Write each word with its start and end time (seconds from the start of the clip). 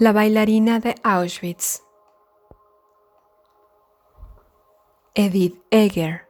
La 0.00 0.12
bailarina 0.12 0.78
de 0.78 0.94
Auschwitz. 1.02 1.82
Edith 5.12 5.60
Eger. 5.72 6.28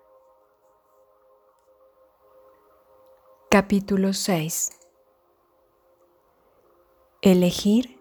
Capítulo 3.50 4.14
6. 4.14 4.70
Elegir 7.20 8.00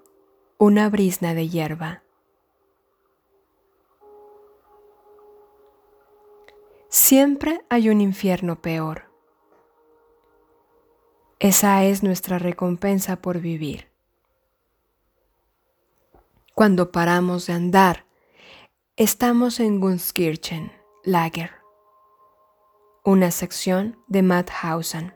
una 0.58 0.90
brisna 0.90 1.34
de 1.34 1.50
hierba. 1.50 2.02
Siempre 6.88 7.66
hay 7.70 7.90
un 7.90 8.00
infierno 8.00 8.62
peor. 8.62 9.12
Esa 11.40 11.84
es 11.84 12.04
nuestra 12.04 12.40
recompensa 12.40 13.18
por 13.18 13.42
vivir 13.42 13.97
cuando 16.58 16.92
paramos 16.92 17.46
de 17.46 17.54
andar, 17.54 18.08
estamos 18.96 19.60
en 19.60 19.80
Gunskirchen, 19.80 20.72
Lager, 21.04 21.52
una 23.06 23.30
sección 23.30 24.00
de 24.08 24.24
Mauthausen, 24.24 25.14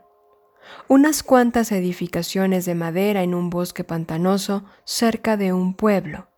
unas 0.86 1.24
cuantas 1.24 1.72
edificaciones 1.72 2.64
de 2.64 2.76
madera 2.76 3.24
en 3.24 3.34
un 3.34 3.50
bosque 3.50 3.82
pantanoso 3.82 4.62
cerca 4.84 5.36
de 5.36 5.52
un 5.52 5.74
pueblo, 5.74 6.28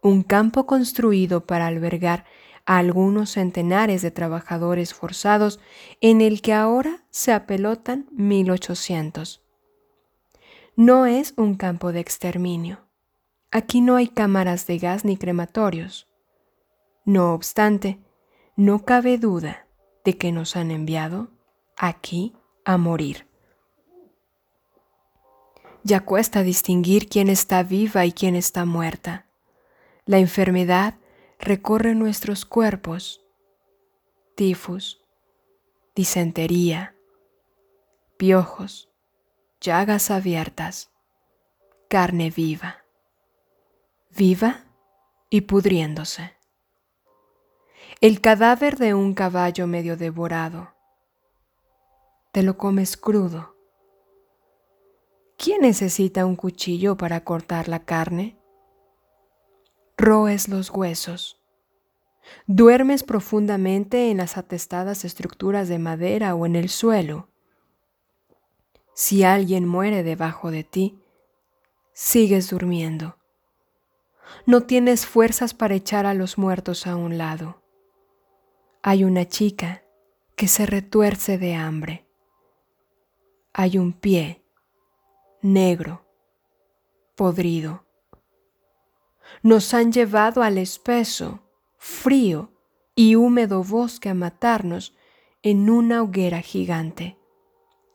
un 0.00 0.22
campo 0.22 0.64
construido 0.64 1.44
para 1.44 1.66
albergar 1.66 2.24
a 2.64 2.78
algunos 2.78 3.32
centenares 3.32 4.00
de 4.00 4.12
trabajadores 4.12 4.94
forzados 4.94 5.60
en 6.00 6.22
el 6.22 6.40
que 6.40 6.54
ahora 6.54 7.04
se 7.10 7.34
apelotan 7.34 8.06
1800. 8.12 9.44
No 10.74 11.04
es 11.04 11.34
un 11.36 11.56
campo 11.56 11.92
de 11.92 12.00
exterminio 12.00 12.85
Aquí 13.50 13.80
no 13.80 13.96
hay 13.96 14.08
cámaras 14.08 14.66
de 14.66 14.78
gas 14.78 15.04
ni 15.04 15.16
crematorios. 15.16 16.08
No 17.04 17.32
obstante, 17.32 18.00
no 18.56 18.84
cabe 18.84 19.18
duda 19.18 19.68
de 20.04 20.18
que 20.18 20.32
nos 20.32 20.56
han 20.56 20.70
enviado 20.70 21.28
aquí 21.76 22.34
a 22.64 22.76
morir. 22.76 23.26
Ya 25.84 26.00
cuesta 26.00 26.42
distinguir 26.42 27.08
quién 27.08 27.28
está 27.28 27.62
viva 27.62 28.04
y 28.04 28.12
quién 28.12 28.34
está 28.34 28.64
muerta. 28.64 29.26
La 30.04 30.18
enfermedad 30.18 30.94
recorre 31.38 31.94
nuestros 31.94 32.44
cuerpos. 32.44 33.24
Tifus, 34.34 35.00
disentería, 35.94 36.96
piojos, 38.16 38.90
llagas 39.60 40.10
abiertas, 40.10 40.90
carne 41.88 42.30
viva 42.30 42.85
viva 44.16 44.64
y 45.28 45.42
pudriéndose. 45.42 46.32
El 48.00 48.20
cadáver 48.22 48.78
de 48.78 48.94
un 48.94 49.12
caballo 49.14 49.66
medio 49.66 49.96
devorado. 49.96 50.72
Te 52.32 52.42
lo 52.42 52.56
comes 52.56 52.96
crudo. 52.96 53.54
¿Quién 55.36 55.60
necesita 55.60 56.24
un 56.24 56.34
cuchillo 56.34 56.96
para 56.96 57.24
cortar 57.24 57.68
la 57.68 57.84
carne? 57.84 58.38
Roes 59.98 60.48
los 60.48 60.70
huesos. 60.70 61.42
Duermes 62.46 63.02
profundamente 63.02 64.10
en 64.10 64.16
las 64.16 64.38
atestadas 64.38 65.04
estructuras 65.04 65.68
de 65.68 65.78
madera 65.78 66.34
o 66.34 66.46
en 66.46 66.56
el 66.56 66.70
suelo. 66.70 67.28
Si 68.94 69.24
alguien 69.24 69.68
muere 69.68 70.02
debajo 70.02 70.50
de 70.50 70.64
ti, 70.64 70.98
sigues 71.92 72.48
durmiendo 72.48 73.15
no 74.44 74.62
tienes 74.62 75.06
fuerzas 75.06 75.54
para 75.54 75.74
echar 75.74 76.06
a 76.06 76.14
los 76.14 76.38
muertos 76.38 76.86
a 76.86 76.96
un 76.96 77.18
lado. 77.18 77.62
Hay 78.82 79.04
una 79.04 79.26
chica 79.26 79.82
que 80.36 80.48
se 80.48 80.66
retuerce 80.66 81.38
de 81.38 81.54
hambre. 81.54 82.06
Hay 83.52 83.78
un 83.78 83.92
pie 83.92 84.44
negro, 85.42 86.04
podrido. 87.14 87.84
Nos 89.42 89.74
han 89.74 89.92
llevado 89.92 90.42
al 90.42 90.58
espeso, 90.58 91.40
frío 91.78 92.52
y 92.94 93.14
húmedo 93.14 93.62
bosque 93.62 94.08
a 94.08 94.14
matarnos 94.14 94.94
en 95.42 95.70
una 95.70 96.02
hoguera 96.02 96.40
gigante, 96.40 97.18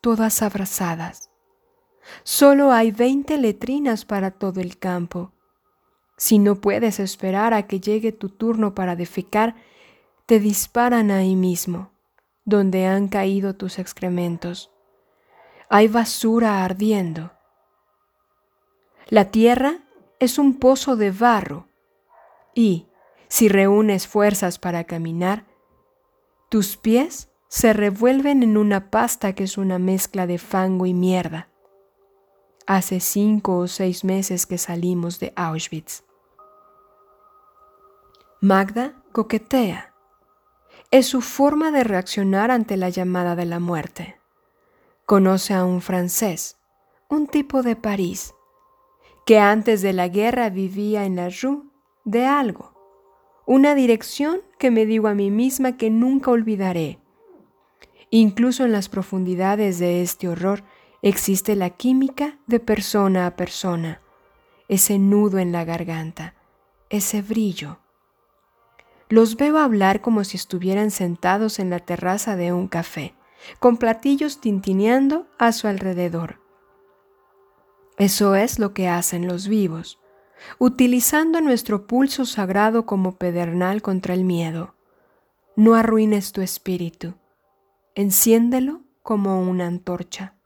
todas 0.00 0.42
abrazadas. 0.42 1.30
Solo 2.24 2.72
hay 2.72 2.90
veinte 2.90 3.38
letrinas 3.38 4.04
para 4.04 4.30
todo 4.30 4.60
el 4.60 4.78
campo 4.78 5.32
si 6.22 6.38
no 6.38 6.54
puedes 6.54 7.00
esperar 7.00 7.52
a 7.52 7.66
que 7.66 7.80
llegue 7.80 8.12
tu 8.12 8.28
turno 8.28 8.76
para 8.76 8.94
defecar, 8.94 9.56
te 10.24 10.38
disparan 10.38 11.10
ahí 11.10 11.34
mismo, 11.34 11.90
donde 12.44 12.86
han 12.86 13.08
caído 13.08 13.56
tus 13.56 13.80
excrementos. 13.80 14.70
Hay 15.68 15.88
basura 15.88 16.64
ardiendo. 16.64 17.32
La 19.08 19.32
tierra 19.32 19.78
es 20.20 20.38
un 20.38 20.60
pozo 20.60 20.94
de 20.94 21.10
barro 21.10 21.66
y, 22.54 22.86
si 23.26 23.48
reúnes 23.48 24.06
fuerzas 24.06 24.60
para 24.60 24.84
caminar, 24.84 25.44
tus 26.50 26.76
pies 26.76 27.30
se 27.48 27.72
revuelven 27.72 28.44
en 28.44 28.56
una 28.56 28.92
pasta 28.92 29.32
que 29.32 29.42
es 29.42 29.58
una 29.58 29.80
mezcla 29.80 30.28
de 30.28 30.38
fango 30.38 30.86
y 30.86 30.94
mierda. 30.94 31.48
Hace 32.64 33.00
cinco 33.00 33.58
o 33.58 33.66
seis 33.66 34.04
meses 34.04 34.46
que 34.46 34.56
salimos 34.56 35.18
de 35.18 35.32
Auschwitz. 35.34 36.04
Magda 38.44 38.94
coquetea. 39.12 39.94
Es 40.90 41.06
su 41.06 41.20
forma 41.20 41.70
de 41.70 41.84
reaccionar 41.84 42.50
ante 42.50 42.76
la 42.76 42.88
llamada 42.88 43.36
de 43.36 43.44
la 43.44 43.60
muerte. 43.60 44.16
Conoce 45.06 45.54
a 45.54 45.64
un 45.64 45.80
francés, 45.80 46.56
un 47.08 47.28
tipo 47.28 47.62
de 47.62 47.76
París, 47.76 48.34
que 49.26 49.38
antes 49.38 49.80
de 49.80 49.92
la 49.92 50.08
guerra 50.08 50.50
vivía 50.50 51.04
en 51.04 51.14
la 51.14 51.28
rue 51.28 51.62
de 52.04 52.26
algo, 52.26 52.74
una 53.46 53.76
dirección 53.76 54.40
que 54.58 54.72
me 54.72 54.86
digo 54.86 55.06
a 55.06 55.14
mí 55.14 55.30
misma 55.30 55.76
que 55.76 55.90
nunca 55.90 56.32
olvidaré. 56.32 56.98
Incluso 58.10 58.64
en 58.64 58.72
las 58.72 58.88
profundidades 58.88 59.78
de 59.78 60.02
este 60.02 60.26
horror 60.26 60.64
existe 61.00 61.54
la 61.54 61.70
química 61.70 62.40
de 62.48 62.58
persona 62.58 63.28
a 63.28 63.36
persona, 63.36 64.02
ese 64.66 64.98
nudo 64.98 65.38
en 65.38 65.52
la 65.52 65.64
garganta, 65.64 66.34
ese 66.90 67.22
brillo 67.22 67.78
los 69.12 69.36
veo 69.36 69.58
hablar 69.58 70.00
como 70.00 70.24
si 70.24 70.38
estuvieran 70.38 70.90
sentados 70.90 71.58
en 71.58 71.68
la 71.68 71.80
terraza 71.80 72.34
de 72.34 72.50
un 72.50 72.66
café, 72.66 73.14
con 73.58 73.76
platillos 73.76 74.40
tintineando 74.40 75.26
a 75.38 75.52
su 75.52 75.68
alrededor. 75.68 76.40
Eso 77.98 78.34
es 78.34 78.58
lo 78.58 78.72
que 78.72 78.88
hacen 78.88 79.26
los 79.26 79.48
vivos, 79.48 80.00
utilizando 80.58 81.42
nuestro 81.42 81.86
pulso 81.86 82.24
sagrado 82.24 82.86
como 82.86 83.16
pedernal 83.18 83.82
contra 83.82 84.14
el 84.14 84.24
miedo. 84.24 84.76
No 85.56 85.74
arruines 85.74 86.32
tu 86.32 86.40
espíritu, 86.40 87.12
enciéndelo 87.94 88.80
como 89.02 89.42
una 89.42 89.66
antorcha. 89.66 90.36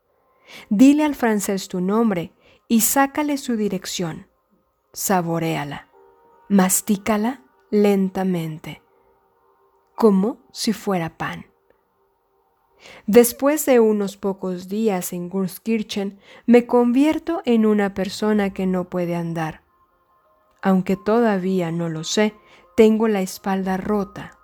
Dile 0.70 1.04
al 1.04 1.14
francés 1.14 1.68
tu 1.68 1.80
nombre 1.80 2.32
y 2.66 2.80
sácale 2.80 3.38
su 3.38 3.56
dirección. 3.56 4.26
Saboréala, 4.92 5.86
mastícala 6.48 7.45
lentamente, 7.70 8.82
como 9.94 10.38
si 10.52 10.72
fuera 10.72 11.16
pan. 11.16 11.46
Después 13.06 13.66
de 13.66 13.80
unos 13.80 14.16
pocos 14.16 14.68
días 14.68 15.12
en 15.12 15.28
Gunskirchen, 15.28 16.20
me 16.46 16.66
convierto 16.66 17.42
en 17.44 17.66
una 17.66 17.94
persona 17.94 18.52
que 18.52 18.66
no 18.66 18.84
puede 18.84 19.16
andar. 19.16 19.62
Aunque 20.62 20.96
todavía 20.96 21.72
no 21.72 21.88
lo 21.88 22.04
sé, 22.04 22.34
tengo 22.76 23.08
la 23.08 23.22
espalda 23.22 23.76
rota. 23.76 24.38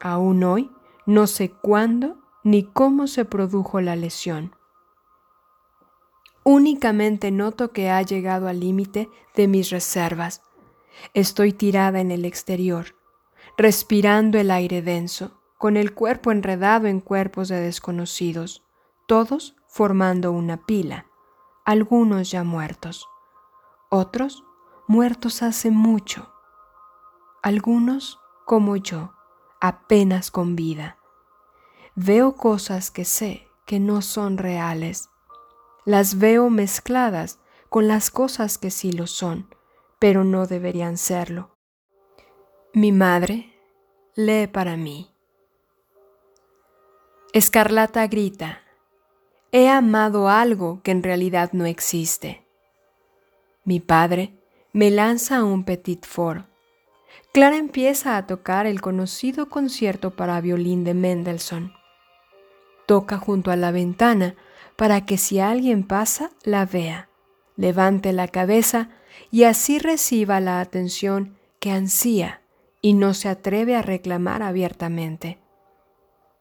Aún 0.00 0.44
hoy 0.44 0.70
no 1.06 1.26
sé 1.26 1.50
cuándo 1.50 2.18
ni 2.44 2.64
cómo 2.64 3.06
se 3.06 3.24
produjo 3.24 3.80
la 3.80 3.96
lesión. 3.96 4.54
Únicamente 6.44 7.30
noto 7.30 7.72
que 7.72 7.90
ha 7.90 8.00
llegado 8.02 8.48
al 8.48 8.60
límite 8.60 9.08
de 9.34 9.48
mis 9.48 9.70
reservas 9.70 10.42
Estoy 11.14 11.52
tirada 11.52 12.00
en 12.00 12.10
el 12.10 12.24
exterior, 12.24 12.96
respirando 13.56 14.38
el 14.38 14.50
aire 14.50 14.82
denso, 14.82 15.40
con 15.58 15.76
el 15.76 15.92
cuerpo 15.92 16.30
enredado 16.30 16.86
en 16.86 17.00
cuerpos 17.00 17.48
de 17.48 17.60
desconocidos, 17.60 18.64
todos 19.06 19.56
formando 19.66 20.32
una 20.32 20.64
pila, 20.64 21.06
algunos 21.64 22.30
ya 22.30 22.44
muertos, 22.44 23.08
otros 23.90 24.44
muertos 24.86 25.42
hace 25.42 25.70
mucho, 25.70 26.32
algunos, 27.42 28.20
como 28.46 28.76
yo, 28.76 29.12
apenas 29.60 30.30
con 30.30 30.56
vida. 30.56 30.98
Veo 31.94 32.36
cosas 32.36 32.90
que 32.90 33.04
sé 33.04 33.48
que 33.66 33.80
no 33.80 34.02
son 34.02 34.38
reales, 34.38 35.10
las 35.84 36.18
veo 36.18 36.48
mezcladas 36.50 37.40
con 37.68 37.88
las 37.88 38.10
cosas 38.10 38.56
que 38.56 38.70
sí 38.70 38.92
lo 38.92 39.06
son, 39.06 39.54
pero 39.98 40.24
no 40.24 40.46
deberían 40.46 40.96
serlo. 40.96 41.56
Mi 42.72 42.92
madre 42.92 43.52
lee 44.14 44.46
para 44.46 44.76
mí. 44.76 45.10
Escarlata 47.32 48.06
grita, 48.06 48.62
he 49.52 49.68
amado 49.68 50.28
algo 50.28 50.82
que 50.82 50.90
en 50.90 51.02
realidad 51.02 51.50
no 51.52 51.66
existe. 51.66 52.46
Mi 53.64 53.80
padre 53.80 54.34
me 54.72 54.90
lanza 54.90 55.44
un 55.44 55.64
petit 55.64 56.06
fort. 56.06 56.46
Clara 57.32 57.56
empieza 57.56 58.16
a 58.16 58.26
tocar 58.26 58.66
el 58.66 58.80
conocido 58.80 59.48
concierto 59.48 60.16
para 60.16 60.40
violín 60.40 60.84
de 60.84 60.94
Mendelssohn. 60.94 61.72
Toca 62.86 63.18
junto 63.18 63.50
a 63.50 63.56
la 63.56 63.70
ventana 63.70 64.34
para 64.76 65.04
que 65.04 65.18
si 65.18 65.40
alguien 65.40 65.86
pasa 65.86 66.30
la 66.42 66.64
vea, 66.64 67.08
levante 67.56 68.12
la 68.12 68.28
cabeza 68.28 68.90
y 69.30 69.44
así 69.44 69.78
reciba 69.78 70.40
la 70.40 70.60
atención 70.60 71.36
que 71.60 71.70
ansía 71.70 72.42
y 72.80 72.94
no 72.94 73.14
se 73.14 73.28
atreve 73.28 73.76
a 73.76 73.82
reclamar 73.82 74.42
abiertamente. 74.42 75.38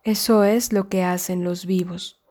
Eso 0.03 0.43
es 0.43 0.71
lo 0.71 0.87
que 0.87 1.03
hacen 1.03 1.43
los 1.43 1.65
vivos. 1.65 2.21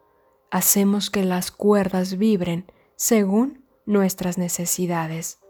Hacemos 0.50 1.10
que 1.10 1.25
las 1.25 1.50
cuerdas 1.50 2.16
vibren 2.16 2.70
según 2.94 3.64
nuestras 3.84 4.38
necesidades. 4.38 5.40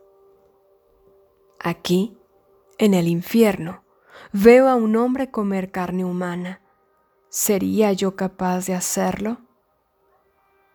Aquí, 1.61 2.17
en 2.79 2.95
el 2.95 3.09
infierno, 3.09 3.85
veo 4.33 4.69
a 4.69 4.75
un 4.75 4.97
hombre 4.97 5.31
comer 5.31 5.71
carne 5.71 6.05
humana. 6.05 6.63
¿Sería 7.29 7.93
yo 7.93 8.17
capaz 8.17 8.67
de 8.67 8.75
hacerlo? 8.75 9.39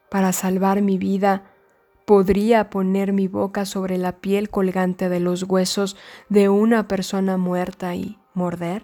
Para 0.09 0.33
salvar 0.33 0.81
mi 0.81 0.97
vida, 0.97 1.50
¿podría 2.11 2.69
poner 2.69 3.13
mi 3.13 3.29
boca 3.29 3.63
sobre 3.63 3.97
la 3.97 4.19
piel 4.19 4.49
colgante 4.49 5.07
de 5.07 5.21
los 5.21 5.43
huesos 5.43 5.95
de 6.27 6.49
una 6.49 6.89
persona 6.89 7.37
muerta 7.37 7.95
y 7.95 8.19
morder? 8.33 8.83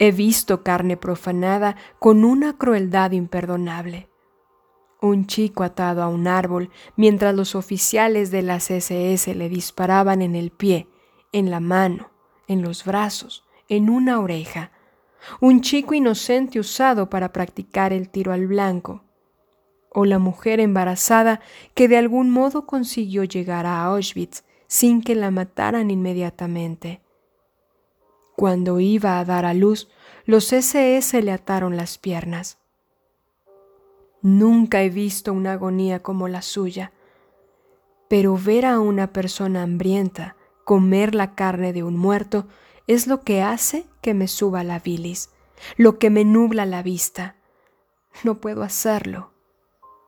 He 0.00 0.10
visto 0.10 0.64
carne 0.64 0.96
profanada 0.96 1.76
con 2.00 2.24
una 2.24 2.58
crueldad 2.58 3.12
imperdonable. 3.12 4.08
Un 5.00 5.28
chico 5.28 5.62
atado 5.62 6.02
a 6.02 6.08
un 6.08 6.26
árbol 6.26 6.70
mientras 6.96 7.36
los 7.36 7.54
oficiales 7.54 8.32
de 8.32 8.42
las 8.42 8.68
SS 8.72 9.36
le 9.36 9.48
disparaban 9.48 10.22
en 10.22 10.34
el 10.34 10.50
pie, 10.50 10.88
en 11.30 11.52
la 11.52 11.60
mano, 11.60 12.10
en 12.48 12.62
los 12.62 12.84
brazos, 12.84 13.44
en 13.68 13.90
una 13.90 14.18
oreja. 14.18 14.72
Un 15.40 15.60
chico 15.60 15.94
inocente 15.94 16.58
usado 16.58 17.08
para 17.08 17.32
practicar 17.32 17.92
el 17.92 18.08
tiro 18.08 18.32
al 18.32 18.48
blanco. 18.48 19.05
O 19.98 20.04
la 20.04 20.18
mujer 20.18 20.60
embarazada 20.60 21.40
que 21.74 21.88
de 21.88 21.96
algún 21.96 22.28
modo 22.28 22.66
consiguió 22.66 23.24
llegar 23.24 23.64
a 23.64 23.82
Auschwitz 23.84 24.44
sin 24.66 25.00
que 25.00 25.14
la 25.14 25.30
mataran 25.30 25.90
inmediatamente. 25.90 27.00
Cuando 28.36 28.78
iba 28.78 29.18
a 29.18 29.24
dar 29.24 29.46
a 29.46 29.54
luz, 29.54 29.88
los 30.26 30.52
SS 30.52 31.22
le 31.22 31.32
ataron 31.32 31.78
las 31.78 31.96
piernas. 31.96 32.58
Nunca 34.20 34.82
he 34.82 34.90
visto 34.90 35.32
una 35.32 35.52
agonía 35.52 36.02
como 36.02 36.28
la 36.28 36.42
suya, 36.42 36.92
pero 38.06 38.36
ver 38.36 38.66
a 38.66 38.80
una 38.80 39.14
persona 39.14 39.62
hambrienta 39.62 40.36
comer 40.64 41.14
la 41.14 41.34
carne 41.34 41.72
de 41.72 41.82
un 41.82 41.96
muerto 41.96 42.46
es 42.86 43.06
lo 43.06 43.22
que 43.22 43.40
hace 43.40 43.86
que 44.02 44.12
me 44.12 44.28
suba 44.28 44.62
la 44.62 44.78
bilis, 44.78 45.30
lo 45.78 45.98
que 45.98 46.10
me 46.10 46.26
nubla 46.26 46.66
la 46.66 46.82
vista. 46.82 47.36
No 48.24 48.42
puedo 48.42 48.62
hacerlo. 48.62 49.35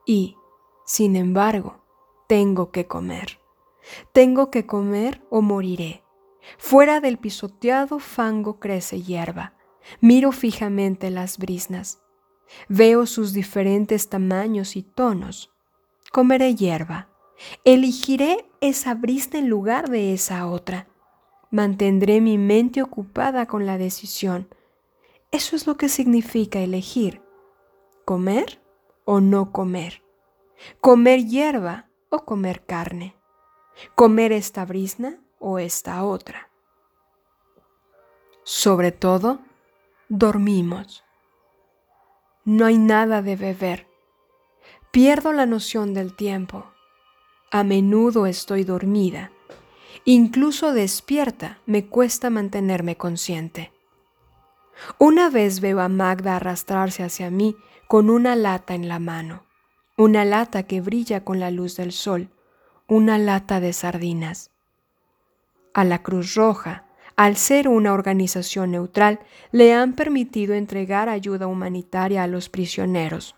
Y, 0.08 0.38
sin 0.86 1.16
embargo, 1.16 1.84
tengo 2.28 2.70
que 2.70 2.86
comer. 2.86 3.40
Tengo 4.12 4.50
que 4.50 4.64
comer 4.64 5.22
o 5.28 5.42
moriré. 5.42 6.02
Fuera 6.56 7.00
del 7.00 7.18
pisoteado 7.18 7.98
fango 7.98 8.58
crece 8.58 9.02
hierba. 9.02 9.52
Miro 10.00 10.32
fijamente 10.32 11.10
las 11.10 11.36
brisnas. 11.36 12.00
Veo 12.70 13.04
sus 13.04 13.34
diferentes 13.34 14.08
tamaños 14.08 14.76
y 14.76 14.82
tonos. 14.82 15.52
Comeré 16.10 16.54
hierba. 16.54 17.10
Elegiré 17.66 18.50
esa 18.62 18.94
brisna 18.94 19.40
en 19.40 19.50
lugar 19.50 19.90
de 19.90 20.14
esa 20.14 20.46
otra. 20.46 20.88
Mantendré 21.50 22.22
mi 22.22 22.38
mente 22.38 22.80
ocupada 22.80 23.44
con 23.44 23.66
la 23.66 23.76
decisión. 23.76 24.48
Eso 25.32 25.54
es 25.54 25.66
lo 25.66 25.76
que 25.76 25.90
significa 25.90 26.60
elegir. 26.60 27.20
Comer 28.06 28.66
o 29.10 29.22
no 29.22 29.52
comer. 29.52 30.02
Comer 30.82 31.24
hierba 31.24 31.86
o 32.10 32.26
comer 32.26 32.66
carne. 32.66 33.16
Comer 33.94 34.32
esta 34.32 34.66
brisna 34.66 35.18
o 35.38 35.58
esta 35.58 36.04
otra. 36.04 36.50
Sobre 38.44 38.92
todo, 38.92 39.38
dormimos. 40.10 41.04
No 42.44 42.66
hay 42.66 42.76
nada 42.76 43.22
de 43.22 43.36
beber. 43.36 43.86
Pierdo 44.90 45.32
la 45.32 45.46
noción 45.46 45.94
del 45.94 46.14
tiempo. 46.14 46.66
A 47.50 47.64
menudo 47.64 48.26
estoy 48.26 48.62
dormida. 48.62 49.32
Incluso 50.04 50.74
despierta 50.74 51.60
me 51.64 51.86
cuesta 51.86 52.28
mantenerme 52.28 52.98
consciente. 52.98 53.72
Una 54.98 55.30
vez 55.30 55.60
veo 55.60 55.80
a 55.80 55.88
Magda 55.88 56.36
arrastrarse 56.36 57.02
hacia 57.02 57.30
mí 57.30 57.56
con 57.88 58.08
una 58.08 58.36
lata 58.36 58.74
en 58.74 58.86
la 58.86 59.00
mano, 59.00 59.44
una 59.96 60.24
lata 60.24 60.62
que 60.62 60.80
brilla 60.80 61.24
con 61.24 61.40
la 61.40 61.50
luz 61.50 61.76
del 61.76 61.90
sol, 61.90 62.30
una 62.86 63.18
lata 63.18 63.58
de 63.58 63.72
sardinas 63.72 64.52
a 65.78 65.84
la 65.84 66.02
Cruz 66.02 66.34
Roja, 66.34 66.86
al 67.14 67.36
ser 67.36 67.68
una 67.68 67.92
organización 67.92 68.72
neutral, 68.72 69.20
le 69.52 69.74
han 69.74 69.92
permitido 69.92 70.54
entregar 70.54 71.08
ayuda 71.08 71.46
humanitaria 71.46 72.24
a 72.24 72.26
los 72.26 72.48
prisioneros. 72.48 73.36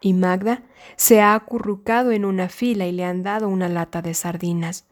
Y 0.00 0.14
Magda 0.14 0.62
se 0.96 1.20
ha 1.20 1.34
acurrucado 1.34 2.10
en 2.12 2.24
una 2.24 2.48
fila 2.48 2.86
y 2.86 2.92
le 2.92 3.04
han 3.04 3.22
dado 3.22 3.48
una 3.48 3.68
lata 3.68 4.00
de 4.00 4.14
sardinas. 4.14 4.86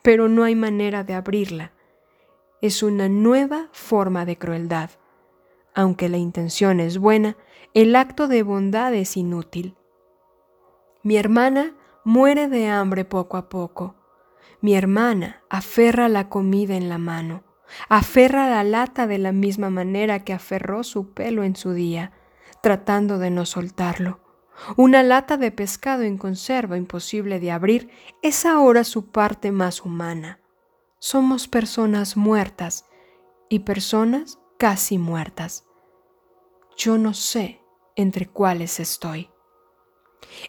Pero 0.00 0.28
no 0.28 0.44
hay 0.44 0.54
manera 0.54 1.04
de 1.04 1.12
abrirla. 1.12 1.72
Es 2.62 2.82
una 2.82 3.10
nueva 3.10 3.68
forma 3.72 4.24
de 4.24 4.38
crueldad. 4.38 4.88
Aunque 5.74 6.08
la 6.08 6.16
intención 6.16 6.80
es 6.80 6.96
buena, 6.96 7.36
el 7.74 7.96
acto 7.96 8.28
de 8.28 8.42
bondad 8.42 8.94
es 8.94 9.16
inútil. 9.16 9.76
Mi 11.02 11.16
hermana 11.16 11.74
muere 12.04 12.48
de 12.48 12.68
hambre 12.68 13.04
poco 13.04 13.36
a 13.36 13.48
poco 13.48 13.96
mi 14.60 14.74
hermana 14.74 15.42
aferra 15.48 16.08
la 16.08 16.28
comida 16.28 16.76
en 16.76 16.90
la 16.90 16.98
mano, 16.98 17.44
aferra 17.88 18.50
la 18.50 18.62
lata 18.62 19.06
de 19.06 19.16
la 19.16 19.32
misma 19.32 19.70
manera 19.70 20.22
que 20.22 20.34
aferró 20.34 20.84
su 20.84 21.14
pelo 21.14 21.44
en 21.44 21.56
su 21.56 21.72
día, 21.72 22.12
tratando 22.62 23.18
de 23.18 23.30
no 23.30 23.46
soltarlo. 23.46 24.20
Una 24.76 25.02
lata 25.02 25.38
de 25.38 25.50
pescado 25.50 26.02
en 26.02 26.18
conserva 26.18 26.76
imposible 26.76 27.40
de 27.40 27.50
abrir 27.50 27.88
es 28.20 28.44
ahora 28.44 28.84
su 28.84 29.10
parte 29.10 29.50
más 29.50 29.82
humana. 29.82 30.40
Somos 30.98 31.48
personas 31.48 32.18
muertas 32.18 32.84
y 33.48 33.60
personas 33.60 34.38
casi 34.58 34.98
muertas. 34.98 35.64
Yo 36.76 36.98
no 36.98 37.14
sé 37.14 37.59
entre 37.96 38.26
cuáles 38.26 38.80
estoy. 38.80 39.30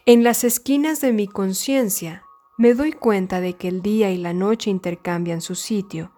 En 0.06 0.24
las 0.24 0.44
esquinas 0.44 1.00
de 1.00 1.12
mi 1.12 1.26
conciencia 1.26 2.24
me 2.58 2.74
doy 2.74 2.92
cuenta 2.92 3.40
de 3.40 3.54
que 3.54 3.68
el 3.68 3.82
día 3.82 4.10
y 4.10 4.18
la 4.18 4.32
noche 4.32 4.70
intercambian 4.70 5.40
su 5.40 5.54
sitio. 5.54 6.12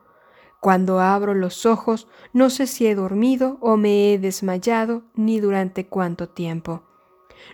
Cuando 0.60 1.00
abro 1.00 1.34
los 1.34 1.66
ojos, 1.66 2.08
no 2.32 2.50
sé 2.50 2.66
si 2.66 2.86
he 2.86 2.94
dormido 2.94 3.58
o 3.60 3.76
me 3.76 4.12
he 4.12 4.18
desmayado 4.18 5.02
ni 5.14 5.40
durante 5.40 5.86
cuánto 5.86 6.28
tiempo. 6.28 6.82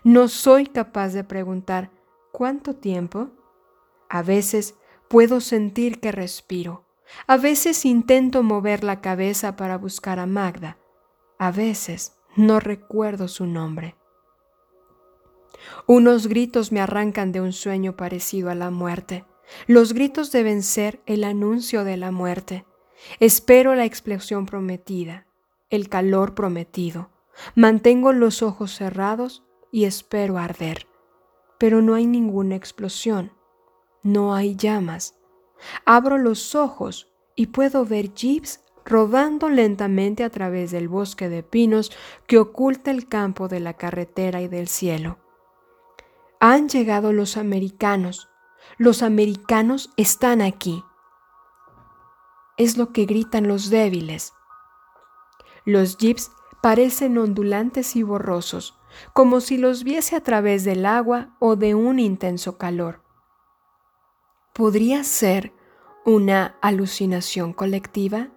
No 0.04 0.28
soy 0.28 0.66
capaz 0.66 1.10
de 1.10 1.24
preguntar 1.24 1.90
¿cuánto 2.32 2.74
tiempo? 2.74 3.30
A 4.08 4.22
veces 4.22 4.76
puedo 5.08 5.40
sentir 5.40 6.00
que 6.00 6.12
respiro. 6.12 6.84
A 7.26 7.36
veces 7.36 7.84
intento 7.84 8.42
mover 8.42 8.84
la 8.84 9.00
cabeza 9.00 9.56
para 9.56 9.76
buscar 9.76 10.18
a 10.18 10.26
Magda. 10.26 10.78
A 11.38 11.50
veces 11.50 12.16
no 12.36 12.60
recuerdo 12.60 13.28
su 13.28 13.46
nombre. 13.46 13.96
Unos 15.86 16.26
gritos 16.26 16.72
me 16.72 16.80
arrancan 16.80 17.32
de 17.32 17.40
un 17.40 17.52
sueño 17.52 17.96
parecido 17.96 18.50
a 18.50 18.54
la 18.54 18.70
muerte. 18.70 19.24
Los 19.66 19.92
gritos 19.92 20.32
deben 20.32 20.62
ser 20.62 21.00
el 21.06 21.24
anuncio 21.24 21.84
de 21.84 21.96
la 21.96 22.10
muerte. 22.10 22.64
Espero 23.18 23.74
la 23.74 23.84
explosión 23.84 24.46
prometida, 24.46 25.26
el 25.68 25.88
calor 25.88 26.34
prometido. 26.34 27.10
Mantengo 27.54 28.12
los 28.12 28.42
ojos 28.42 28.74
cerrados 28.74 29.42
y 29.72 29.84
espero 29.84 30.38
arder. 30.38 30.86
Pero 31.58 31.82
no 31.82 31.94
hay 31.94 32.06
ninguna 32.06 32.56
explosión. 32.56 33.32
No 34.02 34.34
hay 34.34 34.56
llamas. 34.56 35.16
Abro 35.84 36.18
los 36.18 36.54
ojos 36.54 37.12
y 37.34 37.48
puedo 37.48 37.84
ver 37.84 38.14
jeeps 38.14 38.64
rodando 38.84 39.48
lentamente 39.48 40.24
a 40.24 40.30
través 40.30 40.70
del 40.70 40.88
bosque 40.88 41.28
de 41.28 41.42
pinos 41.42 41.92
que 42.26 42.38
oculta 42.38 42.90
el 42.90 43.08
campo 43.08 43.48
de 43.48 43.60
la 43.60 43.74
carretera 43.74 44.40
y 44.40 44.48
del 44.48 44.68
cielo. 44.68 45.18
Han 46.40 46.68
llegado 46.68 47.12
los 47.12 47.36
americanos. 47.36 48.28
Los 48.78 49.02
americanos 49.02 49.90
están 49.96 50.40
aquí. 50.40 50.84
es 52.56 52.76
lo 52.76 52.92
que 52.92 53.06
gritan 53.06 53.48
los 53.48 53.70
débiles. 53.70 54.34
Los 55.64 55.96
jeeps 55.96 56.30
parecen 56.60 57.16
ondulantes 57.16 57.96
y 57.96 58.02
borrosos, 58.02 58.78
como 59.14 59.40
si 59.40 59.56
los 59.56 59.82
viese 59.82 60.14
a 60.14 60.20
través 60.20 60.64
del 60.64 60.84
agua 60.84 61.36
o 61.38 61.56
de 61.56 61.74
un 61.74 61.98
intenso 61.98 62.58
calor. 62.58 63.02
¿Podría 64.52 65.04
ser 65.04 65.54
una 66.04 66.58
alucinación 66.60 67.52
colectiva? 67.52 68.28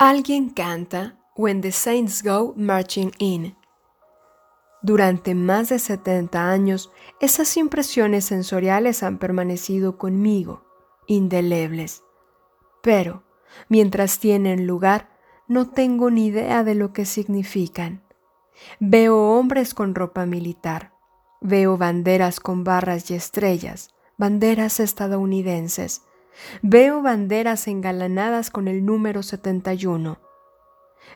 Alguien 0.00 0.50
canta 0.50 1.18
When 1.34 1.60
the 1.60 1.72
Saints 1.72 2.22
Go 2.22 2.54
Marching 2.56 3.10
In. 3.18 3.56
Durante 4.80 5.34
más 5.34 5.70
de 5.70 5.80
70 5.80 6.52
años, 6.52 6.92
esas 7.18 7.56
impresiones 7.56 8.24
sensoriales 8.24 9.02
han 9.02 9.18
permanecido 9.18 9.98
conmigo, 9.98 10.62
indelebles. 11.08 12.04
Pero, 12.80 13.24
mientras 13.68 14.20
tienen 14.20 14.68
lugar, 14.68 15.08
no 15.48 15.68
tengo 15.68 16.12
ni 16.12 16.26
idea 16.26 16.62
de 16.62 16.76
lo 16.76 16.92
que 16.92 17.04
significan. 17.04 18.04
Veo 18.78 19.36
hombres 19.36 19.74
con 19.74 19.96
ropa 19.96 20.26
militar, 20.26 20.92
veo 21.40 21.76
banderas 21.76 22.38
con 22.38 22.62
barras 22.62 23.10
y 23.10 23.14
estrellas, 23.14 23.92
banderas 24.16 24.78
estadounidenses, 24.78 26.02
veo 26.62 27.02
banderas 27.02 27.68
engalanadas 27.68 28.50
con 28.50 28.68
el 28.68 28.84
número 28.84 29.22
71. 29.22 30.18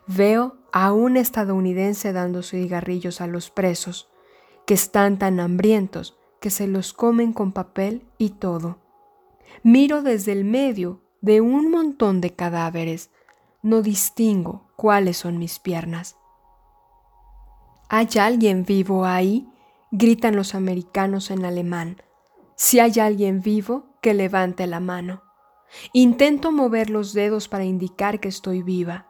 Veo 0.07 0.57
a 0.73 0.93
un 0.93 1.17
estadounidense 1.17 2.12
dando 2.12 2.43
cigarrillos 2.43 3.21
a 3.21 3.26
los 3.26 3.50
presos, 3.50 4.09
que 4.67 4.75
están 4.75 5.19
tan 5.19 5.41
hambrientos 5.41 6.17
que 6.41 6.50
se 6.50 6.67
los 6.67 6.93
comen 6.93 7.33
con 7.33 7.52
papel 7.52 8.05
y 8.19 8.31
todo. 8.31 8.79
Miro 9.62 10.02
desde 10.02 10.33
el 10.33 10.45
medio 10.45 11.00
de 11.21 11.41
un 11.41 11.71
montón 11.71 12.21
de 12.21 12.35
cadáveres. 12.35 13.11
No 13.62 13.81
distingo 13.81 14.69
cuáles 14.76 15.19
son 15.19 15.38
mis 15.38 15.61
piernas. 15.61 16.17
¿Hay 17.88 18.09
alguien 18.19 18.64
vivo 18.64 19.05
ahí? 19.05 19.49
gritan 19.93 20.35
los 20.35 20.55
americanos 20.55 21.31
en 21.31 21.45
alemán. 21.45 22.02
Si 22.57 22.81
hay 22.81 22.99
alguien 22.99 23.43
vivo, 23.43 23.92
que 24.02 24.12
levante 24.12 24.66
la 24.66 24.80
mano. 24.80 25.23
Intento 25.94 26.52
mover 26.52 26.90
los 26.90 27.14
dedos 27.14 27.49
para 27.49 27.64
indicar 27.64 28.21
que 28.21 28.28
estoy 28.28 28.62
viva. 28.62 29.06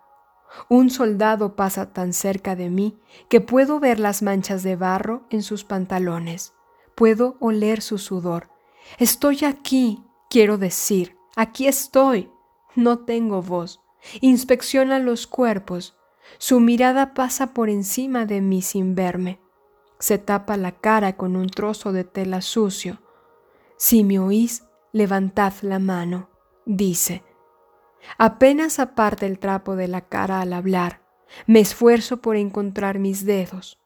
Un 0.68 0.90
soldado 0.90 1.56
pasa 1.56 1.92
tan 1.92 2.12
cerca 2.12 2.54
de 2.54 2.70
mí 2.70 3.00
que 3.28 3.40
puedo 3.40 3.80
ver 3.80 3.99
las 3.99 4.22
manchas 4.22 4.62
de 4.62 4.76
barro 4.76 5.26
en 5.30 5.42
sus 5.42 5.64
pantalones. 5.64 6.52
Puedo 6.94 7.37
oler 7.40 7.80
su 7.80 7.99
sudor. 7.99 8.50
Estoy 8.99 9.44
aquí, 9.44 10.04
quiero 10.28 10.58
decir. 10.58 11.16
Aquí 11.37 11.66
estoy. 11.66 12.30
No 12.76 13.00
tengo 13.00 13.42
voz. 13.42 13.80
Inspecciona 14.20 14.99
los 14.99 15.26
cuerpos. 15.26 15.96
Su 16.38 16.61
mirada 16.61 17.14
pasa 17.14 17.54
por 17.54 17.70
encima 17.70 18.26
de 18.26 18.40
mí 18.40 18.62
sin 18.62 18.94
verme. 18.94 19.40
Se 19.99 20.18
tapa 20.18 20.56
la 20.56 20.72
cara 20.72 21.16
con 21.16 21.37
un 21.37 21.49
trozo 21.49 21.92
de 21.92 22.04
tela 22.04 22.42
sucio. 22.42 23.00
Si 23.76 24.04
me 24.04 24.18
oís, 24.18 24.64
levantad 24.92 25.52
la 25.62 25.78
mano, 25.78 26.30
dice. 26.64 27.22
Apenas 28.18 28.78
aparta 28.78 29.26
el 29.26 29.38
trapo 29.38 29.76
de 29.76 29.88
la 29.88 30.02
cara 30.02 30.40
al 30.40 30.52
hablar. 30.52 31.02
Me 31.46 31.61
esfuerzo 31.61 32.18
por 32.18 32.37
encontrar 32.37 32.99
mis 32.99 33.25
dedos. 33.25 33.78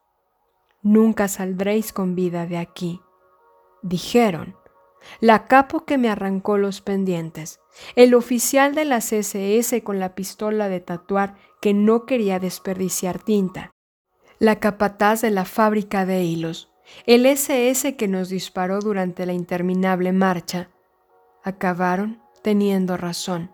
Nunca 0.81 1.27
saldréis 1.27 1.93
con 1.93 2.15
vida 2.15 2.45
de 2.45 2.57
aquí, 2.57 3.01
dijeron 3.81 4.55
la 5.19 5.47
capo 5.47 5.85
que 5.85 5.97
me 5.97 6.09
arrancó 6.09 6.57
los 6.57 6.81
pendientes, 6.81 7.59
el 7.95 8.13
oficial 8.13 8.75
de 8.75 8.85
las 8.85 9.11
SS 9.13 9.83
con 9.83 9.99
la 9.99 10.15
pistola 10.15 10.69
de 10.69 10.79
tatuar 10.79 11.35
que 11.61 11.73
no 11.73 12.05
quería 12.05 12.39
desperdiciar 12.39 13.19
tinta, 13.19 13.71
la 14.39 14.59
capataz 14.59 15.21
de 15.21 15.31
la 15.31 15.45
fábrica 15.45 16.05
de 16.05 16.23
hilos, 16.23 16.71
el 17.05 17.25
SS 17.25 17.95
que 17.95 18.07
nos 18.07 18.29
disparó 18.29 18.79
durante 18.79 19.25
la 19.25 19.33
interminable 19.33 20.11
marcha, 20.11 20.69
acabaron 21.47 22.21
teniendo 22.41 22.97
razón. 22.97 23.51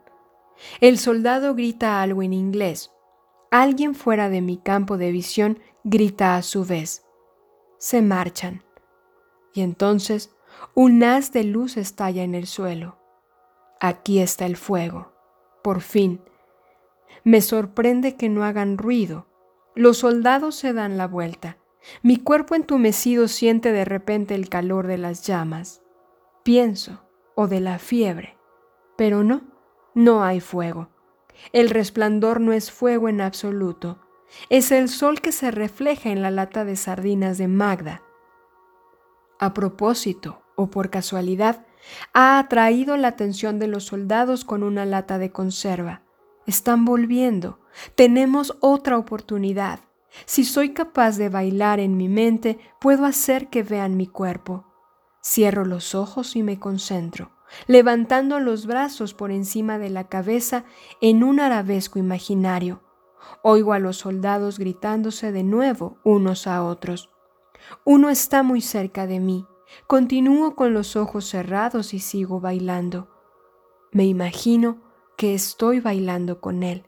El 0.82 0.98
soldado 0.98 1.56
grita 1.56 2.02
algo 2.02 2.24
en 2.24 2.34
inglés. 2.34 2.92
Alguien 3.52 3.96
fuera 3.96 4.30
de 4.30 4.42
mi 4.42 4.58
campo 4.58 4.98
de 4.98 5.12
visión 5.12 5.60
grita 5.84 6.36
a 6.36 6.42
su 6.42 6.66
vez. 6.66 7.06
Se 7.78 8.02
marchan. 8.02 8.64
Y 9.54 9.62
entonces 9.62 10.36
un 10.74 11.04
haz 11.04 11.32
de 11.32 11.44
luz 11.44 11.78
estalla 11.78 12.24
en 12.24 12.36
el 12.36 12.48
suelo. 12.48 12.98
Aquí 13.80 14.20
está 14.20 14.46
el 14.46 14.58
fuego. 14.58 15.12
Por 15.64 15.82
fin. 15.82 16.22
Me 17.24 17.42
sorprende 17.42 18.16
que 18.16 18.30
no 18.30 18.44
hagan 18.44 18.78
ruido. 18.78 19.28
Los 19.76 20.00
soldados 20.00 20.56
se 20.56 20.74
dan 20.74 20.98
la 20.98 21.08
vuelta. 21.08 21.58
Mi 22.02 22.18
cuerpo 22.18 22.56
entumecido 22.56 23.28
siente 23.28 23.72
de 23.72 23.86
repente 23.86 24.36
el 24.36 24.50
calor 24.50 24.88
de 24.88 24.98
las 24.98 25.26
llamas. 25.28 25.82
Pienso, 26.44 27.03
o 27.36 27.48
de 27.48 27.60
la 27.60 27.80
fiebre. 27.80 28.38
Pero 28.98 29.24
no, 29.24 29.42
no 29.94 30.24
hay 30.24 30.40
fuego. 30.40 30.90
El 31.52 31.70
resplandor 31.70 32.40
no 32.40 32.54
es 32.54 32.72
fuego 32.72 33.10
en 33.10 33.22
absoluto. 33.22 34.00
Es 34.50 34.72
el 34.72 34.90
sol 34.90 35.22
que 35.22 35.32
se 35.32 35.52
refleja 35.52 36.10
en 36.10 36.22
la 36.22 36.32
lata 36.32 36.66
de 36.66 36.76
sardinas 36.76 37.38
de 37.38 37.48
Magda. 37.48 38.02
A 39.40 39.54
propósito, 39.54 40.44
o 40.56 40.70
por 40.70 40.90
casualidad, 40.90 41.66
ha 42.14 42.40
atraído 42.40 42.98
la 42.98 43.10
atención 43.10 43.60
de 43.60 43.68
los 43.68 43.86
soldados 43.86 44.46
con 44.46 44.64
una 44.64 44.86
lata 44.86 45.18
de 45.18 45.32
conserva. 45.32 46.02
Están 46.46 46.86
volviendo. 46.86 47.60
Tenemos 47.96 48.58
otra 48.60 48.98
oportunidad. 48.98 49.80
Si 50.26 50.44
soy 50.44 50.74
capaz 50.74 51.18
de 51.18 51.30
bailar 51.30 51.80
en 51.80 51.98
mi 51.98 52.08
mente, 52.08 52.60
puedo 52.80 53.06
hacer 53.06 53.50
que 53.50 53.64
vean 53.64 53.98
mi 53.98 54.08
cuerpo. 54.08 54.73
Cierro 55.26 55.64
los 55.64 55.96
ojos 55.96 56.36
y 56.36 56.44
me 56.44 56.60
concentro, 56.60 57.32
levantando 57.66 58.42
los 58.42 58.66
brazos 58.66 59.14
por 59.14 59.32
encima 59.32 59.78
de 59.80 59.90
la 59.90 60.10
cabeza 60.10 60.66
en 61.00 61.24
un 61.24 61.40
arabesco 61.40 61.98
imaginario. 61.98 62.82
Oigo 63.42 63.72
a 63.72 63.80
los 63.80 63.98
soldados 63.98 64.60
gritándose 64.60 65.32
de 65.32 65.44
nuevo 65.44 65.98
unos 66.04 66.46
a 66.46 66.62
otros. 66.62 67.10
Uno 67.86 68.10
está 68.10 68.44
muy 68.44 68.60
cerca 68.60 69.08
de 69.08 69.22
mí. 69.22 69.48
Continúo 69.88 70.56
con 70.56 70.74
los 70.74 70.98
ojos 70.98 71.26
cerrados 71.26 71.94
y 71.94 72.00
sigo 72.00 72.42
bailando. 72.42 73.08
Me 73.94 74.06
imagino 74.06 74.82
que 75.16 75.34
estoy 75.34 75.80
bailando 75.80 76.42
con 76.42 76.64
él, 76.64 76.86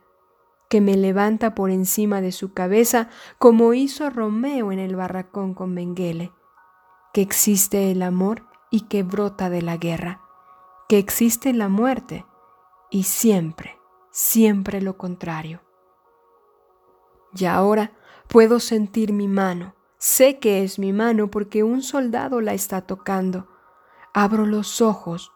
que 0.68 0.82
me 0.82 0.98
levanta 0.98 1.56
por 1.56 1.72
encima 1.72 2.20
de 2.20 2.34
su 2.34 2.54
cabeza 2.54 3.08
como 3.38 3.74
hizo 3.74 4.10
Romeo 4.10 4.74
en 4.74 4.80
el 4.80 4.98
barracón 4.98 5.54
con 5.54 5.74
Mengele, 5.74 6.34
que 7.16 7.22
existe 7.22 7.92
el 7.92 8.02
amor 8.02 8.44
y 8.70 8.82
que 8.82 9.02
brota 9.02 9.50
de 9.50 9.62
la 9.62 9.78
guerra, 9.78 10.20
que 10.90 10.98
existe 10.98 11.54
la 11.54 11.70
muerte 11.70 12.26
y 12.92 13.04
siempre, 13.04 13.80
siempre 14.12 14.82
lo 14.82 14.98
contrario. 14.98 15.62
Y 17.34 17.46
ahora 17.46 17.94
puedo 18.28 18.60
sentir 18.60 19.14
mi 19.14 19.30
mano, 19.30 19.76
Sé 19.98 20.40
que 20.40 20.62
es 20.64 20.78
mi 20.78 20.94
mano 20.94 21.32
porque 21.32 21.64
un 21.64 21.82
soldado 21.82 22.42
la 22.42 22.54
está 22.54 22.82
tocando. 22.82 23.48
Abro 24.14 24.46
los 24.46 24.82
ojos. 24.82 25.32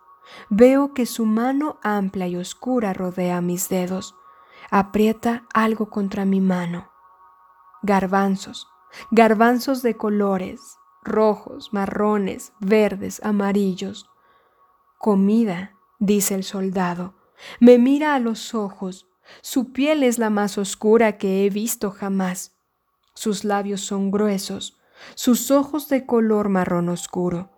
Veo 0.49 0.93
que 0.93 1.07
su 1.07 1.25
mano 1.25 1.79
amplia 1.81 2.27
y 2.27 2.35
oscura 2.35 2.93
rodea 2.93 3.41
mis 3.41 3.67
dedos. 3.69 4.15
Aprieta 4.69 5.45
algo 5.55 5.89
contra 5.89 6.25
mi 6.25 6.39
mano. 6.39 6.91
Garbanzos, 7.81 8.67
garbanzos 9.09 9.81
de 9.81 9.97
colores, 9.97 10.77
rojos, 11.03 11.73
marrones, 11.73 12.53
verdes, 12.59 13.21
amarillos. 13.23 14.09
Comida, 14.97 15.75
dice 15.99 16.35
el 16.35 16.43
soldado. 16.43 17.15
Me 17.59 17.77
mira 17.77 18.15
a 18.15 18.19
los 18.19 18.53
ojos. 18.53 19.07
Su 19.41 19.71
piel 19.71 20.03
es 20.03 20.17
la 20.17 20.29
más 20.29 20.57
oscura 20.57 21.17
que 21.17 21.45
he 21.45 21.49
visto 21.49 21.91
jamás 21.91 22.59
sus 23.19 23.43
labios 23.43 23.81
son 23.81 24.11
gruesos, 24.11 24.79
sus 25.13 25.51
ojos 25.51 25.89
de 25.89 26.05
color 26.05 26.47
marrón 26.47 26.87
oscuro. 26.87 27.49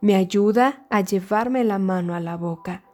Me 0.00 0.14
ayuda 0.16 0.86
a 0.88 1.02
llevarme 1.02 1.62
la 1.62 1.78
mano 1.78 2.14
a 2.14 2.20
la 2.20 2.38
boca. 2.38 2.84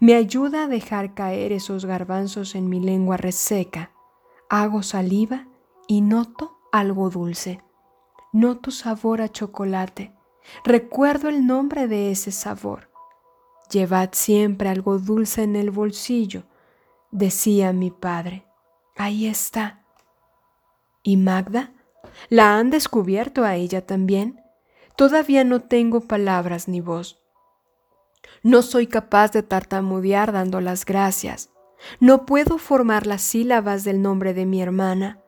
Me 0.00 0.16
ayuda 0.16 0.64
a 0.64 0.66
dejar 0.66 1.14
caer 1.14 1.52
esos 1.52 1.84
garbanzos 1.84 2.56
en 2.56 2.68
mi 2.68 2.80
lengua 2.80 3.16
reseca. 3.16 3.92
Hago 4.50 4.82
saliva 4.82 5.46
y 5.86 6.00
noto 6.00 6.58
algo 6.72 7.10
dulce. 7.10 7.62
Noto 8.38 8.70
sabor 8.70 9.20
a 9.20 9.28
chocolate. 9.28 10.12
Recuerdo 10.62 11.28
el 11.28 11.44
nombre 11.44 11.88
de 11.88 12.12
ese 12.12 12.30
sabor. 12.30 12.88
Llevad 13.68 14.10
siempre 14.12 14.68
algo 14.68 15.00
dulce 15.00 15.42
en 15.42 15.56
el 15.56 15.72
bolsillo, 15.72 16.44
decía 17.10 17.72
mi 17.72 17.90
padre. 17.90 18.46
Ahí 18.96 19.26
está. 19.26 19.82
¿Y 21.02 21.16
Magda? 21.16 21.72
¿La 22.28 22.56
han 22.56 22.70
descubierto 22.70 23.42
a 23.42 23.56
ella 23.56 23.84
también? 23.84 24.40
Todavía 24.94 25.42
no 25.42 25.58
tengo 25.58 26.02
palabras 26.02 26.68
ni 26.68 26.80
voz. 26.80 27.20
No 28.44 28.62
soy 28.62 28.86
capaz 28.86 29.32
de 29.32 29.42
tartamudear 29.42 30.30
dando 30.30 30.60
las 30.60 30.84
gracias. 30.84 31.50
No 31.98 32.24
puedo 32.24 32.58
formar 32.58 33.04
las 33.04 33.22
sílabas 33.22 33.82
del 33.82 34.00
nombre 34.00 34.32
de 34.32 34.46
mi 34.46 34.62
hermana. 34.62 35.18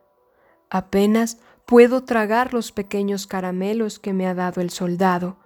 Apenas 0.71 1.39
puedo 1.71 2.03
tragar 2.03 2.53
los 2.53 2.73
pequeños 2.73 3.29
caramelos 3.29 4.01
que 4.01 4.13
me 4.13 4.27
ha 4.27 4.35
dado 4.35 4.61
el 4.61 4.71
soldado. 4.71 5.39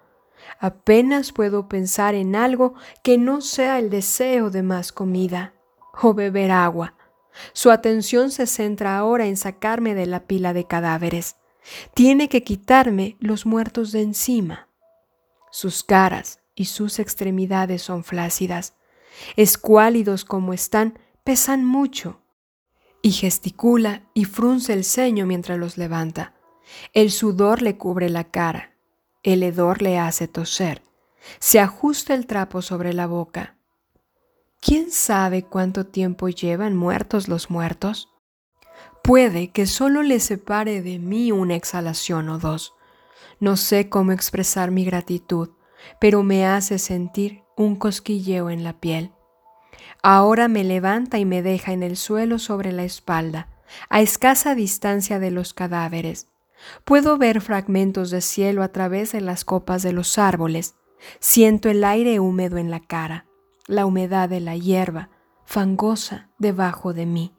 Apenas 0.59 1.33
puedo 1.33 1.69
pensar 1.69 2.15
en 2.15 2.35
algo 2.35 2.73
que 3.03 3.19
no 3.19 3.43
sea 3.43 3.79
el 3.79 3.91
deseo 3.91 4.49
de 4.49 4.63
más 4.63 4.91
comida 4.91 5.53
o 6.01 6.15
beber 6.15 6.51
agua. 6.51 6.95
Su 7.53 7.71
atención 7.71 8.31
se 8.31 8.47
centra 8.47 8.97
ahora 8.97 9.27
en 9.27 9.37
sacarme 9.37 9.95
de 9.95 10.07
la 10.07 10.21
pila 10.21 10.55
de 10.55 10.67
cadáveres. 10.67 11.37
Tiene 11.93 12.31
que 12.31 12.43
quitarme 12.43 13.19
los 13.21 13.45
muertos 13.45 13.93
de 13.93 14.01
encima. 14.01 14.69
Sus 15.51 15.85
caras 15.85 16.41
y 16.55 16.65
sus 16.65 17.01
extremidades 17.01 17.83
son 17.83 18.03
flácidas. 18.03 18.75
Escuálidos 19.37 20.25
como 20.25 20.55
están, 20.55 20.99
pesan 21.23 21.67
mucho. 21.67 22.24
Y 23.05 23.11
gesticula 23.11 24.01
y 24.15 24.25
frunce 24.25 24.73
el 24.73 24.83
ceño 24.83 25.27
mientras 25.27 25.59
los 25.59 25.77
levanta. 25.77 26.33
El 26.95 27.11
sudor 27.11 27.61
le 27.61 27.77
cubre 27.77 28.09
la 28.09 28.25
cara. 28.25 28.79
El 29.23 29.43
hedor 29.43 29.83
le 29.83 29.99
hace 29.99 30.27
toser. 30.27 30.83
Se 31.39 31.61
ajusta 31.61 32.15
el 32.15 32.27
trapo 32.27 32.63
sobre 32.63 32.95
la 32.95 33.07
boca. 33.07 33.59
¿Quién 34.59 34.91
sabe 34.91 35.43
cuánto 35.43 35.85
tiempo 35.85 36.31
llevan 36.31 36.75
muertos 36.75 37.29
los 37.29 37.51
muertos? 37.51 38.09
Puede 39.03 39.49
que 39.49 39.67
solo 39.67 40.03
le 40.03 40.19
separe 40.19 40.81
de 40.81 40.99
mí 40.99 41.31
una 41.31 41.57
exhalación 41.57 42.31
o 42.31 42.39
dos. 42.39 42.73
No 43.39 43.59
sé 43.59 43.91
cómo 43.91 44.13
expresar 44.13 44.71
mi 44.71 44.87
gratitud, 44.87 45.51
pero 46.01 46.23
me 46.23 46.47
hace 46.47 46.79
sentir 46.79 47.43
un 47.55 47.77
cosquilleo 47.77 48.49
en 48.49 48.65
la 48.65 48.81
piel. 48.81 49.13
Ahora 50.07 50.49
me 50.49 50.65
levanta 50.65 51.19
y 51.19 51.25
me 51.25 51.41
deja 51.41 51.73
en 51.73 51.83
el 51.83 51.97
suelo 51.97 52.39
sobre 52.39 52.73
la 52.73 52.85
espalda, 52.85 53.49
a 53.89 54.03
escasa 54.03 54.55
distancia 54.55 55.19
de 55.19 55.31
los 55.31 55.55
cadáveres. 55.55 56.29
Puedo 56.85 57.17
ver 57.17 57.41
fragmentos 57.41 58.11
de 58.11 58.21
cielo 58.21 58.63
a 58.63 58.69
través 58.69 59.13
de 59.13 59.23
las 59.23 59.47
copas 59.47 59.83
de 59.83 59.95
los 59.95 60.19
árboles. 60.19 60.75
Siento 61.21 61.71
el 61.71 61.83
aire 61.85 62.21
húmedo 62.21 62.59
en 62.59 62.71
la 62.71 62.81
cara, 62.81 63.25
la 63.67 63.87
humedad 63.87 64.29
de 64.29 64.41
la 64.41 64.59
hierba, 64.59 65.09
fangosa 65.47 66.29
debajo 66.39 66.93
de 66.93 67.07
mí. 67.07 67.33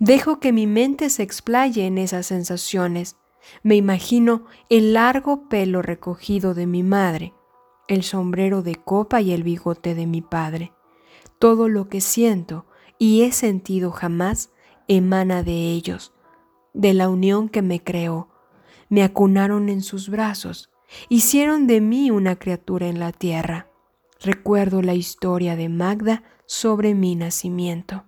Dejo 0.00 0.40
que 0.40 0.50
mi 0.50 0.66
mente 0.66 1.08
se 1.08 1.22
explaye 1.22 1.86
en 1.86 1.98
esas 1.98 2.26
sensaciones. 2.26 3.14
Me 3.62 3.76
imagino 3.76 4.46
el 4.70 4.94
largo 4.94 5.48
pelo 5.48 5.82
recogido 5.82 6.52
de 6.54 6.66
mi 6.66 6.82
madre, 6.82 7.32
el 7.86 8.02
sombrero 8.02 8.62
de 8.62 8.74
copa 8.74 9.20
y 9.20 9.30
el 9.30 9.44
bigote 9.44 9.94
de 9.94 10.08
mi 10.08 10.20
padre. 10.20 10.72
Todo 11.38 11.68
lo 11.68 11.88
que 11.88 12.00
siento 12.00 12.66
y 12.98 13.22
he 13.22 13.32
sentido 13.32 13.90
jamás 13.90 14.50
emana 14.88 15.42
de 15.42 15.72
ellos, 15.72 16.12
de 16.74 16.94
la 16.94 17.08
unión 17.08 17.48
que 17.48 17.62
me 17.62 17.82
creó. 17.82 18.28
Me 18.88 19.02
acunaron 19.02 19.68
en 19.68 19.82
sus 19.82 20.08
brazos, 20.08 20.70
hicieron 21.08 21.66
de 21.66 21.80
mí 21.80 22.10
una 22.10 22.36
criatura 22.36 22.86
en 22.86 23.00
la 23.00 23.12
tierra. 23.12 23.68
Recuerdo 24.20 24.82
la 24.82 24.94
historia 24.94 25.56
de 25.56 25.68
Magda 25.68 26.22
sobre 26.46 26.94
mi 26.94 27.16
nacimiento. 27.16 28.04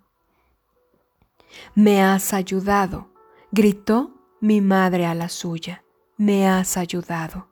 Me 1.75 2.03
has 2.03 2.33
ayudado, 2.33 3.09
gritó 3.51 4.13
mi 4.41 4.61
madre 4.61 5.07
a 5.07 5.15
la 5.15 5.29
suya. 5.29 5.85
Me 6.17 6.47
has 6.47 6.77
ayudado. 6.77 7.49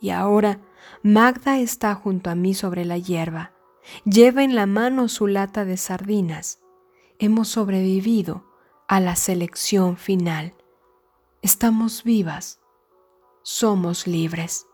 Y 0.00 0.10
ahora 0.10 0.60
Magda 1.02 1.58
está 1.58 1.94
junto 1.94 2.30
a 2.30 2.34
mí 2.34 2.54
sobre 2.54 2.84
la 2.84 2.98
hierba. 2.98 3.52
Lleva 4.04 4.44
en 4.44 4.54
la 4.54 4.66
mano 4.66 5.08
su 5.08 5.26
lata 5.26 5.64
de 5.64 5.76
sardinas. 5.76 6.60
Hemos 7.18 7.48
sobrevivido 7.48 8.46
a 8.88 9.00
la 9.00 9.16
selección 9.16 9.96
final. 9.96 10.54
Estamos 11.42 12.02
vivas. 12.04 12.60
Somos 13.42 14.06
libres. 14.06 14.66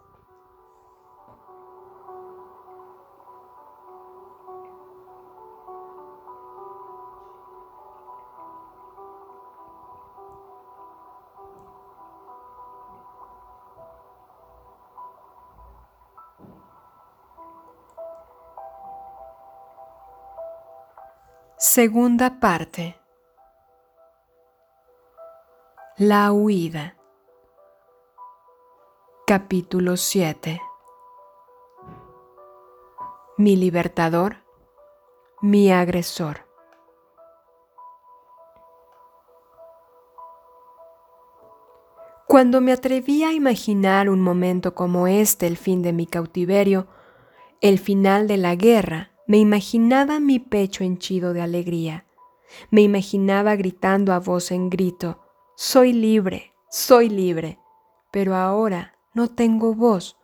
Segunda 21.76 22.40
parte. 22.40 22.96
La 25.98 26.32
huida. 26.32 26.96
Capítulo 29.26 29.98
7. 29.98 30.58
Mi 33.36 33.56
libertador, 33.56 34.36
mi 35.42 35.70
agresor. 35.70 36.46
Cuando 42.26 42.62
me 42.62 42.72
atreví 42.72 43.22
a 43.22 43.34
imaginar 43.34 44.08
un 44.08 44.22
momento 44.22 44.74
como 44.74 45.08
este, 45.08 45.46
el 45.46 45.58
fin 45.58 45.82
de 45.82 45.92
mi 45.92 46.06
cautiverio, 46.06 46.86
el 47.60 47.78
final 47.78 48.28
de 48.28 48.38
la 48.38 48.54
guerra, 48.54 49.15
me 49.26 49.38
imaginaba 49.38 50.20
mi 50.20 50.38
pecho 50.38 50.84
henchido 50.84 51.32
de 51.32 51.42
alegría. 51.42 52.06
Me 52.70 52.82
imaginaba 52.82 53.56
gritando 53.56 54.12
a 54.12 54.20
voz 54.20 54.50
en 54.50 54.70
grito, 54.70 55.20
soy 55.56 55.92
libre, 55.92 56.52
soy 56.70 57.08
libre. 57.08 57.58
Pero 58.10 58.36
ahora 58.36 58.94
no 59.14 59.28
tengo 59.28 59.74
voz. 59.74 60.16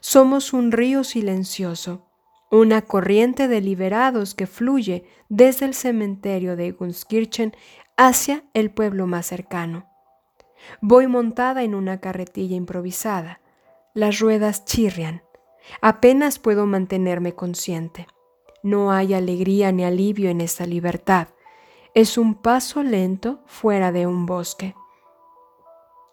Somos 0.00 0.52
un 0.52 0.72
río 0.72 1.04
silencioso, 1.04 2.06
una 2.50 2.82
corriente 2.82 3.48
de 3.48 3.60
liberados 3.60 4.34
que 4.34 4.46
fluye 4.46 5.04
desde 5.28 5.66
el 5.66 5.74
cementerio 5.74 6.56
de 6.56 6.72
Gunskirchen 6.72 7.54
hacia 7.96 8.44
el 8.54 8.70
pueblo 8.70 9.06
más 9.06 9.26
cercano. 9.26 9.88
Voy 10.80 11.06
montada 11.06 11.62
en 11.64 11.74
una 11.74 12.00
carretilla 12.00 12.56
improvisada. 12.56 13.40
Las 13.92 14.20
ruedas 14.20 14.64
chirrian. 14.64 15.22
Apenas 15.80 16.38
puedo 16.38 16.66
mantenerme 16.66 17.34
consciente. 17.34 18.06
No 18.64 18.92
hay 18.92 19.12
alegría 19.12 19.72
ni 19.72 19.84
alivio 19.84 20.30
en 20.30 20.40
esta 20.40 20.64
libertad. 20.64 21.28
Es 21.92 22.16
un 22.16 22.34
paso 22.34 22.82
lento 22.82 23.40
fuera 23.44 23.92
de 23.92 24.06
un 24.06 24.24
bosque. 24.24 24.74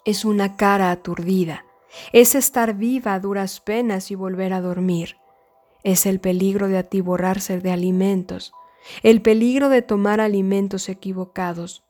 Es 0.03 0.25
una 0.25 0.57
cara 0.57 0.91
aturdida. 0.91 1.63
Es 2.11 2.35
estar 2.35 2.73
viva 2.73 3.13
a 3.13 3.21
duras 3.21 3.61
penas 3.61 4.11
y 4.11 4.15
volver 4.15 4.51
a 4.51 4.59
dormir. 4.59 5.15
Es 5.85 6.05
el 6.05 6.19
peligro 6.19 6.67
de 6.67 6.77
atiborrarse 6.77 7.61
de 7.61 7.71
alimentos, 7.71 8.51
el 9.01 9.21
peligro 9.21 9.69
de 9.69 9.81
tomar 9.81 10.19
alimentos 10.19 10.89
equivocados. 10.89 11.85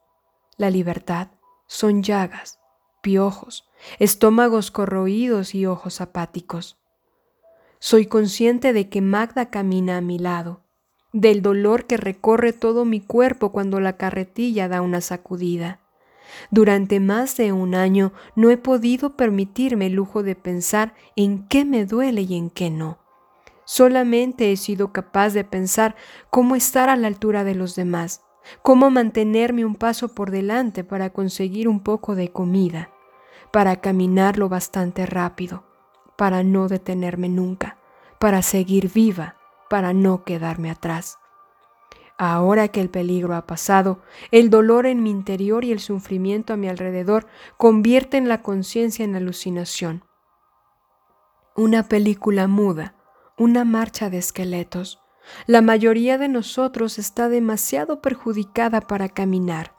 La 0.57 0.69
libertad 0.69 1.29
son 1.65 2.03
llagas, 2.03 2.59
piojos, 3.01 3.67
estómagos 3.97 4.69
corroídos 4.69 5.55
y 5.55 5.65
ojos 5.65 6.01
apáticos. 6.01 6.80
Soy 7.83 8.05
consciente 8.05 8.73
de 8.73 8.89
que 8.89 9.01
Magda 9.01 9.49
camina 9.49 9.97
a 9.97 10.01
mi 10.01 10.19
lado, 10.19 10.61
del 11.13 11.41
dolor 11.41 11.87
que 11.87 11.97
recorre 11.97 12.53
todo 12.53 12.85
mi 12.85 13.01
cuerpo 13.01 13.51
cuando 13.51 13.79
la 13.79 13.97
carretilla 13.97 14.67
da 14.67 14.83
una 14.83 15.01
sacudida. 15.01 15.79
Durante 16.51 16.99
más 16.99 17.35
de 17.37 17.53
un 17.53 17.73
año 17.73 18.13
no 18.35 18.51
he 18.51 18.57
podido 18.57 19.17
permitirme 19.17 19.87
el 19.87 19.93
lujo 19.93 20.21
de 20.21 20.35
pensar 20.35 20.93
en 21.15 21.47
qué 21.47 21.65
me 21.65 21.87
duele 21.87 22.21
y 22.21 22.35
en 22.35 22.51
qué 22.51 22.69
no. 22.69 22.99
Solamente 23.65 24.51
he 24.51 24.57
sido 24.57 24.93
capaz 24.93 25.31
de 25.31 25.43
pensar 25.43 25.95
cómo 26.29 26.55
estar 26.55 26.87
a 26.87 26.95
la 26.95 27.07
altura 27.07 27.43
de 27.43 27.55
los 27.55 27.75
demás, 27.75 28.21
cómo 28.61 28.91
mantenerme 28.91 29.65
un 29.65 29.73
paso 29.73 30.13
por 30.13 30.29
delante 30.29 30.83
para 30.83 31.09
conseguir 31.09 31.67
un 31.67 31.79
poco 31.79 32.13
de 32.13 32.31
comida, 32.31 32.91
para 33.51 33.77
caminar 33.81 34.37
lo 34.37 34.49
bastante 34.49 35.07
rápido 35.07 35.70
para 36.21 36.43
no 36.43 36.67
detenerme 36.67 37.29
nunca, 37.29 37.79
para 38.19 38.43
seguir 38.43 38.91
viva, 38.93 39.37
para 39.71 39.91
no 39.91 40.23
quedarme 40.23 40.69
atrás. 40.69 41.17
Ahora 42.15 42.67
que 42.67 42.79
el 42.79 42.91
peligro 42.91 43.33
ha 43.33 43.47
pasado, 43.47 44.03
el 44.29 44.51
dolor 44.51 44.85
en 44.85 45.01
mi 45.01 45.09
interior 45.09 45.65
y 45.65 45.71
el 45.71 45.79
sufrimiento 45.79 46.53
a 46.53 46.57
mi 46.57 46.69
alrededor 46.69 47.25
convierten 47.57 48.29
la 48.29 48.43
conciencia 48.43 49.03
en 49.03 49.15
alucinación. 49.15 50.05
Una 51.55 51.87
película 51.87 52.45
muda, 52.45 52.93
una 53.35 53.65
marcha 53.65 54.11
de 54.11 54.19
esqueletos. 54.19 55.01
La 55.47 55.63
mayoría 55.63 56.19
de 56.19 56.27
nosotros 56.27 56.99
está 56.99 57.29
demasiado 57.29 57.99
perjudicada 57.99 58.81
para 58.81 59.09
caminar. 59.09 59.73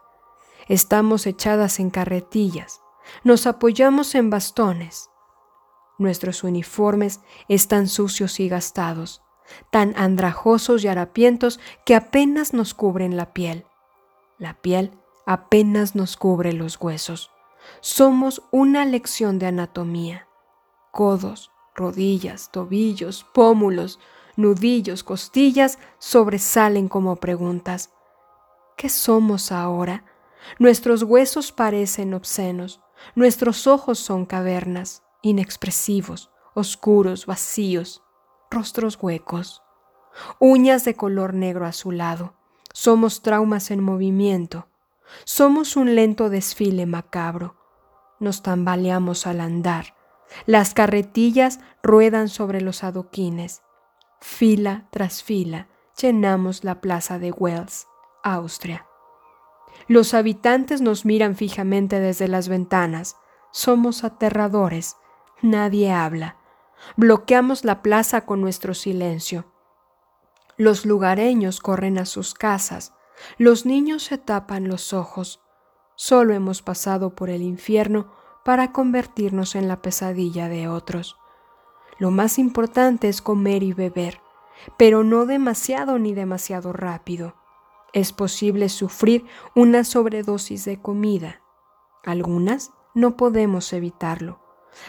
Estamos 0.67 1.29
echadas 1.29 1.79
en 1.79 1.91
carretillas, 1.91 2.81
nos 3.23 3.47
apoyamos 3.47 4.17
en 4.17 4.29
bastones, 4.29 5.12
Nuestros 6.03 6.43
uniformes 6.43 7.21
están 7.47 7.87
sucios 7.87 8.41
y 8.41 8.49
gastados. 8.49 9.23
tan 9.71 9.93
andrajosos 9.97 10.83
y 10.83 10.89
harapientos 10.89 11.61
que 11.85 11.95
apenas 11.95 12.55
nos 12.55 12.75
cubren 12.75 13.17
la 13.17 13.35
piel. 13.35 13.67
La 14.39 14.55
piel 14.55 14.93
apenas 15.27 15.95
nos 15.95 16.17
cubre 16.17 16.53
los 16.55 16.81
huesos. 16.81 17.31
Somos 17.81 18.43
una 18.51 18.85
lección 18.85 19.39
de 19.39 19.47
anatomía. 19.47 20.27
Codos, 20.91 21.51
rodillas, 21.75 22.51
tobillos, 22.51 23.27
pómulos, 23.35 24.01
nudillos, 24.37 25.05
costillas 25.05 25.79
sobresalen 25.99 26.89
como 26.89 27.17
preguntas. 27.17 27.91
¿Qué 28.77 28.89
somos 28.89 29.53
ahora? 29.53 30.05
Nuestros 30.59 31.03
huesos 31.03 31.53
parecen 31.53 32.15
obscenos, 32.15 32.81
nuestros 33.15 33.67
ojos 33.67 33.99
son 33.99 34.25
cavernas, 34.25 35.03
inexpresivos, 35.23 36.31
oscuros, 36.55 37.27
vacíos, 37.27 38.03
rostros 38.51 38.99
huecos, 39.01 39.63
uñas 40.39 40.85
de 40.85 40.95
color 40.95 41.35
negro 41.35 41.67
azulado. 41.67 42.35
Somos 42.75 43.23
traumas 43.23 43.71
en 43.71 43.83
movimiento, 43.83 44.67
somos 45.25 45.77
un 45.77 45.95
lento 45.95 46.31
desfile 46.31 46.87
macabro. 46.87 47.57
Nos 48.19 48.43
tambaleamos 48.43 49.27
al 49.27 49.41
andar. 49.41 49.95
Las 50.47 50.75
carretillas 50.75 51.61
ruedan 51.83 52.29
sobre 52.29 52.61
los 52.61 52.85
adoquines. 52.85 53.63
Fila 54.21 54.89
tras 54.91 55.23
fila 55.23 55.69
llenamos 56.01 56.65
la 56.65 56.81
plaza 56.81 57.19
de 57.19 57.33
Wells, 57.33 57.87
Austria. 58.23 58.87
Los 59.89 60.15
habitantes 60.15 60.81
nos 60.81 61.05
miran 61.05 61.37
fijamente 61.37 62.01
desde 62.01 62.29
las 62.29 62.49
ventanas. 62.49 63.17
Somos 63.51 64.05
aterradores. 64.05 64.97
Nadie 65.43 65.93
habla. 65.93 66.37
Bloqueamos 66.97 67.65
la 67.65 67.83
plaza 67.83 68.27
con 68.27 68.41
nuestro 68.41 68.75
silencio. 68.75 69.45
Los 70.57 70.87
lugareños 70.87 71.59
corren 71.59 71.99
a 71.99 72.07
sus 72.07 72.33
casas. 72.33 72.95
Los 73.39 73.67
niños 73.67 74.05
se 74.05 74.19
tapan 74.19 74.69
los 74.69 74.93
ojos. 74.93 75.41
Solo 75.97 76.33
hemos 76.33 76.63
pasado 76.63 77.17
por 77.17 77.29
el 77.29 77.43
infierno 77.43 78.13
para 78.45 78.71
convertirnos 78.71 79.57
en 79.57 79.67
la 79.67 79.83
pesadilla 79.83 80.49
de 80.49 80.69
otros. 80.69 81.17
Lo 81.99 82.13
más 82.13 82.39
importante 82.39 83.09
es 83.09 83.21
comer 83.21 83.65
y 83.65 83.73
beber, 83.73 84.21
pero 84.77 85.03
no 85.03 85.27
demasiado 85.27 85.99
ni 85.99 86.15
demasiado 86.15 86.73
rápido. 86.73 87.35
Es 87.93 88.13
posible 88.13 88.69
sufrir 88.69 89.27
una 89.57 89.83
sobredosis 89.83 90.65
de 90.65 90.81
comida. 90.81 91.43
Algunas 92.05 92.71
no 92.95 93.17
podemos 93.17 93.73
evitarlo. 93.73 94.42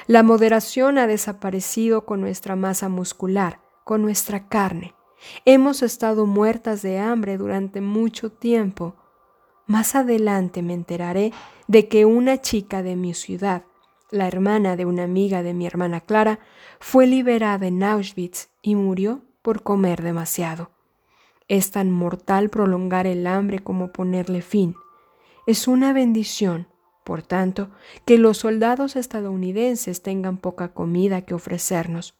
La 0.08 0.24
moderación 0.24 0.98
ha 0.98 1.08
desaparecido 1.08 2.06
con 2.06 2.22
nuestra 2.22 2.56
masa 2.56 2.90
muscular, 2.90 3.60
con 3.84 4.02
nuestra 4.02 4.48
carne. 4.48 4.94
Hemos 5.46 5.82
estado 5.82 6.26
muertas 6.26 6.82
de 6.82 7.00
hambre 7.00 7.38
durante 7.38 7.82
mucho 7.82 8.32
tiempo. 8.32 8.96
Más 9.68 9.96
adelante 9.96 10.62
me 10.62 10.74
enteraré 10.74 11.32
de 11.68 11.88
que 11.88 12.06
una 12.06 12.42
chica 12.42 12.84
de 12.84 12.96
mi 12.96 13.14
ciudad, 13.14 13.64
la 14.12 14.28
hermana 14.28 14.76
de 14.76 14.86
una 14.86 15.04
amiga 15.04 15.42
de 15.42 15.54
mi 15.54 15.66
hermana 15.66 16.02
Clara, 16.02 16.40
fue 16.80 17.08
liberada 17.08 17.68
en 17.68 17.84
Auschwitz 17.84 18.50
y 18.62 18.76
murió 18.76 19.22
por 19.42 19.64
comer 19.64 20.02
demasiado. 20.02 20.72
Es 21.48 21.72
tan 21.72 21.92
mortal 21.92 22.50
prolongar 22.50 23.08
el 23.08 23.28
hambre 23.28 23.60
como 23.60 23.92
ponerle 23.92 24.42
fin. 24.42 24.76
Es 25.46 25.68
una 25.68 25.94
bendición, 25.94 26.68
por 27.04 27.22
tanto, 27.24 27.70
que 28.06 28.18
los 28.18 28.38
soldados 28.38 28.96
estadounidenses 28.96 30.02
tengan 30.02 30.38
poca 30.38 30.74
comida 30.74 31.22
que 31.22 31.34
ofrecernos. 31.34 32.16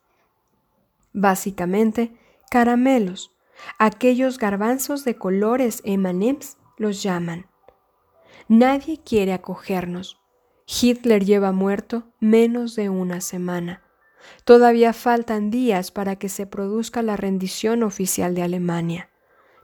Básicamente, 1.14 2.16
caramelos, 2.50 3.34
aquellos 3.80 4.38
garbanzos 4.38 5.06
de 5.06 5.16
colores 5.16 5.82
emanems 5.86 6.58
los 6.78 7.04
llaman. 7.04 7.48
Nadie 8.48 9.00
quiere 9.04 9.34
acogernos. 9.34 10.20
Hitler 10.66 11.24
lleva 11.24 11.52
muerto 11.52 12.04
menos 12.20 12.76
de 12.76 12.90
una 12.90 13.22
semana. 13.22 13.84
Todavía 14.46 14.94
faltan 14.94 15.50
días 15.50 15.92
para 15.92 16.16
que 16.16 16.30
se 16.30 16.46
produzca 16.46 17.02
la 17.02 17.18
rendición 17.18 17.84
oficial 17.84 18.36
de 18.36 18.44
Alemania. 18.44 19.10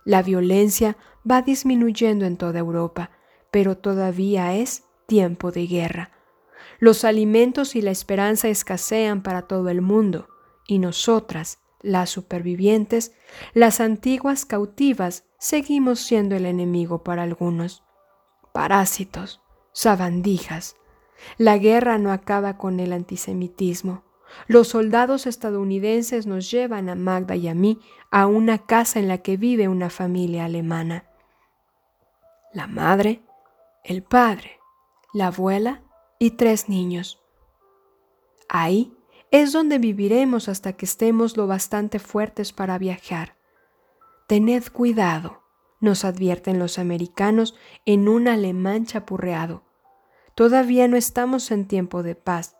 La 0.05 0.21
violencia 0.21 0.97
va 1.29 1.41
disminuyendo 1.41 2.25
en 2.25 2.37
toda 2.37 2.59
Europa, 2.59 3.11
pero 3.51 3.77
todavía 3.77 4.55
es 4.55 4.83
tiempo 5.09 5.51
de 5.51 5.67
guerra. 5.67 6.11
Los 6.79 7.03
alimentos 7.03 7.75
y 7.75 7.81
la 7.81 7.91
esperanza 7.91 8.47
escasean 8.47 9.21
para 9.21 9.41
todo 9.41 9.67
el 9.67 9.81
mundo, 9.81 10.29
y 10.65 10.79
nosotras, 10.79 11.59
las 11.81 12.09
supervivientes, 12.09 13.13
las 13.53 13.81
antiguas 13.81 14.45
cautivas, 14.45 15.25
seguimos 15.37 15.99
siendo 15.99 16.35
el 16.35 16.45
enemigo 16.45 17.03
para 17.03 17.23
algunos. 17.23 17.83
Parásitos, 18.53 19.41
sabandijas. 19.73 20.75
La 21.37 21.57
guerra 21.57 21.97
no 21.97 22.11
acaba 22.11 22.57
con 22.57 22.79
el 22.79 22.93
antisemitismo. 22.93 24.03
Los 24.47 24.69
soldados 24.69 25.25
estadounidenses 25.25 26.27
nos 26.27 26.51
llevan 26.51 26.87
a 26.87 26.95
Magda 26.95 27.35
y 27.35 27.47
a 27.47 27.55
mí 27.55 27.79
a 28.11 28.27
una 28.27 28.59
casa 28.59 28.99
en 28.99 29.07
la 29.07 29.17
que 29.17 29.37
vive 29.37 29.67
una 29.67 29.89
familia 29.89 30.45
alemana. 30.45 31.05
La 32.53 32.67
madre, 32.67 33.21
el 33.83 34.03
padre, 34.03 34.58
la 35.13 35.27
abuela 35.27 35.83
y 36.19 36.31
tres 36.31 36.69
niños. 36.69 37.21
Ahí 38.47 38.95
es 39.31 39.53
donde 39.53 39.77
viviremos 39.77 40.49
hasta 40.49 40.73
que 40.73 40.85
estemos 40.85 41.37
lo 41.37 41.47
bastante 41.47 41.99
fuertes 41.99 42.53
para 42.53 42.77
viajar. 42.77 43.35
Tened 44.27 44.63
cuidado, 44.71 45.43
nos 45.79 46.05
advierten 46.05 46.59
los 46.59 46.77
americanos 46.77 47.55
en 47.85 48.07
un 48.07 48.27
alemán 48.27 48.85
chapurreado. 48.85 49.63
Todavía 50.35 50.87
no 50.87 50.97
estamos 50.97 51.51
en 51.51 51.67
tiempo 51.67 52.03
de 52.03 52.15
paz. 52.15 52.55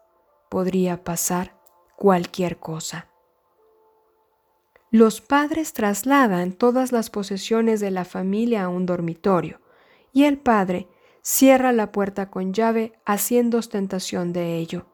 Podría 0.49 1.03
pasar 1.03 1.59
cualquier 1.95 2.59
cosa. 2.59 3.07
Los 4.91 5.21
padres 5.21 5.73
trasladan 5.73 6.53
todas 6.53 6.91
las 6.91 7.12
posesiones 7.12 7.79
de 7.79 7.91
la 7.91 8.05
familia 8.05 8.63
a 8.63 8.69
un 8.69 8.88
dormitorio 8.88 9.62
y 10.12 10.23
el 10.23 10.39
padre 10.39 10.88
cierra 11.32 11.72
la 11.74 11.92
puerta 11.92 12.32
con 12.32 12.54
llave 12.54 12.94
haciendo 13.06 13.60
ostentación 13.60 14.34
de 14.34 14.58
ello. 14.58 14.88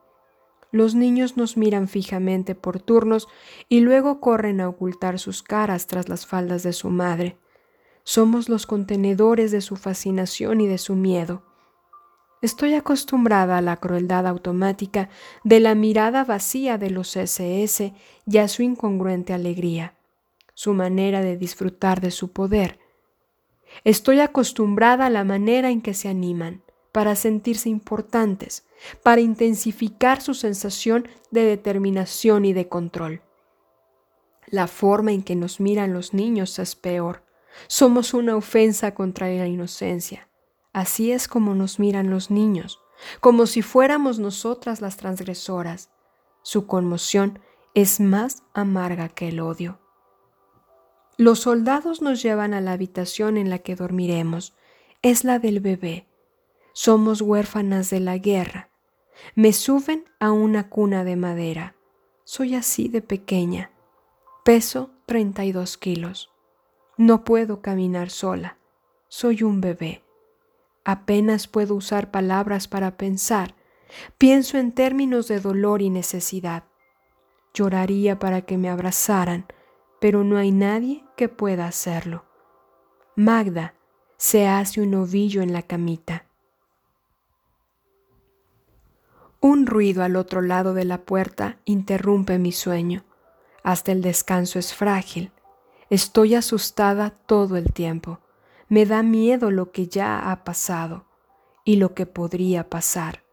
Los 0.70 0.94
niños 0.94 1.38
nos 1.38 1.56
miran 1.56 1.88
fijamente 1.88 2.56
por 2.56 2.82
turnos 2.82 3.30
y 3.70 3.80
luego 3.80 4.20
corren 4.20 4.60
a 4.60 4.68
ocultar 4.68 5.18
sus 5.18 5.42
caras 5.42 5.88
tras 5.88 6.10
las 6.10 6.26
faldas 6.26 6.62
de 6.62 6.74
su 6.74 6.90
madre. 6.90 7.38
Somos 8.04 8.50
los 8.50 8.66
contenedores 8.68 9.52
de 9.52 9.62
su 9.62 9.78
fascinación 9.78 10.60
y 10.60 10.68
de 10.68 10.78
su 10.78 10.96
miedo. 10.96 11.44
Estoy 12.42 12.74
acostumbrada 12.74 13.58
a 13.58 13.62
la 13.62 13.78
crueldad 13.78 14.28
automática 14.28 15.08
de 15.46 15.62
la 15.62 15.74
mirada 15.74 16.26
vacía 16.26 16.78
de 16.78 16.90
los 16.90 17.16
SS 17.16 17.94
y 18.26 18.38
a 18.40 18.50
su 18.50 18.62
incongruente 18.62 19.32
alegría, 19.32 19.96
su 20.54 20.74
manera 20.74 21.22
de 21.22 21.38
disfrutar 21.38 22.02
de 22.02 22.12
su 22.12 22.34
poder. 22.34 22.85
Estoy 23.84 24.20
acostumbrada 24.20 25.08
a 25.08 25.10
la 25.10 25.24
manera 25.24 25.70
en 25.70 25.82
que 25.82 25.94
se 25.94 26.08
animan, 26.08 26.64
para 26.92 27.16
sentirse 27.16 27.68
importantes, 27.68 28.66
para 29.04 29.20
intensificar 29.20 30.22
su 30.22 30.34
sensación 30.34 31.10
de 31.30 31.44
determinación 31.44 32.46
y 32.46 32.54
de 32.54 32.70
control. 32.70 33.22
La 34.48 34.68
forma 34.68 35.12
en 35.12 35.22
que 35.22 35.36
nos 35.36 35.60
miran 35.60 35.92
los 35.92 36.14
niños 36.14 36.58
es 36.58 36.76
peor. 36.76 37.26
Somos 37.68 38.14
una 38.14 38.38
ofensa 38.38 38.94
contra 38.94 39.28
la 39.28 39.48
inocencia. 39.48 40.30
Así 40.72 41.12
es 41.12 41.28
como 41.28 41.54
nos 41.54 41.80
miran 41.80 42.10
los 42.10 42.32
niños, 42.32 42.80
como 43.20 43.46
si 43.46 43.62
fuéramos 43.62 44.20
nosotras 44.20 44.80
las 44.80 44.98
transgresoras. 44.98 45.90
Su 46.44 46.66
conmoción 46.66 47.40
es 47.74 48.00
más 48.00 48.44
amarga 48.54 49.10
que 49.10 49.28
el 49.28 49.42
odio. 49.42 49.80
Los 51.18 51.40
soldados 51.40 52.02
nos 52.02 52.22
llevan 52.22 52.54
a 52.54 52.60
la 52.60 52.74
habitación 52.74 53.38
en 53.38 53.50
la 53.50 53.60
que 53.60 53.76
dormiremos. 53.76 54.54
Es 55.02 55.24
la 55.24 55.40
del 55.40 55.62
bebé. 55.62 56.08
Somos 56.74 57.22
huérfanas 57.22 57.90
de 57.90 58.02
la 58.02 58.18
guerra. 58.18 58.70
Me 59.34 59.54
suben 59.54 60.04
a 60.20 60.34
una 60.34 60.68
cuna 60.68 61.06
de 61.06 61.16
madera. 61.16 61.76
Soy 62.26 62.56
así 62.56 62.90
de 62.90 63.02
pequeña. 63.02 63.72
Peso 64.44 64.92
32 65.06 65.78
kilos. 65.78 66.32
No 66.98 67.24
puedo 67.24 67.62
caminar 67.62 68.10
sola. 68.10 68.58
Soy 69.08 69.44
un 69.44 69.62
bebé. 69.62 70.04
Apenas 70.84 71.48
puedo 71.48 71.76
usar 71.76 72.12
palabras 72.12 72.68
para 72.68 72.98
pensar. 72.98 73.56
Pienso 74.18 74.58
en 74.58 74.74
términos 74.74 75.30
de 75.30 75.40
dolor 75.40 75.82
y 75.82 75.90
necesidad. 75.90 76.66
Lloraría 77.54 78.20
para 78.20 78.42
que 78.42 78.58
me 78.58 78.70
abrazaran, 78.70 79.46
pero 80.02 80.26
no 80.26 80.38
hay 80.38 80.52
nadie 80.52 81.05
que 81.16 81.30
pueda 81.30 81.68
hacerlo. 81.68 82.26
Magda 83.16 83.74
se 84.18 84.48
hace 84.48 84.82
un 84.82 84.94
ovillo 84.96 85.42
en 85.42 85.54
la 85.54 85.62
camita. 85.62 86.26
Un 89.40 89.68
ruido 89.68 90.04
al 90.04 90.16
otro 90.16 90.42
lado 90.42 90.74
de 90.74 90.86
la 90.86 91.04
puerta 91.04 91.60
interrumpe 91.66 92.40
mi 92.40 92.52
sueño. 92.52 93.04
Hasta 93.64 93.92
el 93.92 94.02
descanso 94.02 94.60
es 94.60 94.74
frágil. 94.74 95.32
Estoy 95.90 96.36
asustada 96.36 97.12
todo 97.12 97.56
el 97.58 97.72
tiempo. 97.72 98.20
Me 98.70 98.86
da 98.86 99.04
miedo 99.04 99.52
lo 99.52 99.72
que 99.72 99.88
ya 99.88 100.32
ha 100.32 100.44
pasado 100.44 101.06
y 101.64 101.76
lo 101.76 101.94
que 101.94 102.06
podría 102.06 102.70
pasar. 102.70 103.24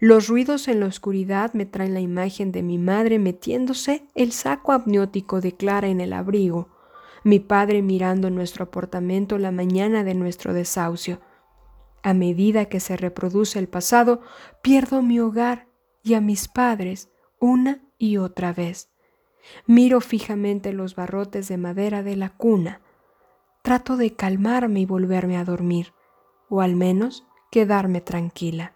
Los 0.00 0.28
ruidos 0.28 0.68
en 0.68 0.80
la 0.80 0.86
oscuridad 0.86 1.52
me 1.54 1.66
traen 1.66 1.94
la 1.94 2.00
imagen 2.00 2.50
de 2.50 2.62
mi 2.62 2.78
madre 2.78 3.18
metiéndose 3.18 4.06
el 4.14 4.32
saco 4.32 4.72
amniótico 4.72 5.40
de 5.40 5.52
Clara 5.52 5.88
en 5.88 6.00
el 6.00 6.12
abrigo, 6.12 6.68
mi 7.24 7.40
padre 7.40 7.82
mirando 7.82 8.30
nuestro 8.30 8.64
apartamento 8.64 9.38
la 9.38 9.50
mañana 9.50 10.04
de 10.04 10.14
nuestro 10.14 10.52
desahucio. 10.52 11.20
A 12.02 12.12
medida 12.12 12.66
que 12.66 12.80
se 12.80 12.96
reproduce 12.96 13.58
el 13.58 13.66
pasado, 13.66 14.20
pierdo 14.62 15.02
mi 15.02 15.18
hogar 15.18 15.66
y 16.02 16.14
a 16.14 16.20
mis 16.20 16.48
padres 16.48 17.08
una 17.40 17.82
y 17.98 18.18
otra 18.18 18.52
vez. 18.52 18.90
Miro 19.66 20.00
fijamente 20.02 20.72
los 20.72 20.94
barrotes 20.94 21.48
de 21.48 21.56
madera 21.56 22.02
de 22.02 22.16
la 22.16 22.28
cuna. 22.28 22.82
Trato 23.62 23.96
de 23.96 24.14
calmarme 24.14 24.80
y 24.80 24.86
volverme 24.86 25.38
a 25.38 25.44
dormir, 25.44 25.94
o 26.50 26.60
al 26.60 26.76
menos 26.76 27.26
quedarme 27.50 28.02
tranquila. 28.02 28.74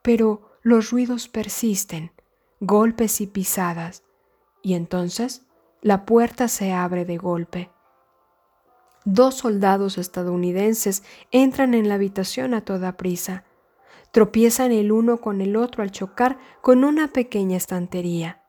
Pero 0.00 0.50
los 0.62 0.90
ruidos 0.90 1.28
persisten, 1.28 2.12
golpes 2.60 3.20
y 3.20 3.26
pisadas, 3.26 4.04
y 4.62 4.74
entonces 4.74 5.46
la 5.82 6.06
puerta 6.06 6.46
se 6.46 6.72
abre 6.72 7.04
de 7.04 7.18
golpe. 7.18 7.70
Dos 9.04 9.34
soldados 9.34 9.98
estadounidenses 9.98 11.02
entran 11.32 11.74
en 11.74 11.88
la 11.88 11.96
habitación 11.96 12.54
a 12.54 12.64
toda 12.64 12.96
prisa. 12.96 13.44
Tropiezan 14.12 14.70
el 14.70 14.92
uno 14.92 15.20
con 15.20 15.40
el 15.40 15.56
otro 15.56 15.82
al 15.82 15.90
chocar 15.90 16.38
con 16.60 16.84
una 16.84 17.08
pequeña 17.08 17.56
estantería. 17.56 18.42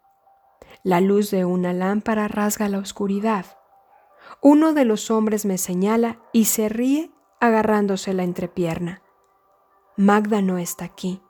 La 0.84 1.02
luz 1.02 1.32
de 1.32 1.44
una 1.44 1.74
lámpara 1.74 2.28
rasga 2.28 2.70
la 2.70 2.78
oscuridad. 2.78 3.46
Uno 4.40 4.74
de 4.74 4.86
los 4.86 5.10
hombres 5.10 5.46
me 5.46 5.58
señala 5.58 6.20
y 6.34 6.46
se 6.46 6.70
ríe 6.70 7.12
agarrándose 7.40 8.14
la 8.14 8.24
entrepierna. 8.24 9.02
Magda 9.98 10.44
no 10.44 10.60
está 10.60 10.86
aquí. 10.86 11.22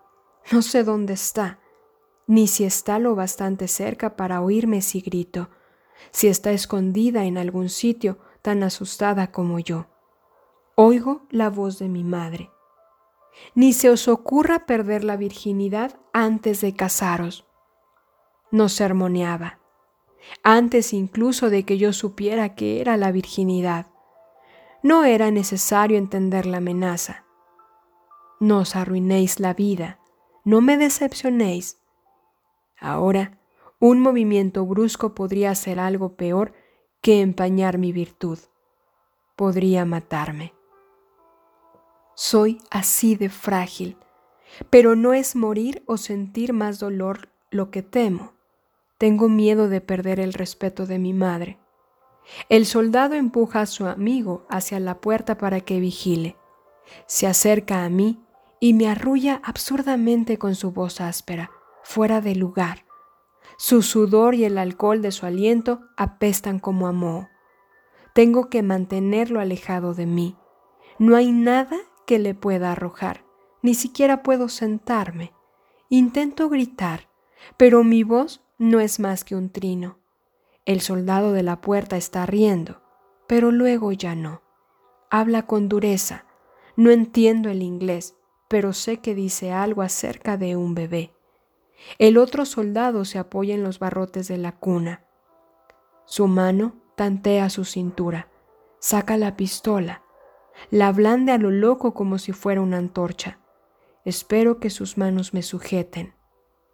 No 0.51 0.61
sé 0.61 0.83
dónde 0.83 1.13
está, 1.13 1.59
ni 2.27 2.47
si 2.47 2.65
está 2.65 2.99
lo 2.99 3.15
bastante 3.15 3.69
cerca 3.69 4.17
para 4.17 4.41
oírme 4.41 4.81
si 4.81 4.99
grito, 4.99 5.49
si 6.11 6.27
está 6.27 6.51
escondida 6.51 7.25
en 7.25 7.37
algún 7.37 7.69
sitio 7.69 8.17
tan 8.41 8.63
asustada 8.63 9.31
como 9.31 9.59
yo. 9.59 9.87
Oigo 10.75 11.25
la 11.29 11.49
voz 11.49 11.79
de 11.79 11.87
mi 11.87 12.03
madre. 12.03 12.49
Ni 13.55 13.73
se 13.73 13.89
os 13.89 14.07
ocurra 14.07 14.65
perder 14.65 15.03
la 15.03 15.17
virginidad 15.17 15.99
antes 16.13 16.61
de 16.61 16.73
casaros. 16.75 17.45
Nos 18.51 18.73
sermoneaba, 18.73 19.59
antes 20.43 20.93
incluso 20.93 21.49
de 21.49 21.63
que 21.63 21.77
yo 21.77 21.93
supiera 21.93 22.55
que 22.55 22.81
era 22.81 22.97
la 22.97 23.11
virginidad. 23.11 23.87
No 24.83 25.05
era 25.05 25.31
necesario 25.31 25.97
entender 25.97 26.45
la 26.45 26.57
amenaza. 26.57 27.25
No 28.39 28.59
os 28.59 28.75
arruinéis 28.75 29.39
la 29.39 29.53
vida, 29.53 29.99
no 30.43 30.59
me 30.61 30.77
decepcionéis. 30.77 31.79
Ahora, 32.77 33.39
un 33.85 33.99
movimiento 33.99 34.65
brusco 34.65 35.13
podría 35.13 35.53
ser 35.55 35.77
algo 35.77 36.15
peor 36.15 36.53
que 37.01 37.19
empañar 37.19 37.77
mi 37.77 37.91
virtud. 37.91 38.39
Podría 39.35 39.83
matarme. 39.83 40.53
Soy 42.15 42.59
así 42.71 43.17
de 43.17 43.27
frágil, 43.27 43.97
pero 44.69 44.95
no 44.95 45.13
es 45.13 45.35
morir 45.35 45.83
o 45.85 45.97
sentir 45.97 46.53
más 46.53 46.79
dolor 46.79 47.27
lo 47.51 47.71
que 47.71 47.83
temo. 47.83 48.31
Tengo 48.97 49.27
miedo 49.27 49.67
de 49.67 49.81
perder 49.81 50.21
el 50.21 50.31
respeto 50.31 50.85
de 50.85 50.97
mi 50.97 51.11
madre. 51.11 51.59
El 52.47 52.65
soldado 52.65 53.15
empuja 53.15 53.59
a 53.59 53.65
su 53.65 53.85
amigo 53.85 54.45
hacia 54.49 54.79
la 54.79 55.01
puerta 55.01 55.37
para 55.37 55.59
que 55.59 55.81
vigile. 55.81 56.37
Se 57.05 57.27
acerca 57.27 57.83
a 57.83 57.89
mí 57.89 58.23
y 58.61 58.75
me 58.75 58.87
arrulla 58.87 59.41
absurdamente 59.43 60.37
con 60.37 60.55
su 60.55 60.71
voz 60.71 61.01
áspera, 61.01 61.51
fuera 61.83 62.21
de 62.21 62.35
lugar. 62.35 62.82
Su 63.57 63.81
sudor 63.81 64.35
y 64.35 64.45
el 64.45 64.57
alcohol 64.57 65.01
de 65.01 65.11
su 65.11 65.25
aliento 65.25 65.81
apestan 65.97 66.59
como 66.59 66.87
a 66.87 66.91
moho. 66.91 67.29
Tengo 68.13 68.49
que 68.49 68.63
mantenerlo 68.63 69.39
alejado 69.39 69.93
de 69.93 70.05
mí. 70.05 70.37
No 70.99 71.15
hay 71.15 71.31
nada 71.31 71.77
que 72.05 72.19
le 72.19 72.35
pueda 72.35 72.71
arrojar, 72.71 73.25
ni 73.61 73.73
siquiera 73.73 74.23
puedo 74.23 74.49
sentarme. 74.49 75.33
Intento 75.89 76.49
gritar, 76.49 77.09
pero 77.57 77.83
mi 77.83 78.03
voz 78.03 78.41
no 78.57 78.79
es 78.79 78.99
más 78.99 79.23
que 79.23 79.35
un 79.35 79.49
trino. 79.51 79.99
El 80.65 80.81
soldado 80.81 81.33
de 81.33 81.43
la 81.43 81.59
puerta 81.59 81.97
está 81.97 82.25
riendo, 82.25 82.81
pero 83.27 83.51
luego 83.51 83.91
ya 83.91 84.15
no. 84.15 84.41
Habla 85.09 85.45
con 85.45 85.67
dureza. 85.69 86.25
No 86.75 86.89
entiendo 86.89 87.49
el 87.49 87.61
inglés, 87.61 88.15
pero 88.47 88.73
sé 88.73 88.97
que 88.97 89.13
dice 89.13 89.51
algo 89.51 89.81
acerca 89.81 90.37
de 90.37 90.55
un 90.55 90.73
bebé. 90.73 91.13
El 91.97 92.17
otro 92.17 92.45
soldado 92.45 93.05
se 93.05 93.19
apoya 93.19 93.55
en 93.55 93.63
los 93.63 93.79
barrotes 93.79 94.27
de 94.27 94.37
la 94.37 94.53
cuna. 94.53 95.05
Su 96.05 96.27
mano 96.27 96.75
tantea 96.95 97.49
su 97.49 97.65
cintura, 97.65 98.29
saca 98.79 99.17
la 99.17 99.35
pistola, 99.35 100.03
la 100.69 100.91
blande 100.91 101.31
a 101.31 101.37
lo 101.37 101.51
loco 101.51 101.93
como 101.93 102.17
si 102.17 102.31
fuera 102.31 102.61
una 102.61 102.77
antorcha. 102.77 103.39
Espero 104.05 104.59
que 104.59 104.69
sus 104.69 104.97
manos 104.97 105.33
me 105.33 105.41
sujeten, 105.41 106.13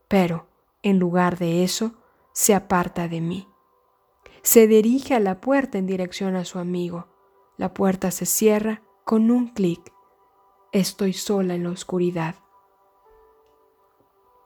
pero, 0.08 0.48
en 0.82 1.00
lugar 1.00 1.38
de 1.38 1.64
eso, 1.64 1.94
se 2.34 2.56
aparta 2.56 3.08
de 3.08 3.22
mí. 3.22 3.48
Se 4.42 4.68
dirige 4.68 5.16
a 5.16 5.20
la 5.20 5.42
puerta 5.42 5.78
en 5.78 5.86
dirección 5.86 6.36
a 6.36 6.46
su 6.46 6.60
amigo. 6.60 7.08
La 7.58 7.74
puerta 7.74 8.10
se 8.12 8.26
cierra 8.26 8.82
con 9.04 9.32
un 9.32 9.50
clic 9.50 9.94
Estoy 10.72 11.14
sola 11.14 11.56
en 11.56 11.64
la 11.64 11.72
oscuridad. 11.72 12.36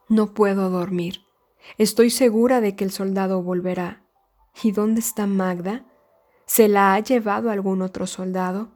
No 0.08 0.34
puedo 0.34 0.70
dormir. 0.70 1.22
Estoy 1.78 2.10
segura 2.10 2.60
de 2.60 2.76
que 2.76 2.84
el 2.84 2.90
soldado 2.90 3.42
volverá. 3.42 4.04
¿Y 4.62 4.72
dónde 4.72 5.00
está 5.00 5.26
Magda? 5.26 5.84
¿Se 6.46 6.68
la 6.68 6.94
ha 6.94 7.00
llevado 7.00 7.50
algún 7.50 7.82
otro 7.82 8.06
soldado? 8.06 8.68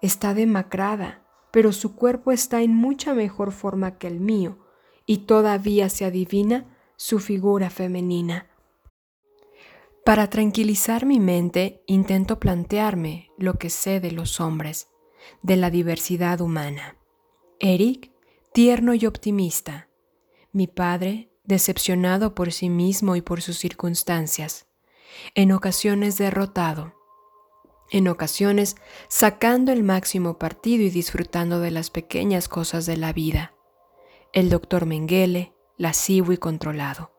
Está 0.00 0.34
demacrada, 0.34 1.22
pero 1.50 1.72
su 1.72 1.96
cuerpo 1.96 2.32
está 2.32 2.62
en 2.62 2.74
mucha 2.74 3.12
mejor 3.12 3.52
forma 3.52 3.98
que 3.98 4.06
el 4.06 4.20
mío, 4.20 4.58
y 5.04 5.18
todavía 5.18 5.88
se 5.88 6.04
adivina 6.04 6.66
su 6.96 7.18
figura 7.18 7.70
femenina. 7.70 8.46
Para 10.04 10.30
tranquilizar 10.30 11.04
mi 11.04 11.20
mente, 11.20 11.82
intento 11.86 12.40
plantearme 12.40 13.30
lo 13.36 13.54
que 13.54 13.68
sé 13.68 14.00
de 14.00 14.12
los 14.12 14.40
hombres 14.40 14.88
de 15.42 15.56
la 15.56 15.70
diversidad 15.70 16.40
humana. 16.40 16.96
Eric, 17.58 18.10
tierno 18.52 18.94
y 18.94 19.04
optimista. 19.04 19.89
Mi 20.52 20.66
padre, 20.66 21.30
decepcionado 21.44 22.34
por 22.34 22.52
sí 22.52 22.70
mismo 22.70 23.14
y 23.14 23.22
por 23.22 23.40
sus 23.40 23.58
circunstancias. 23.58 24.66
En 25.34 25.52
ocasiones 25.52 26.18
derrotado. 26.18 26.94
En 27.90 28.08
ocasiones 28.08 28.76
sacando 29.08 29.72
el 29.72 29.82
máximo 29.82 30.38
partido 30.38 30.84
y 30.84 30.90
disfrutando 30.90 31.60
de 31.60 31.70
las 31.70 31.90
pequeñas 31.90 32.48
cosas 32.48 32.86
de 32.86 32.96
la 32.96 33.12
vida. 33.12 33.54
El 34.32 34.48
doctor 34.48 34.86
Mengele, 34.86 35.54
lascivo 35.76 36.32
y 36.32 36.36
controlado. 36.36 37.12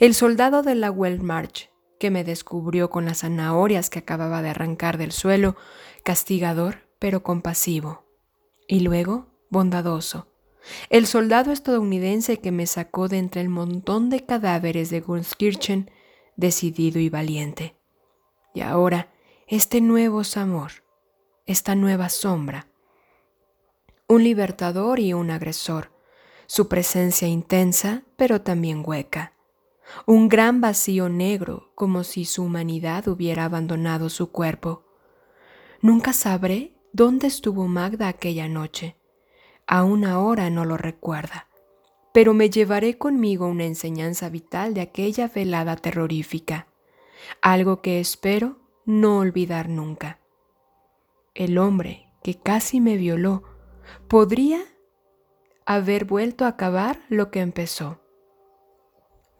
El 0.00 0.14
soldado 0.14 0.62
de 0.62 0.74
la 0.74 0.92
March, 0.92 1.70
que 1.98 2.10
me 2.10 2.24
descubrió 2.24 2.90
con 2.90 3.04
las 3.04 3.18
zanahorias 3.18 3.90
que 3.90 3.98
acababa 3.98 4.42
de 4.42 4.50
arrancar 4.50 4.98
del 4.98 5.12
suelo, 5.12 5.56
castigador 6.04 6.88
pero 6.98 7.22
compasivo, 7.22 8.04
y 8.66 8.80
luego 8.80 9.28
bondadoso. 9.50 10.26
El 10.90 11.06
soldado 11.06 11.52
estadounidense 11.52 12.38
que 12.38 12.52
me 12.52 12.66
sacó 12.66 13.08
de 13.08 13.18
entre 13.18 13.40
el 13.40 13.48
montón 13.48 14.10
de 14.10 14.24
cadáveres 14.24 14.90
de 14.90 15.00
Gunskirchen, 15.00 15.90
decidido 16.36 17.00
y 17.00 17.08
valiente. 17.08 17.76
Y 18.54 18.60
ahora, 18.60 19.12
este 19.46 19.80
nuevo 19.80 20.24
Samor, 20.24 20.84
esta 21.46 21.74
nueva 21.74 22.08
sombra. 22.08 22.68
Un 24.08 24.24
libertador 24.24 25.00
y 25.00 25.12
un 25.12 25.30
agresor, 25.30 25.90
su 26.46 26.68
presencia 26.68 27.28
intensa, 27.28 28.04
pero 28.16 28.40
también 28.40 28.82
hueca. 28.84 29.32
Un 30.06 30.28
gran 30.28 30.60
vacío 30.60 31.08
negro, 31.08 31.72
como 31.74 32.04
si 32.04 32.24
su 32.24 32.44
humanidad 32.44 33.08
hubiera 33.08 33.44
abandonado 33.44 34.10
su 34.10 34.30
cuerpo. 34.30 34.84
Nunca 35.80 36.12
sabré 36.12 36.78
¿Dónde 36.92 37.26
estuvo 37.26 37.68
Magda 37.68 38.08
aquella 38.08 38.48
noche? 38.48 38.97
Aún 39.70 40.06
ahora 40.06 40.48
no 40.48 40.64
lo 40.64 40.78
recuerda, 40.78 41.46
pero 42.14 42.32
me 42.32 42.48
llevaré 42.48 42.96
conmigo 42.96 43.46
una 43.46 43.66
enseñanza 43.66 44.30
vital 44.30 44.72
de 44.72 44.80
aquella 44.80 45.28
velada 45.28 45.76
terrorífica, 45.76 46.68
algo 47.42 47.82
que 47.82 48.00
espero 48.00 48.56
no 48.86 49.18
olvidar 49.18 49.68
nunca. 49.68 50.20
El 51.34 51.58
hombre 51.58 52.10
que 52.22 52.40
casi 52.40 52.80
me 52.80 52.96
violó 52.96 53.42
podría 54.08 54.58
haber 55.66 56.06
vuelto 56.06 56.46
a 56.46 56.48
acabar 56.48 57.02
lo 57.10 57.30
que 57.30 57.40
empezó. 57.40 58.00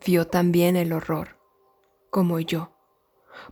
Vio 0.04 0.26
también 0.26 0.76
el 0.76 0.92
horror, 0.92 1.38
como 2.10 2.38
yo. 2.38 2.76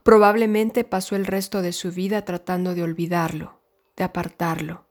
Probablemente 0.03 0.85
pasó 0.85 1.17
el 1.17 1.25
resto 1.25 1.63
de 1.63 1.73
su 1.73 1.91
vida 1.91 2.27
tratando 2.27 2.75
de 2.75 2.83
olvidarlo, 2.83 3.63
de 3.97 4.05
apartarlo. 4.05 4.85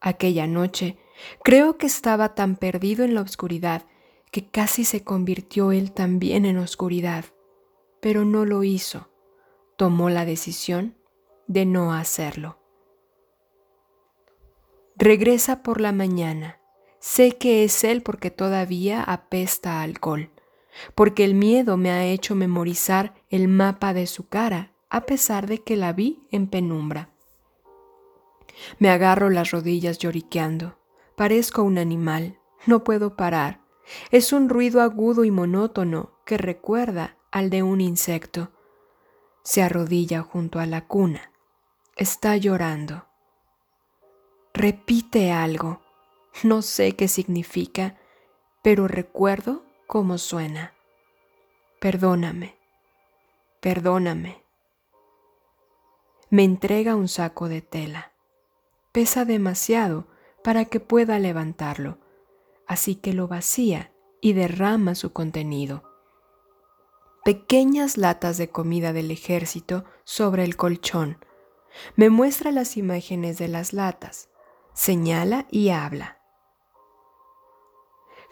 Aquella 0.00 0.46
noche 0.46 0.98
creo 1.42 1.78
que 1.78 1.86
estaba 1.86 2.34
tan 2.34 2.56
perdido 2.56 3.04
en 3.04 3.14
la 3.14 3.22
oscuridad 3.22 3.84
que 4.30 4.48
casi 4.48 4.84
se 4.84 5.02
convirtió 5.02 5.72
él 5.72 5.92
también 5.92 6.44
en 6.44 6.58
oscuridad, 6.58 7.24
pero 8.00 8.24
no 8.24 8.44
lo 8.44 8.64
hizo. 8.64 9.08
Tomó 9.76 10.10
la 10.10 10.24
decisión 10.24 10.96
de 11.46 11.66
no 11.66 11.92
hacerlo. 11.92 12.58
Regresa 14.96 15.62
por 15.62 15.80
la 15.80 15.92
mañana. 15.92 16.58
Sé 16.98 17.36
que 17.36 17.64
es 17.64 17.84
él 17.84 18.02
porque 18.02 18.30
todavía 18.30 19.02
apesta 19.02 19.74
a 19.74 19.82
alcohol, 19.82 20.30
porque 20.94 21.24
el 21.24 21.34
miedo 21.34 21.76
me 21.76 21.90
ha 21.90 22.04
hecho 22.04 22.34
memorizar 22.34 23.14
el 23.30 23.48
mapa 23.48 23.92
de 23.92 24.06
su 24.06 24.28
cara, 24.28 24.72
a 24.88 25.02
pesar 25.02 25.46
de 25.46 25.62
que 25.62 25.76
la 25.76 25.92
vi 25.92 26.26
en 26.30 26.46
penumbra. 26.46 27.10
Me 28.78 28.88
agarro 28.88 29.30
las 29.30 29.50
rodillas 29.50 29.98
lloriqueando. 29.98 30.78
Parezco 31.16 31.62
un 31.62 31.78
animal. 31.78 32.38
No 32.66 32.84
puedo 32.84 33.16
parar. 33.16 33.60
Es 34.10 34.32
un 34.32 34.48
ruido 34.48 34.82
agudo 34.82 35.24
y 35.24 35.30
monótono 35.30 36.12
que 36.26 36.36
recuerda 36.36 37.16
al 37.30 37.48
de 37.48 37.62
un 37.62 37.80
insecto. 37.80 38.50
Se 39.42 39.62
arrodilla 39.62 40.22
junto 40.22 40.58
a 40.58 40.66
la 40.66 40.86
cuna. 40.86 41.32
Está 41.96 42.36
llorando. 42.36 43.06
Repite 44.52 45.32
algo. 45.32 45.80
No 46.42 46.60
sé 46.60 46.96
qué 46.96 47.08
significa, 47.08 47.96
pero 48.62 48.86
recuerdo 48.86 49.64
cómo 49.86 50.18
suena. 50.18 50.74
Perdóname, 51.80 52.58
perdóname. 53.60 54.42
Me 56.28 56.44
entrega 56.44 56.96
un 56.96 57.08
saco 57.08 57.48
de 57.48 57.62
tela. 57.62 58.12
Pesa 58.92 59.24
demasiado 59.24 60.08
para 60.46 60.64
que 60.66 60.78
pueda 60.78 61.18
levantarlo, 61.18 61.98
así 62.68 62.94
que 62.94 63.12
lo 63.12 63.26
vacía 63.26 63.92
y 64.20 64.32
derrama 64.32 64.94
su 64.94 65.12
contenido. 65.12 65.82
Pequeñas 67.24 67.96
latas 67.96 68.38
de 68.38 68.48
comida 68.48 68.92
del 68.92 69.10
ejército 69.10 69.82
sobre 70.04 70.44
el 70.44 70.56
colchón. 70.56 71.18
Me 71.96 72.10
muestra 72.10 72.52
las 72.52 72.76
imágenes 72.76 73.38
de 73.38 73.48
las 73.48 73.72
latas, 73.72 74.28
señala 74.72 75.48
y 75.50 75.70
habla. 75.70 76.20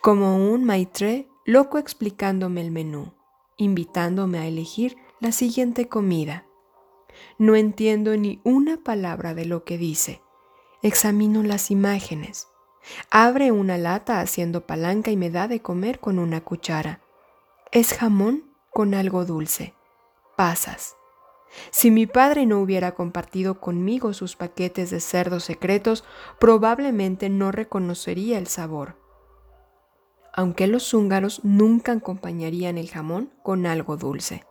Como 0.00 0.36
un 0.36 0.62
maitre 0.62 1.26
loco 1.44 1.78
explicándome 1.78 2.60
el 2.60 2.70
menú, 2.70 3.12
invitándome 3.56 4.38
a 4.38 4.46
elegir 4.46 4.96
la 5.18 5.32
siguiente 5.32 5.88
comida. 5.88 6.46
No 7.38 7.56
entiendo 7.56 8.16
ni 8.16 8.40
una 8.44 8.76
palabra 8.84 9.34
de 9.34 9.46
lo 9.46 9.64
que 9.64 9.78
dice, 9.78 10.22
Examino 10.84 11.42
las 11.42 11.70
imágenes. 11.70 12.48
Abre 13.10 13.52
una 13.52 13.78
lata 13.78 14.20
haciendo 14.20 14.66
palanca 14.66 15.10
y 15.10 15.16
me 15.16 15.30
da 15.30 15.48
de 15.48 15.62
comer 15.62 15.98
con 15.98 16.18
una 16.18 16.42
cuchara. 16.42 17.00
Es 17.72 17.94
jamón 17.94 18.52
con 18.70 18.92
algo 18.92 19.24
dulce. 19.24 19.72
Pasas. 20.36 20.94
Si 21.70 21.90
mi 21.90 22.06
padre 22.06 22.44
no 22.44 22.60
hubiera 22.60 22.94
compartido 22.94 23.62
conmigo 23.62 24.12
sus 24.12 24.36
paquetes 24.36 24.90
de 24.90 25.00
cerdos 25.00 25.44
secretos, 25.44 26.04
probablemente 26.38 27.30
no 27.30 27.50
reconocería 27.50 28.36
el 28.36 28.46
sabor. 28.46 29.00
Aunque 30.34 30.66
los 30.66 30.92
húngaros 30.92 31.42
nunca 31.44 31.92
acompañarían 31.92 32.76
el 32.76 32.90
jamón 32.90 33.32
con 33.42 33.64
algo 33.64 33.96
dulce. 33.96 34.44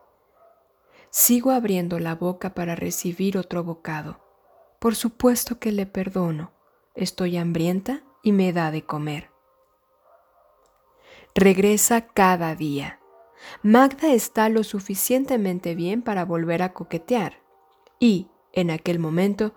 Sigo 1.11 1.51
abriendo 1.51 1.99
la 1.99 2.15
boca 2.15 2.55
para 2.55 2.73
recibir 2.73 3.37
otro 3.37 3.63
bocado. 3.63 4.22
Por 4.83 4.97
supuesto 4.97 5.59
que 5.59 5.71
le 5.71 5.85
perdono. 5.85 6.51
Estoy 6.93 7.37
hambrienta 7.37 8.03
y 8.21 8.33
me 8.33 8.51
da 8.51 8.69
de 8.69 8.83
comer. 8.83 9.29
Regresa 11.33 12.07
cada 12.07 12.53
día. 12.53 12.99
Magda 13.61 14.11
está 14.11 14.49
lo 14.49 14.65
suficientemente 14.65 15.73
bien 15.73 16.01
para 16.01 16.25
volver 16.25 16.61
a 16.61 16.73
coquetear. 16.73 17.41
Y, 17.97 18.27
en 18.51 18.71
aquel 18.71 18.99
momento, 18.99 19.53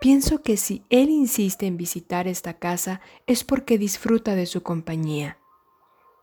pienso 0.00 0.40
que 0.40 0.56
si 0.56 0.86
él 0.88 1.10
insiste 1.10 1.66
en 1.66 1.76
visitar 1.76 2.26
esta 2.26 2.54
casa 2.54 3.02
es 3.26 3.44
porque 3.44 3.76
disfruta 3.76 4.34
de 4.34 4.46
su 4.46 4.62
compañía. 4.62 5.36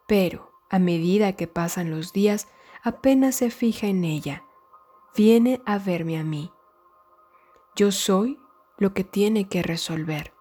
Pero, 0.08 0.54
a 0.72 0.80
medida 0.80 1.34
que 1.34 1.46
pasan 1.46 1.92
los 1.92 2.14
días, 2.14 2.48
apenas 2.82 3.36
se 3.36 3.52
fija 3.52 3.86
en 3.86 4.04
ella. 4.04 4.44
Viene 5.16 5.62
a 5.68 5.78
verme 5.78 6.18
a 6.18 6.24
mí. 6.24 6.52
Yo 7.76 7.92
soy 7.94 8.39
lo 8.80 8.94
que 8.94 9.04
tiene 9.04 9.48
que 9.48 9.62
resolver. 9.62 10.34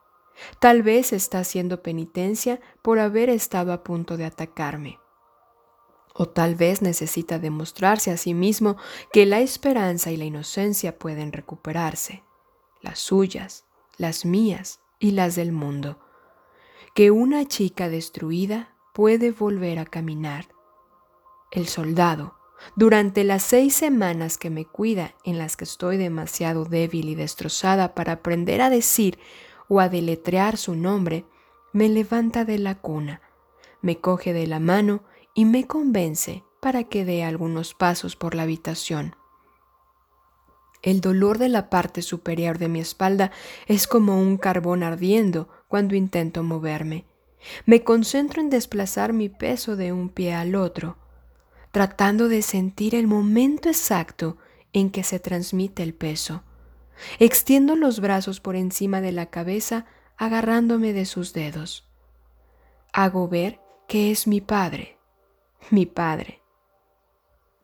Tal 0.60 0.82
vez 0.82 1.12
está 1.12 1.40
haciendo 1.40 1.82
penitencia 1.82 2.60
por 2.80 2.98
haber 2.98 3.28
estado 3.28 3.72
a 3.72 3.82
punto 3.82 4.16
de 4.16 4.24
atacarme. 4.24 4.98
O 6.14 6.28
tal 6.28 6.54
vez 6.54 6.80
necesita 6.80 7.38
demostrarse 7.38 8.10
a 8.10 8.16
sí 8.16 8.34
mismo 8.34 8.76
que 9.12 9.26
la 9.26 9.40
esperanza 9.40 10.10
y 10.10 10.16
la 10.16 10.24
inocencia 10.24 10.98
pueden 10.98 11.32
recuperarse, 11.32 12.24
las 12.80 12.98
suyas, 12.98 13.66
las 13.96 14.24
mías 14.24 14.80
y 14.98 15.10
las 15.12 15.34
del 15.36 15.52
mundo. 15.52 15.98
Que 16.94 17.10
una 17.10 17.44
chica 17.46 17.88
destruida 17.88 18.76
puede 18.94 19.30
volver 19.30 19.78
a 19.78 19.84
caminar. 19.84 20.48
El 21.50 21.68
soldado 21.68 22.37
durante 22.76 23.24
las 23.24 23.42
seis 23.42 23.74
semanas 23.74 24.38
que 24.38 24.50
me 24.50 24.64
cuida, 24.64 25.14
en 25.24 25.38
las 25.38 25.56
que 25.56 25.64
estoy 25.64 25.96
demasiado 25.96 26.64
débil 26.64 27.08
y 27.08 27.14
destrozada 27.14 27.94
para 27.94 28.14
aprender 28.14 28.60
a 28.60 28.70
decir 28.70 29.18
o 29.68 29.80
a 29.80 29.88
deletrear 29.88 30.56
su 30.56 30.74
nombre, 30.74 31.24
me 31.72 31.88
levanta 31.88 32.44
de 32.44 32.58
la 32.58 32.76
cuna, 32.76 33.20
me 33.82 33.98
coge 33.98 34.32
de 34.32 34.46
la 34.46 34.60
mano 34.60 35.04
y 35.34 35.44
me 35.44 35.66
convence 35.66 36.42
para 36.60 36.84
que 36.84 37.04
dé 37.04 37.22
algunos 37.22 37.74
pasos 37.74 38.16
por 38.16 38.34
la 38.34 38.42
habitación. 38.42 39.14
El 40.82 41.00
dolor 41.00 41.38
de 41.38 41.48
la 41.48 41.70
parte 41.70 42.02
superior 42.02 42.58
de 42.58 42.68
mi 42.68 42.80
espalda 42.80 43.32
es 43.66 43.86
como 43.86 44.20
un 44.20 44.36
carbón 44.36 44.82
ardiendo 44.82 45.48
cuando 45.66 45.96
intento 45.96 46.42
moverme. 46.42 47.04
Me 47.66 47.82
concentro 47.84 48.40
en 48.40 48.50
desplazar 48.50 49.12
mi 49.12 49.28
peso 49.28 49.76
de 49.76 49.92
un 49.92 50.08
pie 50.08 50.34
al 50.34 50.54
otro 50.54 50.96
tratando 51.70 52.28
de 52.28 52.42
sentir 52.42 52.94
el 52.94 53.06
momento 53.06 53.68
exacto 53.68 54.36
en 54.72 54.90
que 54.90 55.02
se 55.02 55.20
transmite 55.20 55.82
el 55.82 55.94
peso. 55.94 56.42
Extiendo 57.18 57.76
los 57.76 58.00
brazos 58.00 58.40
por 58.40 58.56
encima 58.56 59.00
de 59.00 59.12
la 59.12 59.26
cabeza 59.26 59.86
agarrándome 60.16 60.92
de 60.92 61.06
sus 61.06 61.32
dedos. 61.32 61.88
Hago 62.92 63.28
ver 63.28 63.60
que 63.86 64.10
es 64.10 64.26
mi 64.26 64.40
padre, 64.40 64.98
mi 65.70 65.86
padre. 65.86 66.42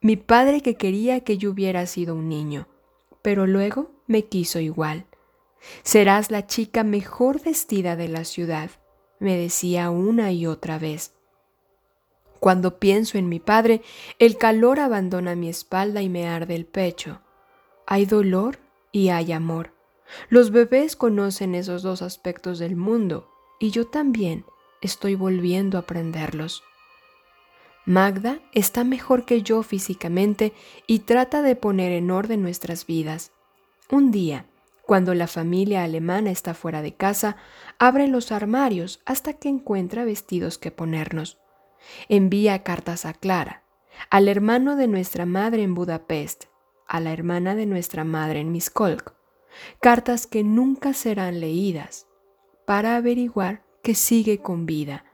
Mi 0.01 0.17
padre 0.17 0.61
que 0.61 0.77
quería 0.77 1.21
que 1.21 1.38
yo 1.38 1.51
hubiera 1.51 1.87
sido 1.87 2.14
un 2.14 2.29
niño, 2.29 2.69
pero 3.23 3.47
luego 3.47 3.90
me 4.07 4.27
quiso 4.27 4.61
igual. 4.61 5.07
Serás 5.83 6.31
la 6.31 6.47
chica 6.47 6.85
mejor 6.85 7.43
vestida 7.43 7.97
de 7.97 8.09
la 8.09 8.24
ciudad, 8.24 8.70
me 9.18 9.37
decía 9.37 9.91
una 9.91 10.31
y 10.33 10.47
otra 10.47 10.78
vez. 10.78 11.14
Cuando 12.45 12.78
pienso 12.78 13.16
en 13.16 13.30
mi 13.30 13.40
padre, 13.40 13.80
el 14.18 14.36
calor 14.36 14.78
abandona 14.78 15.34
mi 15.34 15.49
espalda 15.49 16.03
y 16.03 16.11
me 16.11 16.28
arde 16.28 16.55
el 16.55 16.66
pecho. 16.66 17.22
Hay 17.86 18.05
dolor 18.05 18.59
y 18.92 19.09
hay 19.09 19.32
amor. 19.32 19.72
Los 20.28 20.51
bebés 20.51 20.95
conocen 20.95 21.55
esos 21.55 21.82
dos 21.82 22.03
aspectos 22.03 22.59
del 22.59 22.76
mundo 22.76 23.30
y 23.59 23.70
yo 23.70 23.86
también 23.86 24.45
estoy 24.82 25.14
volviendo 25.14 25.78
a 25.78 25.80
aprenderlos. 25.80 26.62
Magda 27.86 28.40
está 28.53 28.84
mejor 28.84 29.24
que 29.24 29.40
yo 29.40 29.62
físicamente 29.62 30.53
y 30.86 30.99
trata 30.99 31.40
de 31.40 31.57
poner 31.57 31.92
en 31.92 32.11
orden 32.11 32.42
nuestras 32.42 32.84
vidas. 32.84 33.32
Un 33.90 34.11
día, 34.11 34.45
cuando 34.84 35.14
la 35.14 35.28
familia 35.28 35.82
alemana 35.82 36.30
está 36.30 36.53
fuera 36.53 36.82
de 36.82 36.92
casa, 36.92 37.38
abre 37.78 38.07
los 38.07 38.32
armarios 38.32 39.01
hasta 39.07 39.32
que 39.32 39.49
encuentra 39.49 40.05
vestidos 40.05 40.59
que 40.59 40.70
ponernos. 40.70 41.38
Envía 42.09 42.62
cartas 42.62 43.05
a 43.07 43.14
Clara, 43.14 43.62
al 44.11 44.28
hermano 44.28 44.76
de 44.76 44.89
nuestra 44.89 45.26
madre 45.26 45.62
en 45.62 45.74
Budapest, 45.74 46.45
a 46.87 47.01
la 47.01 47.12
hermana 47.12 47.55
de 47.55 47.66
nuestra 47.66 48.05
madre 48.05 48.41
en 48.41 48.53
Miskolc, 48.53 49.14
cartas 49.80 50.26
que 50.26 50.45
nunca 50.45 50.93
serán 50.93 51.41
leídas, 51.41 52.07
para 52.66 52.97
averiguar 52.97 53.64
que 53.82 53.95
sigue 53.95 54.39
con 54.39 54.66
vida, 54.66 55.05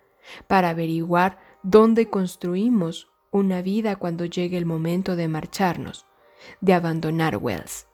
para 0.47 0.71
averiguar 0.71 1.39
dónde 1.62 2.09
construimos 2.09 3.11
una 3.31 3.62
vida 3.62 3.97
cuando 3.97 4.25
llegue 4.25 4.57
el 4.57 4.66
momento 4.66 5.16
de 5.16 5.29
marcharnos, 5.29 6.07
de 6.61 6.75
abandonar 6.75 7.37
Wells. 7.37 7.87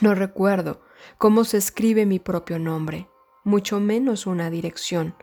No 0.00 0.14
recuerdo 0.14 0.80
cómo 1.18 1.44
se 1.44 1.58
escribe 1.58 2.06
mi 2.06 2.18
propio 2.18 2.58
nombre, 2.58 3.08
mucho 3.44 3.80
menos 3.80 4.26
una 4.26 4.50
dirección, 4.50 5.14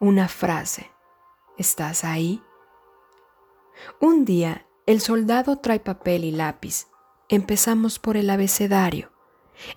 una 0.00 0.28
frase. 0.28 0.90
¿Estás 1.58 2.04
ahí? 2.04 2.42
Un 3.98 4.26
día 4.26 4.66
El 4.84 5.00
soldado 5.00 5.56
trae 5.56 5.80
papel 5.80 6.24
y 6.24 6.30
lápiz. 6.30 6.86
Empezamos 7.28 7.98
por 7.98 8.16
el 8.16 8.30
abecedario. 8.30 9.10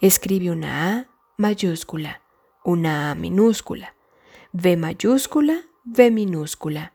Escribe 0.01 0.51
una 0.51 0.99
A 0.99 1.07
mayúscula, 1.38 2.21
una 2.63 3.09
A 3.09 3.15
minúscula, 3.15 3.95
V 4.53 4.75
mayúscula, 4.77 5.63
V 5.86 6.11
minúscula. 6.11 6.93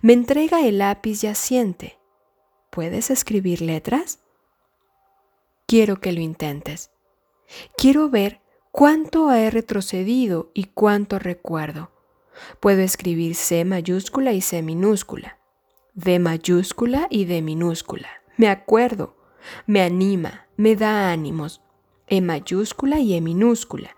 Me 0.00 0.14
entrega 0.14 0.66
el 0.66 0.78
lápiz 0.78 1.22
y 1.22 1.26
asiente. 1.28 1.98
¿Puedes 2.70 3.10
escribir 3.10 3.60
letras? 3.60 4.20
Quiero 5.66 6.00
que 6.00 6.10
lo 6.10 6.20
intentes. 6.20 6.90
Quiero 7.76 8.08
ver 8.08 8.40
cuánto 8.70 9.30
he 9.30 9.50
retrocedido 9.50 10.50
y 10.54 10.64
cuánto 10.64 11.18
recuerdo. 11.18 11.91
Puedo 12.60 12.80
escribir 12.80 13.34
C 13.34 13.64
mayúscula 13.64 14.32
y 14.32 14.40
C 14.40 14.62
minúscula, 14.62 15.38
D 15.94 16.18
mayúscula 16.18 17.06
y 17.10 17.24
D 17.24 17.42
minúscula. 17.42 18.08
Me 18.36 18.48
acuerdo, 18.48 19.16
me 19.66 19.82
anima, 19.82 20.46
me 20.56 20.76
da 20.76 21.10
ánimos. 21.10 21.60
E 22.08 22.20
mayúscula 22.20 22.98
y 22.98 23.14
E 23.14 23.20
minúscula, 23.20 23.96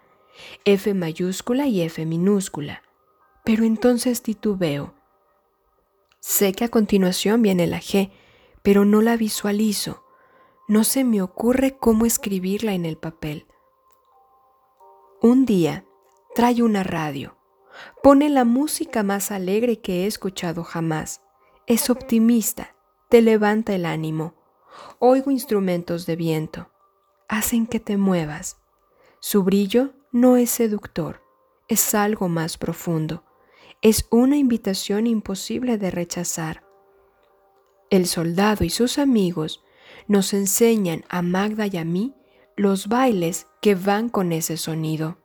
F 0.64 0.94
mayúscula 0.94 1.66
y 1.66 1.82
F 1.82 2.04
minúscula. 2.06 2.82
Pero 3.44 3.64
entonces 3.64 4.22
titubeo. 4.22 4.94
Sé 6.20 6.52
que 6.52 6.64
a 6.64 6.68
continuación 6.68 7.42
viene 7.42 7.66
la 7.66 7.80
G, 7.80 8.10
pero 8.62 8.84
no 8.84 9.02
la 9.02 9.16
visualizo. 9.16 10.04
No 10.68 10.84
se 10.84 11.04
me 11.04 11.20
ocurre 11.20 11.76
cómo 11.76 12.06
escribirla 12.06 12.72
en 12.72 12.86
el 12.86 12.96
papel. 12.96 13.46
Un 15.20 15.44
día 15.44 15.84
trae 16.34 16.62
una 16.62 16.82
radio, 16.82 17.33
pone 18.02 18.28
la 18.28 18.44
música 18.44 19.02
más 19.02 19.30
alegre 19.30 19.80
que 19.80 20.04
he 20.04 20.06
escuchado 20.06 20.64
jamás. 20.64 21.20
Es 21.66 21.90
optimista, 21.90 22.74
te 23.08 23.22
levanta 23.22 23.74
el 23.74 23.86
ánimo. 23.86 24.34
Oigo 24.98 25.30
instrumentos 25.30 26.06
de 26.06 26.16
viento, 26.16 26.70
hacen 27.28 27.66
que 27.66 27.80
te 27.80 27.96
muevas. 27.96 28.58
Su 29.20 29.42
brillo 29.42 29.92
no 30.12 30.36
es 30.36 30.50
seductor, 30.50 31.22
es 31.68 31.94
algo 31.94 32.28
más 32.28 32.58
profundo. 32.58 33.24
Es 33.82 34.06
una 34.10 34.36
invitación 34.36 35.06
imposible 35.06 35.78
de 35.78 35.90
rechazar. 35.90 36.64
El 37.90 38.06
soldado 38.06 38.64
y 38.64 38.70
sus 38.70 38.98
amigos 38.98 39.62
nos 40.08 40.32
enseñan 40.32 41.04
a 41.08 41.22
Magda 41.22 41.66
y 41.66 41.76
a 41.76 41.84
mí 41.84 42.14
los 42.56 42.88
bailes 42.88 43.46
que 43.60 43.74
van 43.74 44.08
con 44.08 44.32
ese 44.32 44.56
sonido. 44.56 45.18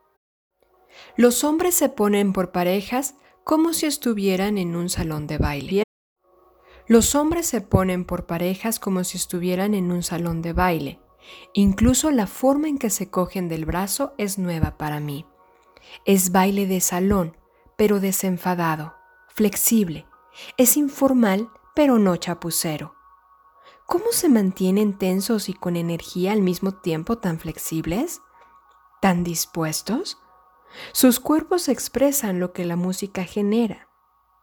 Los 1.15 1.43
hombres 1.43 1.75
se 1.75 1.89
ponen 1.89 2.33
por 2.33 2.51
parejas 2.51 3.15
como 3.43 3.73
si 3.73 3.85
estuvieran 3.85 4.57
en 4.57 4.75
un 4.75 4.89
salón 4.89 5.27
de 5.27 5.37
baile. 5.37 5.83
Los 6.87 7.13
hombres 7.13 7.45
se 7.45 7.61
ponen 7.61 8.05
por 8.05 8.25
parejas 8.25 8.79
como 8.79 9.03
si 9.03 9.17
estuvieran 9.17 9.73
en 9.73 9.91
un 9.91 10.01
salón 10.01 10.41
de 10.41 10.53
baile. 10.53 10.99
Incluso 11.53 12.09
la 12.09 12.25
forma 12.25 12.67
en 12.67 12.77
que 12.77 12.89
se 12.89 13.09
cogen 13.09 13.47
del 13.47 13.65
brazo 13.65 14.13
es 14.17 14.39
nueva 14.39 14.77
para 14.77 14.99
mí. 14.99 15.25
Es 16.05 16.31
baile 16.31 16.65
de 16.65 16.81
salón, 16.81 17.37
pero 17.77 17.99
desenfadado, 17.99 18.95
flexible. 19.27 20.05
Es 20.57 20.77
informal, 20.77 21.49
pero 21.75 21.99
no 21.99 22.15
chapucero. 22.15 22.95
¿Cómo 23.85 24.11
se 24.11 24.29
mantienen 24.29 24.97
tensos 24.97 25.49
y 25.49 25.53
con 25.53 25.75
energía 25.75 26.31
al 26.31 26.41
mismo 26.41 26.73
tiempo 26.73 27.17
tan 27.17 27.39
flexibles? 27.39 28.21
¿Tan 29.01 29.23
dispuestos? 29.23 30.17
Sus 30.91 31.19
cuerpos 31.19 31.69
expresan 31.69 32.39
lo 32.39 32.53
que 32.53 32.65
la 32.65 32.75
música 32.75 33.23
genera. 33.23 33.89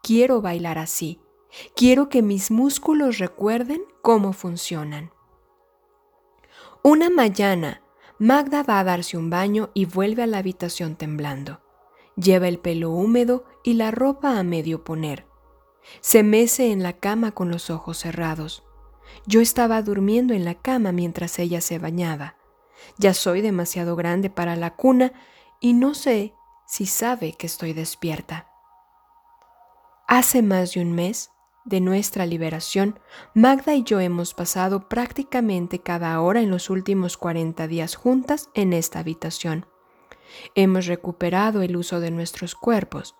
Quiero 0.01 0.41
bailar 0.41 0.77
así. 0.77 1.19
Quiero 1.75 2.09
que 2.09 2.21
mis 2.21 2.51
músculos 2.51 3.17
recuerden 3.17 3.81
cómo 4.01 4.33
funcionan. 4.33 5.11
Una 6.83 7.09
mañana, 7.09 7.81
Magda 8.19 8.63
va 8.63 8.79
a 8.79 8.83
darse 8.83 9.17
un 9.17 9.29
baño 9.29 9.69
y 9.73 9.85
vuelve 9.85 10.23
a 10.23 10.27
la 10.27 10.39
habitación 10.39 10.95
temblando. 10.95 11.61
Lleva 12.15 12.47
el 12.47 12.59
pelo 12.59 12.91
húmedo 12.91 13.45
y 13.63 13.73
la 13.73 13.91
ropa 13.91 14.39
a 14.39 14.43
medio 14.43 14.83
poner. 14.83 15.25
Se 16.01 16.23
mece 16.23 16.71
en 16.71 16.83
la 16.83 16.93
cama 16.93 17.31
con 17.31 17.49
los 17.49 17.69
ojos 17.69 17.97
cerrados. 17.97 18.63
Yo 19.25 19.39
estaba 19.39 19.81
durmiendo 19.81 20.33
en 20.33 20.45
la 20.45 20.55
cama 20.55 20.91
mientras 20.91 21.39
ella 21.39 21.61
se 21.61 21.79
bañaba. 21.79 22.35
Ya 22.97 23.13
soy 23.13 23.41
demasiado 23.41 23.95
grande 23.95 24.29
para 24.29 24.55
la 24.55 24.75
cuna 24.75 25.13
y 25.59 25.73
no 25.73 25.93
sé 25.93 26.33
si 26.65 26.85
sabe 26.85 27.33
que 27.33 27.47
estoy 27.47 27.73
despierta. 27.73 28.47
Hace 30.07 30.41
más 30.41 30.73
de 30.73 30.81
un 30.81 30.93
mes 30.93 31.31
de 31.65 31.81
nuestra 31.81 32.25
liberación, 32.25 32.99
Magda 33.33 33.75
y 33.75 33.83
yo 33.83 33.99
hemos 33.99 34.33
pasado 34.33 34.87
prácticamente 34.87 35.79
cada 35.79 36.19
hora 36.21 36.39
en 36.39 36.49
los 36.49 36.69
últimos 36.69 37.17
40 37.17 37.67
días 37.67 37.95
juntas 37.95 38.49
en 38.53 38.71
esta 38.71 38.99
habitación. 38.99 39.65
Hemos 40.55 40.85
recuperado 40.85 41.61
el 41.61 41.75
uso 41.75 41.99
de 41.99 42.11
nuestros 42.11 42.55
cuerpos, 42.55 43.15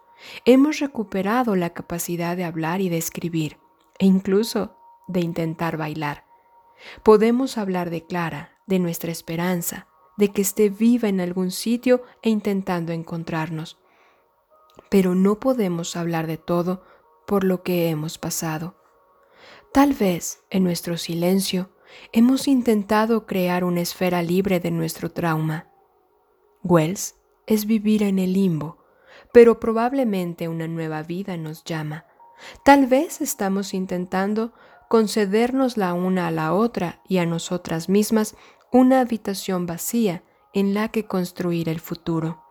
hemos 0.45 0.79
recuperado 0.79 1.55
la 1.55 1.71
capacidad 1.71 2.37
de 2.37 2.45
hablar 2.45 2.79
y 2.79 2.89
de 2.89 2.97
escribir, 2.97 3.57
e 3.99 4.05
incluso 4.05 4.77
de 5.07 5.21
intentar 5.21 5.77
bailar. 5.77 6.25
Podemos 7.03 7.57
hablar 7.57 7.89
de 7.89 8.05
Clara, 8.05 8.57
de 8.65 8.79
nuestra 8.79 9.11
esperanza, 9.11 9.87
de 10.17 10.31
que 10.31 10.41
esté 10.41 10.69
viva 10.69 11.07
en 11.07 11.21
algún 11.21 11.51
sitio 11.51 12.03
e 12.21 12.29
intentando 12.29 12.91
encontrarnos. 12.91 13.77
Pero 14.89 15.15
no 15.15 15.39
podemos 15.39 15.95
hablar 15.95 16.27
de 16.27 16.37
todo 16.37 16.83
por 17.25 17.43
lo 17.43 17.63
que 17.63 17.89
hemos 17.89 18.17
pasado. 18.17 18.75
Tal 19.71 19.93
vez, 19.93 20.43
en 20.49 20.63
nuestro 20.63 20.97
silencio, 20.97 21.69
hemos 22.11 22.47
intentado 22.47 23.25
crear 23.25 23.63
una 23.63 23.81
esfera 23.81 24.21
libre 24.23 24.59
de 24.59 24.71
nuestro 24.71 25.11
trauma. 25.11 25.67
Wells 26.63 27.15
es 27.45 27.65
vivir 27.65 28.03
en 28.03 28.19
el 28.19 28.33
limbo, 28.33 28.77
pero 29.31 29.59
probablemente 29.59 30.47
una 30.47 30.67
nueva 30.67 31.03
vida 31.03 31.37
nos 31.37 31.63
llama. 31.63 32.05
Tal 32.63 32.87
vez 32.87 33.21
estamos 33.21 33.73
intentando 33.73 34.53
concedernos 34.87 35.77
la 35.77 35.93
una 35.93 36.27
a 36.27 36.31
la 36.31 36.53
otra 36.53 37.01
y 37.07 37.17
a 37.17 37.25
nosotras 37.25 37.89
mismas 37.89 38.35
una 38.71 38.99
habitación 38.99 39.65
vacía 39.65 40.23
en 40.53 40.73
la 40.73 40.89
que 40.89 41.05
construir 41.05 41.69
el 41.69 41.79
futuro. 41.79 42.43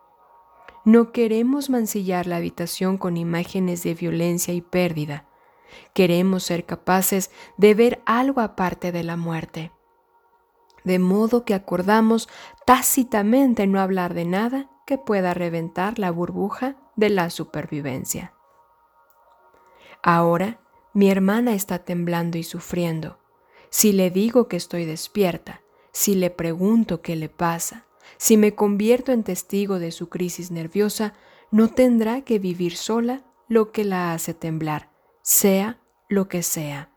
No 0.85 1.11
queremos 1.11 1.69
mancillar 1.69 2.27
la 2.27 2.37
habitación 2.37 2.97
con 2.97 3.17
imágenes 3.17 3.83
de 3.83 3.93
violencia 3.93 4.53
y 4.53 4.61
pérdida. 4.61 5.25
Queremos 5.93 6.43
ser 6.43 6.65
capaces 6.65 7.29
de 7.57 7.73
ver 7.73 8.01
algo 8.05 8.41
aparte 8.41 8.91
de 8.91 9.03
la 9.03 9.17
muerte. 9.17 9.71
De 10.85 10.99
modo 10.99 11.43
que 11.43 11.53
acordamos 11.53 12.29
tácitamente 12.65 13.67
no 13.67 13.81
hablar 13.81 14.13
de 14.13 14.23
nada 14.23 14.69
que 14.85 14.97
pueda 14.97 15.33
reventar 15.33 15.99
la 15.99 16.11
burbuja 16.11 16.77
de 16.95 17.09
la 17.09 17.29
supervivencia. 17.29 18.33
Ahora 20.01 20.61
mi 20.93 21.11
hermana 21.11 21.53
está 21.53 21.79
temblando 21.79 22.37
y 22.37 22.43
sufriendo. 22.43 23.19
Si 23.69 23.91
le 23.91 24.09
digo 24.09 24.47
que 24.47 24.55
estoy 24.55 24.85
despierta, 24.85 25.61
si 25.97 26.13
le 26.13 26.29
pregunto 26.29 27.01
qué 27.01 27.15
le 27.15 27.27
pasa, 27.27 27.87
si 28.17 28.37
me 28.37 28.53
convierto 28.53 29.11
en 29.11 29.23
testigo 29.23 29.79
de 29.79 29.91
su 29.91 30.09
crisis 30.09 30.51
nerviosa, 30.51 31.15
no 31.49 31.69
tendrá 31.69 32.21
que 32.21 32.37
vivir 32.37 32.75
sola 32.75 33.23
lo 33.47 33.71
que 33.71 33.83
la 33.83 34.13
hace 34.13 34.35
temblar, 34.35 34.91
sea 35.23 35.81
lo 36.07 36.27
que 36.27 36.43
sea. 36.43 36.91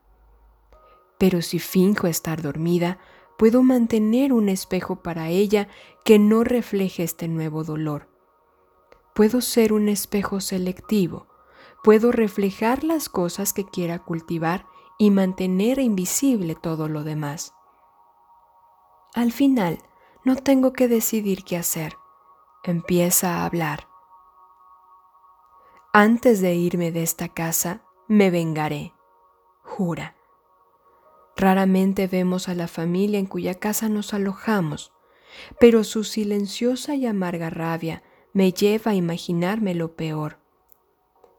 Pero 1.17 1.41
si 1.41 1.57
finjo 1.57 2.05
estar 2.05 2.43
dormida, 2.43 2.99
puedo 3.39 3.63
mantener 3.63 4.33
un 4.33 4.49
espejo 4.49 5.01
para 5.01 5.29
ella 5.29 5.67
que 6.05 6.19
no 6.19 6.43
refleje 6.43 7.01
este 7.01 7.27
nuevo 7.27 7.63
dolor. 7.63 8.07
Puedo 9.15 9.41
ser 9.41 9.73
un 9.73 9.89
espejo 9.89 10.41
selectivo, 10.41 11.25
puedo 11.83 12.11
reflejar 12.11 12.83
las 12.83 13.09
cosas 13.09 13.51
que 13.51 13.65
quiera 13.65 13.97
cultivar 13.97 14.67
y 14.99 15.09
mantener 15.09 15.79
invisible 15.79 16.53
todo 16.53 16.87
lo 16.87 17.03
demás. 17.03 17.55
Al 19.13 19.33
final, 19.33 19.79
no 20.23 20.37
tengo 20.37 20.71
que 20.71 20.87
decidir 20.87 21.43
qué 21.43 21.57
hacer. 21.57 21.97
Empieza 22.63 23.37
a 23.37 23.45
hablar. 23.45 23.87
Antes 25.91 26.39
de 26.39 26.55
irme 26.55 26.93
de 26.93 27.03
esta 27.03 27.27
casa, 27.27 27.81
me 28.07 28.29
vengaré. 28.29 28.93
Jura. 29.63 30.15
Raramente 31.35 32.07
vemos 32.07 32.47
a 32.47 32.55
la 32.55 32.69
familia 32.69 33.19
en 33.19 33.25
cuya 33.25 33.55
casa 33.55 33.89
nos 33.89 34.13
alojamos, 34.13 34.93
pero 35.59 35.83
su 35.83 36.05
silenciosa 36.05 36.95
y 36.95 37.05
amarga 37.05 37.49
rabia 37.49 38.03
me 38.31 38.53
lleva 38.53 38.91
a 38.91 38.95
imaginarme 38.95 39.75
lo 39.75 39.95
peor. 39.95 40.39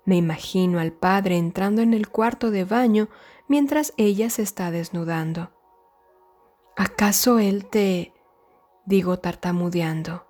Me 0.05 0.17
imagino 0.17 0.79
al 0.79 0.93
padre 0.93 1.39
entrando 1.39 1.81
en 1.81 1.95
el 1.95 2.09
cuarto 2.09 2.51
de 2.51 2.65
baño 2.65 3.09
mientras 3.49 3.95
ella 3.97 4.29
se 4.29 4.43
está 4.43 4.71
desnudando. 4.71 5.52
¿Acaso 6.77 7.39
él 7.39 7.67
te... 7.69 8.15
digo 8.87 9.19
tartamudeando? 9.19 10.27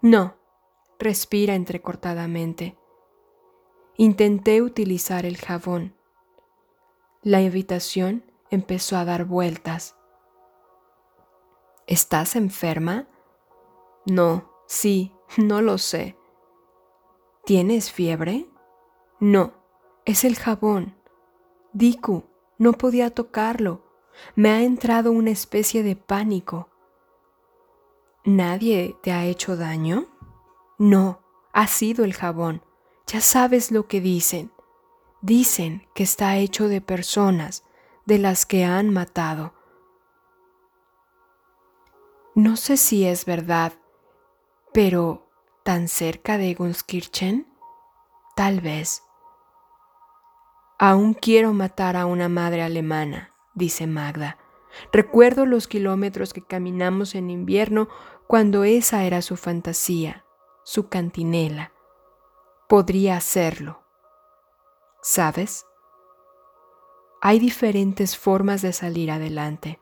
No, 0.00 0.36
respira 0.98 1.54
entrecortadamente. 1.54 2.78
Intenté 3.96 4.62
utilizar 4.62 5.26
el 5.26 5.36
jabón. 5.36 5.94
La 7.22 7.38
habitación 7.38 8.24
empezó 8.50 8.96
a 8.96 9.04
dar 9.04 9.26
vueltas. 9.26 9.94
¿Estás 11.86 12.34
enferma? 12.34 13.06
No, 14.06 14.50
sí, 14.66 15.12
no 15.36 15.60
lo 15.60 15.76
sé. 15.76 16.16
¿Tienes 17.44 17.92
fiebre? 17.92 18.48
No, 19.18 19.52
es 20.06 20.24
el 20.24 20.36
jabón. 20.36 20.96
Diku, 21.74 22.24
no 22.56 22.72
podía 22.72 23.10
tocarlo. 23.10 23.89
Me 24.34 24.50
ha 24.50 24.62
entrado 24.62 25.12
una 25.12 25.30
especie 25.30 25.82
de 25.82 25.96
pánico. 25.96 26.68
¿Nadie 28.24 28.96
te 29.02 29.12
ha 29.12 29.24
hecho 29.24 29.56
daño? 29.56 30.06
No, 30.78 31.20
ha 31.52 31.66
sido 31.66 32.04
el 32.04 32.14
jabón. 32.14 32.62
Ya 33.06 33.20
sabes 33.20 33.70
lo 33.70 33.86
que 33.86 34.00
dicen. 34.00 34.52
Dicen 35.20 35.86
que 35.94 36.02
está 36.02 36.36
hecho 36.36 36.68
de 36.68 36.80
personas, 36.80 37.64
de 38.06 38.18
las 38.18 38.46
que 38.46 38.64
han 38.64 38.90
matado. 38.90 39.52
No 42.34 42.56
sé 42.56 42.76
si 42.76 43.04
es 43.04 43.24
verdad, 43.24 43.72
pero 44.72 45.26
¿tan 45.64 45.88
cerca 45.88 46.38
de 46.38 46.54
Gunskirchen? 46.54 47.46
Tal 48.36 48.60
vez. 48.60 49.02
Aún 50.78 51.12
quiero 51.12 51.52
matar 51.52 51.96
a 51.96 52.06
una 52.06 52.28
madre 52.28 52.62
alemana, 52.62 53.29
dice 53.54 53.86
Magda. 53.86 54.38
Recuerdo 54.92 55.46
los 55.46 55.66
kilómetros 55.66 56.32
que 56.32 56.42
caminamos 56.42 57.14
en 57.14 57.30
invierno 57.30 57.88
cuando 58.26 58.64
esa 58.64 59.04
era 59.04 59.22
su 59.22 59.36
fantasía, 59.36 60.24
su 60.64 60.88
cantinela. 60.88 61.72
Podría 62.68 63.16
hacerlo. 63.16 63.82
¿Sabes? 65.02 65.66
Hay 67.20 67.38
diferentes 67.38 68.16
formas 68.16 68.62
de 68.62 68.72
salir 68.72 69.10
adelante. 69.10 69.80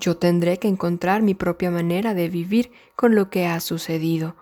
Yo 0.00 0.16
tendré 0.16 0.58
que 0.58 0.68
encontrar 0.68 1.22
mi 1.22 1.34
propia 1.34 1.70
manera 1.70 2.14
de 2.14 2.28
vivir 2.28 2.72
con 2.96 3.14
lo 3.14 3.30
que 3.30 3.46
ha 3.46 3.60
sucedido. 3.60 4.36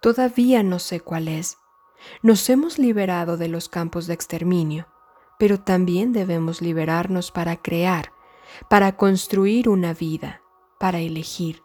Todavía 0.00 0.62
no 0.62 0.78
sé 0.78 1.00
cuál 1.00 1.28
es. 1.28 1.58
Nos 2.22 2.48
hemos 2.50 2.78
liberado 2.78 3.36
de 3.36 3.48
los 3.48 3.68
campos 3.68 4.06
de 4.06 4.14
exterminio, 4.14 4.86
pero 5.38 5.60
también 5.60 6.12
debemos 6.12 6.60
liberarnos 6.60 7.30
para 7.30 7.56
crear, 7.56 8.12
para 8.68 8.96
construir 8.96 9.68
una 9.68 9.94
vida, 9.94 10.42
para 10.78 10.98
elegir. 10.98 11.62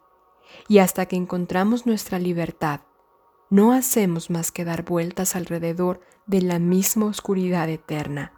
Y 0.68 0.78
hasta 0.78 1.08
que 1.08 1.16
encontramos 1.16 1.86
nuestra 1.86 2.20
libertad, 2.20 2.82
no 3.50 3.74
hacemos 3.74 4.30
más 4.30 4.52
que 4.52 4.66
dar 4.66 4.84
vueltas 4.84 5.36
alrededor 5.36 6.02
de 6.28 6.42
la 6.42 6.60
misma 6.60 7.08
oscuridad 7.08 7.70
eterna. 7.70 8.34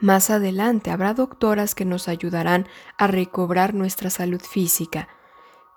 Más 0.00 0.30
adelante 0.30 0.90
habrá 0.90 1.14
doctoras 1.14 1.74
que 1.74 1.84
nos 1.84 2.08
ayudarán 2.08 2.66
a 2.98 3.06
recobrar 3.06 3.72
nuestra 3.72 4.10
salud 4.10 4.40
física, 4.40 5.08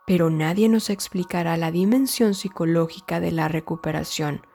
pero 0.07 0.29
nadie 0.29 0.67
nos 0.69 0.89
explicará 0.89 1.57
la 1.57 1.71
dimensión 1.71 2.33
psicológica 2.33 3.19
de 3.19 3.31
la 3.31 3.47
recuperación. 3.47 4.45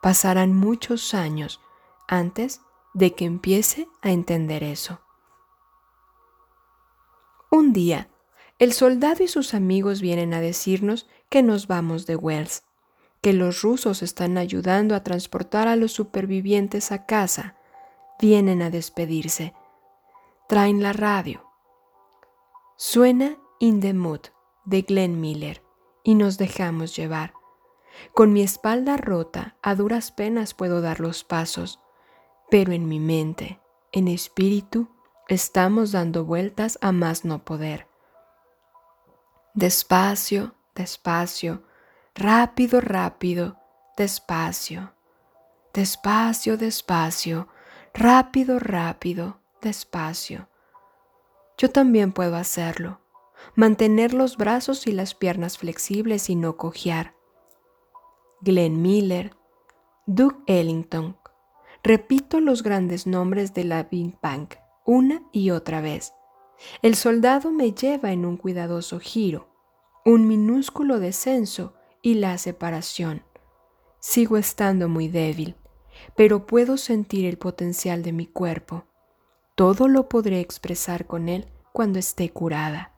Pasarán 0.00 0.54
muchos 0.54 1.12
años 1.14 1.60
antes 2.06 2.60
de 2.94 3.14
que 3.14 3.24
empiece 3.24 3.88
a 4.02 4.10
entender 4.10 4.62
eso. 4.62 5.00
Un 7.50 7.72
día, 7.72 8.08
el 8.58 8.72
soldado 8.72 9.24
y 9.24 9.28
sus 9.28 9.54
amigos 9.54 10.00
vienen 10.00 10.34
a 10.34 10.40
decirnos 10.40 11.08
que 11.28 11.42
nos 11.42 11.66
vamos 11.66 12.06
de 12.06 12.16
Wells, 12.16 12.64
que 13.20 13.32
los 13.32 13.62
rusos 13.62 14.02
están 14.02 14.38
ayudando 14.38 14.94
a 14.94 15.02
transportar 15.02 15.68
a 15.68 15.76
los 15.76 15.92
supervivientes 15.92 16.92
a 16.92 17.06
casa 17.06 17.56
vienen 18.20 18.60
a 18.62 18.70
despedirse. 18.70 19.54
Traen 20.48 20.82
la 20.82 20.92
radio. 20.92 21.46
Suena 22.76 23.38
In 23.58 23.80
the 23.80 23.94
Mood 23.94 24.20
de 24.64 24.82
Glenn 24.82 25.20
Miller 25.20 25.62
y 26.04 26.14
nos 26.14 26.38
dejamos 26.38 26.94
llevar. 26.94 27.32
Con 28.14 28.32
mi 28.32 28.42
espalda 28.42 28.96
rota, 28.96 29.56
a 29.62 29.74
duras 29.74 30.12
penas 30.12 30.54
puedo 30.54 30.80
dar 30.80 31.00
los 31.00 31.24
pasos, 31.24 31.80
pero 32.50 32.72
en 32.72 32.88
mi 32.88 32.98
mente, 32.98 33.60
en 33.92 34.08
espíritu, 34.08 34.88
estamos 35.28 35.92
dando 35.92 36.24
vueltas 36.24 36.78
a 36.80 36.92
más 36.92 37.24
no 37.24 37.44
poder. 37.44 37.86
Despacio, 39.54 40.54
despacio, 40.74 41.62
rápido, 42.14 42.80
rápido, 42.80 43.56
despacio, 43.96 44.92
despacio, 45.72 46.56
despacio, 46.56 47.48
rápido, 47.94 48.58
rápido, 48.58 49.40
despacio. 49.60 50.48
Yo 51.56 51.70
también 51.70 52.12
puedo 52.12 52.36
hacerlo, 52.36 53.00
mantener 53.54 54.14
los 54.14 54.36
brazos 54.36 54.86
y 54.86 54.92
las 54.92 55.14
piernas 55.14 55.58
flexibles 55.58 56.30
y 56.30 56.36
no 56.36 56.56
cojear. 56.56 57.14
Glenn 58.40 58.80
Miller, 58.80 59.36
Doug 60.06 60.42
Ellington. 60.46 61.19
Repito 61.82 62.40
los 62.40 62.62
grandes 62.62 63.06
nombres 63.06 63.54
de 63.54 63.64
la 63.64 63.84
Big 63.84 64.18
Bang 64.20 64.48
una 64.84 65.22
y 65.32 65.50
otra 65.50 65.80
vez. 65.80 66.14
El 66.82 66.94
soldado 66.94 67.52
me 67.52 67.72
lleva 67.72 68.12
en 68.12 68.26
un 68.26 68.36
cuidadoso 68.36 68.98
giro, 69.00 69.48
un 70.04 70.26
minúsculo 70.26 70.98
descenso 70.98 71.74
y 72.02 72.14
la 72.14 72.36
separación. 72.38 73.22
Sigo 73.98 74.36
estando 74.36 74.88
muy 74.88 75.08
débil 75.08 75.56
pero 76.16 76.46
puedo 76.46 76.76
sentir 76.76 77.26
el 77.26 77.38
potencial 77.38 78.02
de 78.02 78.12
mi 78.12 78.26
cuerpo. 78.26 78.84
Todo 79.54 79.88
lo 79.88 80.08
podré 80.08 80.40
expresar 80.40 81.06
con 81.06 81.28
él 81.28 81.46
cuando 81.72 81.98
esté 81.98 82.30
curada. 82.30 82.92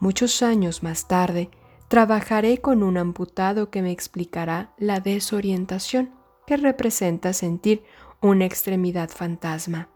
Muchos 0.00 0.42
años 0.42 0.82
más 0.82 1.08
tarde, 1.08 1.50
trabajaré 1.88 2.58
con 2.58 2.82
un 2.82 2.98
amputado 2.98 3.70
que 3.70 3.82
me 3.82 3.90
explicará 3.90 4.72
la 4.78 5.00
desorientación 5.00 6.10
que 6.48 6.56
representa 6.56 7.34
sentir 7.34 7.84
una 8.22 8.46
extremidad 8.46 9.10
fantasma. 9.10 9.90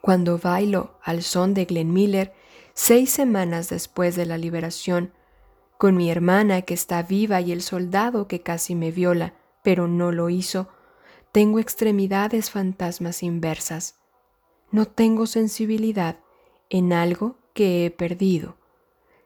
Cuando 0.00 0.38
bailo 0.38 0.98
al 1.04 1.22
son 1.22 1.54
de 1.54 1.66
Glenn 1.66 1.92
Miller, 1.92 2.34
seis 2.74 3.10
semanas 3.10 3.68
después 3.68 4.16
de 4.16 4.26
la 4.26 4.36
liberación, 4.36 5.12
con 5.78 5.96
mi 5.96 6.10
hermana 6.10 6.62
que 6.62 6.74
está 6.74 7.04
viva 7.04 7.40
y 7.40 7.52
el 7.52 7.62
soldado 7.62 8.26
que 8.26 8.40
casi 8.42 8.74
me 8.74 8.90
viola, 8.90 9.34
pero 9.62 9.86
no 9.86 10.10
lo 10.10 10.30
hizo, 10.30 10.68
tengo 11.30 11.60
extremidades 11.60 12.50
fantasmas 12.50 13.22
inversas. 13.22 14.00
No 14.72 14.86
tengo 14.86 15.26
sensibilidad 15.26 16.18
en 16.70 16.92
algo 16.92 17.36
que 17.54 17.86
he 17.86 17.92
perdido, 17.92 18.56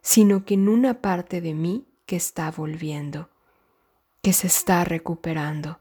sino 0.03 0.45
que 0.45 0.53
en 0.53 0.69
una 0.69 1.01
parte 1.01 1.41
de 1.41 1.55
mí 1.55 1.87
que 2.05 2.17
está 2.17 2.51
volviendo, 2.51 3.31
que 4.23 4.33
se 4.33 4.47
está 4.47 4.85
recuperando. 4.85 5.81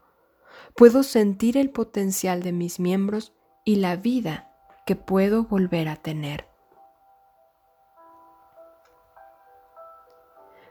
Puedo 0.74 1.02
sentir 1.02 1.56
el 1.56 1.70
potencial 1.70 2.42
de 2.42 2.52
mis 2.52 2.80
miembros 2.80 3.32
y 3.64 3.76
la 3.76 3.96
vida 3.96 4.50
que 4.84 4.96
puedo 4.96 5.44
volver 5.44 5.88
a 5.88 5.96
tener. 5.96 6.48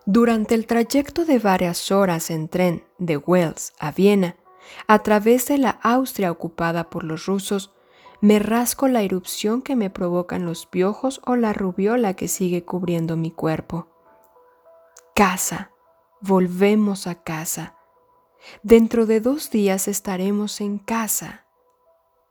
Durante 0.05 0.55
el 0.55 0.65
trayecto 0.65 1.25
de 1.25 1.39
varias 1.39 1.91
horas 1.91 2.31
en 2.31 2.49
tren 2.49 2.83
de 2.97 3.17
Wells 3.17 3.73
a 3.79 3.91
Viena, 3.91 4.35
a 4.87 4.99
través 4.99 5.47
de 5.47 5.57
la 5.57 5.69
Austria 5.69 6.31
ocupada 6.31 6.89
por 6.89 7.03
los 7.03 7.27
rusos, 7.27 7.73
me 8.19 8.39
rasco 8.39 8.87
la 8.87 9.01
erupción 9.01 9.61
que 9.61 9.75
me 9.75 9.89
provocan 9.89 10.45
los 10.45 10.65
piojos 10.65 11.21
o 11.25 11.35
la 11.35 11.53
rubiola 11.53 12.15
que 12.15 12.27
sigue 12.27 12.65
cubriendo 12.65 13.15
mi 13.15 13.31
cuerpo. 13.31 13.87
Casa, 15.15 15.71
volvemos 16.21 17.07
a 17.07 17.23
casa. 17.23 17.75
Dentro 18.63 19.05
de 19.05 19.21
dos 19.21 19.51
días 19.51 19.87
estaremos 19.87 20.61
en 20.61 20.79
casa. 20.79 21.45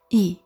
Y, 0.09 0.43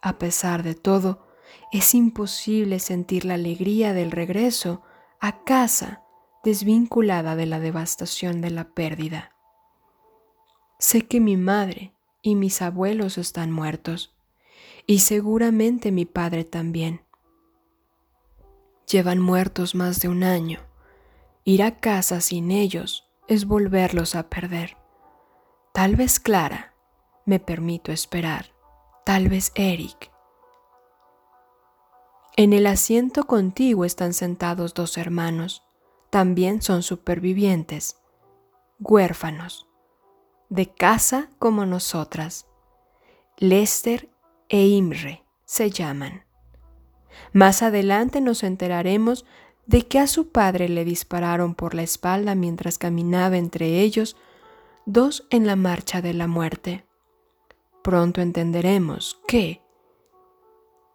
a 0.00 0.18
pesar 0.18 0.62
de 0.62 0.74
todo, 0.74 1.26
es 1.72 1.94
imposible 1.94 2.78
sentir 2.78 3.24
la 3.24 3.34
alegría 3.34 3.92
del 3.92 4.10
regreso 4.10 4.82
a 5.20 5.44
casa 5.44 6.02
desvinculada 6.44 7.36
de 7.36 7.46
la 7.46 7.60
devastación 7.60 8.40
de 8.40 8.50
la 8.50 8.68
pérdida. 8.70 9.34
Sé 10.78 11.06
que 11.06 11.20
mi 11.20 11.36
madre 11.36 11.92
y 12.22 12.36
mis 12.36 12.62
abuelos 12.62 13.18
están 13.18 13.50
muertos, 13.50 14.14
y 14.86 15.00
seguramente 15.00 15.92
mi 15.92 16.04
padre 16.06 16.44
también. 16.44 17.02
Llevan 18.86 19.18
muertos 19.18 19.74
más 19.74 20.00
de 20.00 20.08
un 20.08 20.22
año. 20.22 20.67
Ir 21.44 21.62
a 21.62 21.78
casa 21.80 22.20
sin 22.20 22.50
ellos 22.50 23.08
es 23.26 23.46
volverlos 23.46 24.14
a 24.14 24.28
perder. 24.28 24.76
Tal 25.72 25.96
vez 25.96 26.20
Clara, 26.20 26.74
me 27.24 27.40
permito 27.40 27.92
esperar, 27.92 28.52
tal 29.04 29.28
vez 29.28 29.52
Eric. 29.54 30.10
En 32.36 32.52
el 32.52 32.66
asiento 32.66 33.24
contiguo 33.24 33.84
están 33.84 34.12
sentados 34.12 34.74
dos 34.74 34.96
hermanos 34.96 35.62
también 36.10 36.62
son 36.62 36.82
supervivientes, 36.82 37.98
huérfanos, 38.80 39.68
de 40.48 40.72
casa 40.72 41.28
como 41.38 41.66
nosotras, 41.66 42.46
Lester 43.36 44.08
e 44.48 44.66
Imre, 44.66 45.22
se 45.44 45.70
llaman. 45.70 46.24
Más 47.32 47.62
adelante 47.62 48.20
nos 48.20 48.42
enteraremos 48.42 49.26
de 49.68 49.86
que 49.86 49.98
a 49.98 50.06
su 50.06 50.28
padre 50.28 50.70
le 50.70 50.84
dispararon 50.84 51.54
por 51.54 51.74
la 51.74 51.82
espalda 51.82 52.34
mientras 52.34 52.78
caminaba 52.78 53.36
entre 53.36 53.82
ellos, 53.82 54.16
dos 54.86 55.26
en 55.28 55.46
la 55.46 55.56
marcha 55.56 56.00
de 56.00 56.14
la 56.14 56.26
muerte. 56.26 56.86
Pronto 57.84 58.22
entenderemos 58.22 59.20
que, 59.28 59.60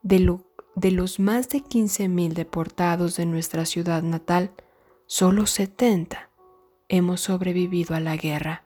de, 0.01 0.39
de 0.75 0.91
los 0.91 1.19
más 1.19 1.49
de 1.49 1.59
15.000 1.59 2.33
deportados 2.33 3.15
de 3.15 3.27
nuestra 3.27 3.65
ciudad 3.65 4.01
natal, 4.01 4.51
solo 5.05 5.45
70 5.45 6.31
hemos 6.89 7.21
sobrevivido 7.21 7.95
a 7.95 7.99
la 7.99 8.17
guerra. 8.17 8.65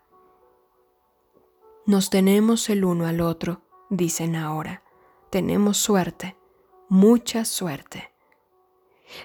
Nos 1.86 2.10
tenemos 2.10 2.70
el 2.70 2.86
uno 2.86 3.08
al 3.08 3.20
otro, 3.20 3.62
dicen 3.90 4.38
ahora. 4.38 4.84
Tenemos 5.30 5.78
suerte, 5.78 6.38
mucha 6.88 7.44
suerte. 7.44 8.17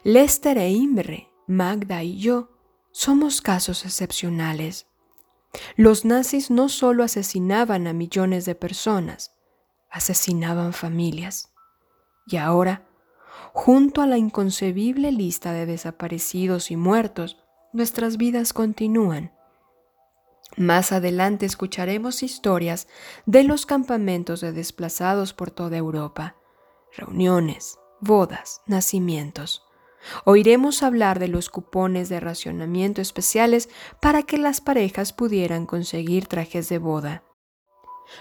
Lester 0.04 0.58
e 0.58 0.70
Imre, 0.70 1.28
Magda 1.46 2.02
y 2.02 2.18
yo 2.18 2.50
somos 2.92 3.40
casos 3.40 3.84
excepcionales. 3.84 4.86
Los 5.76 6.04
nazis 6.04 6.50
no 6.50 6.68
solo 6.68 7.04
asesinaban 7.04 7.86
a 7.86 7.92
millones 7.92 8.44
de 8.44 8.54
personas, 8.54 9.34
asesinaban 9.90 10.72
familias. 10.72 11.52
Y 12.26 12.36
ahora, 12.36 12.86
junto 13.52 14.00
a 14.00 14.06
la 14.06 14.18
inconcebible 14.18 15.12
lista 15.12 15.52
de 15.52 15.66
desaparecidos 15.66 16.70
y 16.70 16.76
muertos, 16.76 17.38
nuestras 17.72 18.16
vidas 18.16 18.52
continúan. 18.52 19.32
Más 20.56 20.92
adelante 20.92 21.46
escucharemos 21.46 22.22
historias 22.22 22.86
de 23.24 23.42
los 23.42 23.64
campamentos 23.64 24.40
de 24.42 24.52
desplazados 24.52 25.32
por 25.32 25.50
toda 25.50 25.78
Europa, 25.78 26.36
reuniones, 26.94 27.78
bodas, 28.00 28.60
nacimientos. 28.66 29.64
Oiremos 30.24 30.82
hablar 30.82 31.18
de 31.18 31.28
los 31.28 31.48
cupones 31.48 32.08
de 32.08 32.20
racionamiento 32.20 33.00
especiales 33.00 33.68
para 34.00 34.22
que 34.22 34.38
las 34.38 34.60
parejas 34.60 35.12
pudieran 35.12 35.66
conseguir 35.66 36.26
trajes 36.26 36.68
de 36.68 36.78
boda. 36.78 37.22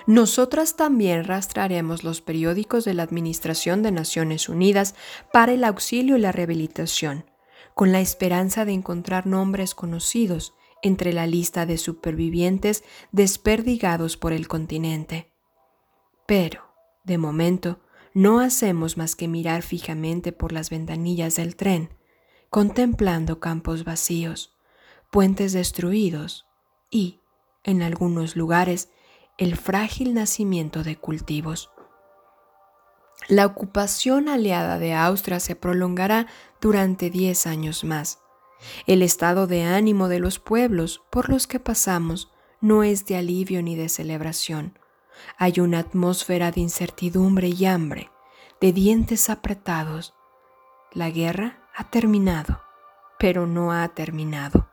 Nosotras 0.06 0.76
también 0.76 1.26
rastrearemos 1.26 2.04
los 2.04 2.22
periódicos 2.22 2.86
de 2.86 2.94
la 2.94 3.04
Administración 3.04 3.84
de 3.84 3.92
Naciones 3.92 4.48
Unidas 4.48 4.96
para 5.34 5.54
el 5.54 5.64
auxilio 5.64 6.18
y 6.18 6.22
la 6.22 6.32
rehabilitación, 6.32 7.26
con 7.74 7.92
la 7.92 8.00
esperanza 8.00 8.66
de 8.66 8.74
encontrar 8.74 9.28
nombres 9.28 9.76
conocidos 9.76 10.54
entre 10.82 11.14
la 11.14 11.28
lista 11.28 11.66
de 11.66 11.78
supervivientes 11.78 12.84
desperdigados 13.12 14.18
por 14.18 14.34
el 14.34 14.48
continente. 14.48 15.32
Pero, 16.26 16.74
de 17.04 17.18
momento, 17.18 17.82
no 18.14 18.39
hacemos 18.39 18.97
más 18.97 19.16
que 19.16 19.28
mirar 19.28 19.62
fijamente 19.62 20.32
por 20.32 20.51
las 20.51 20.70
ventanillas 20.70 21.36
del 21.36 21.55
tren, 21.55 21.89
contemplando 22.49 23.39
campos 23.39 23.84
vacíos, 23.84 24.53
puentes 25.09 25.53
destruidos 25.53 26.45
y, 26.89 27.22
en 27.64 27.82
algunos 27.82 28.36
lugares, 28.36 28.89
el 29.38 29.55
frágil 29.55 30.14
nacimiento 30.14 30.84
de 30.84 30.97
cultivos. 30.97 31.72
La 33.28 33.45
ocupación 33.45 34.30
aliada 34.30 34.78
de 34.80 34.93
Austria 34.93 35.39
se 35.39 35.55
prolongará 35.55 36.28
durante 36.59 37.09
diez 37.09 37.47
años 37.47 37.84
más. 37.84 38.20
El 38.88 39.01
estado 39.01 39.47
de 39.47 39.64
ánimo 39.64 40.07
de 40.07 40.20
los 40.20 40.39
pueblos 40.39 41.01
por 41.09 41.30
los 41.30 41.47
que 41.47 41.59
pasamos 41.59 42.32
no 42.59 42.84
es 42.84 43.05
de 43.05 43.18
alivio 43.18 43.62
ni 43.64 43.76
de 43.76 43.89
celebración. 43.89 44.78
Hay 45.38 45.59
una 45.59 45.80
atmósfera 45.80 46.51
de 46.51 46.62
incertidumbre 46.62 47.49
y 47.49 47.66
hambre, 47.66 48.12
de 48.59 48.74
dientes 48.74 49.30
apretados. 49.30 50.14
La 50.91 51.09
guerra 51.09 51.68
ha 51.76 51.89
terminado, 51.89 52.62
pero 53.18 53.47
no 53.47 53.72
ha 53.72 53.88
terminado. 53.89 54.70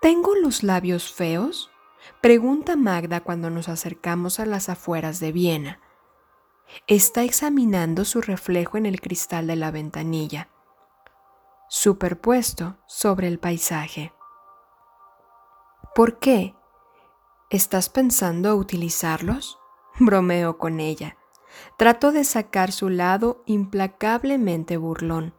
¿Tengo 0.00 0.34
los 0.34 0.62
labios 0.62 1.12
feos? 1.12 1.70
Pregunta 2.20 2.76
Magda 2.76 3.22
cuando 3.22 3.50
nos 3.50 3.68
acercamos 3.68 4.38
a 4.38 4.46
las 4.46 4.68
afueras 4.68 5.20
de 5.20 5.32
Viena. 5.32 5.80
Está 6.86 7.22
examinando 7.22 8.04
su 8.04 8.20
reflejo 8.20 8.76
en 8.76 8.86
el 8.86 9.00
cristal 9.00 9.46
de 9.46 9.56
la 9.56 9.70
ventanilla, 9.70 10.48
superpuesto 11.68 12.76
sobre 12.86 13.28
el 13.28 13.38
paisaje. 13.38 14.12
¿Por 15.94 16.18
qué? 16.18 16.54
¿Estás 17.54 17.88
pensando 17.88 18.56
utilizarlos? 18.56 19.60
Bromeo 20.00 20.58
con 20.58 20.80
ella. 20.80 21.16
Trato 21.76 22.10
de 22.10 22.24
sacar 22.24 22.72
su 22.72 22.88
lado 22.88 23.44
implacablemente 23.46 24.76
burlón. 24.76 25.34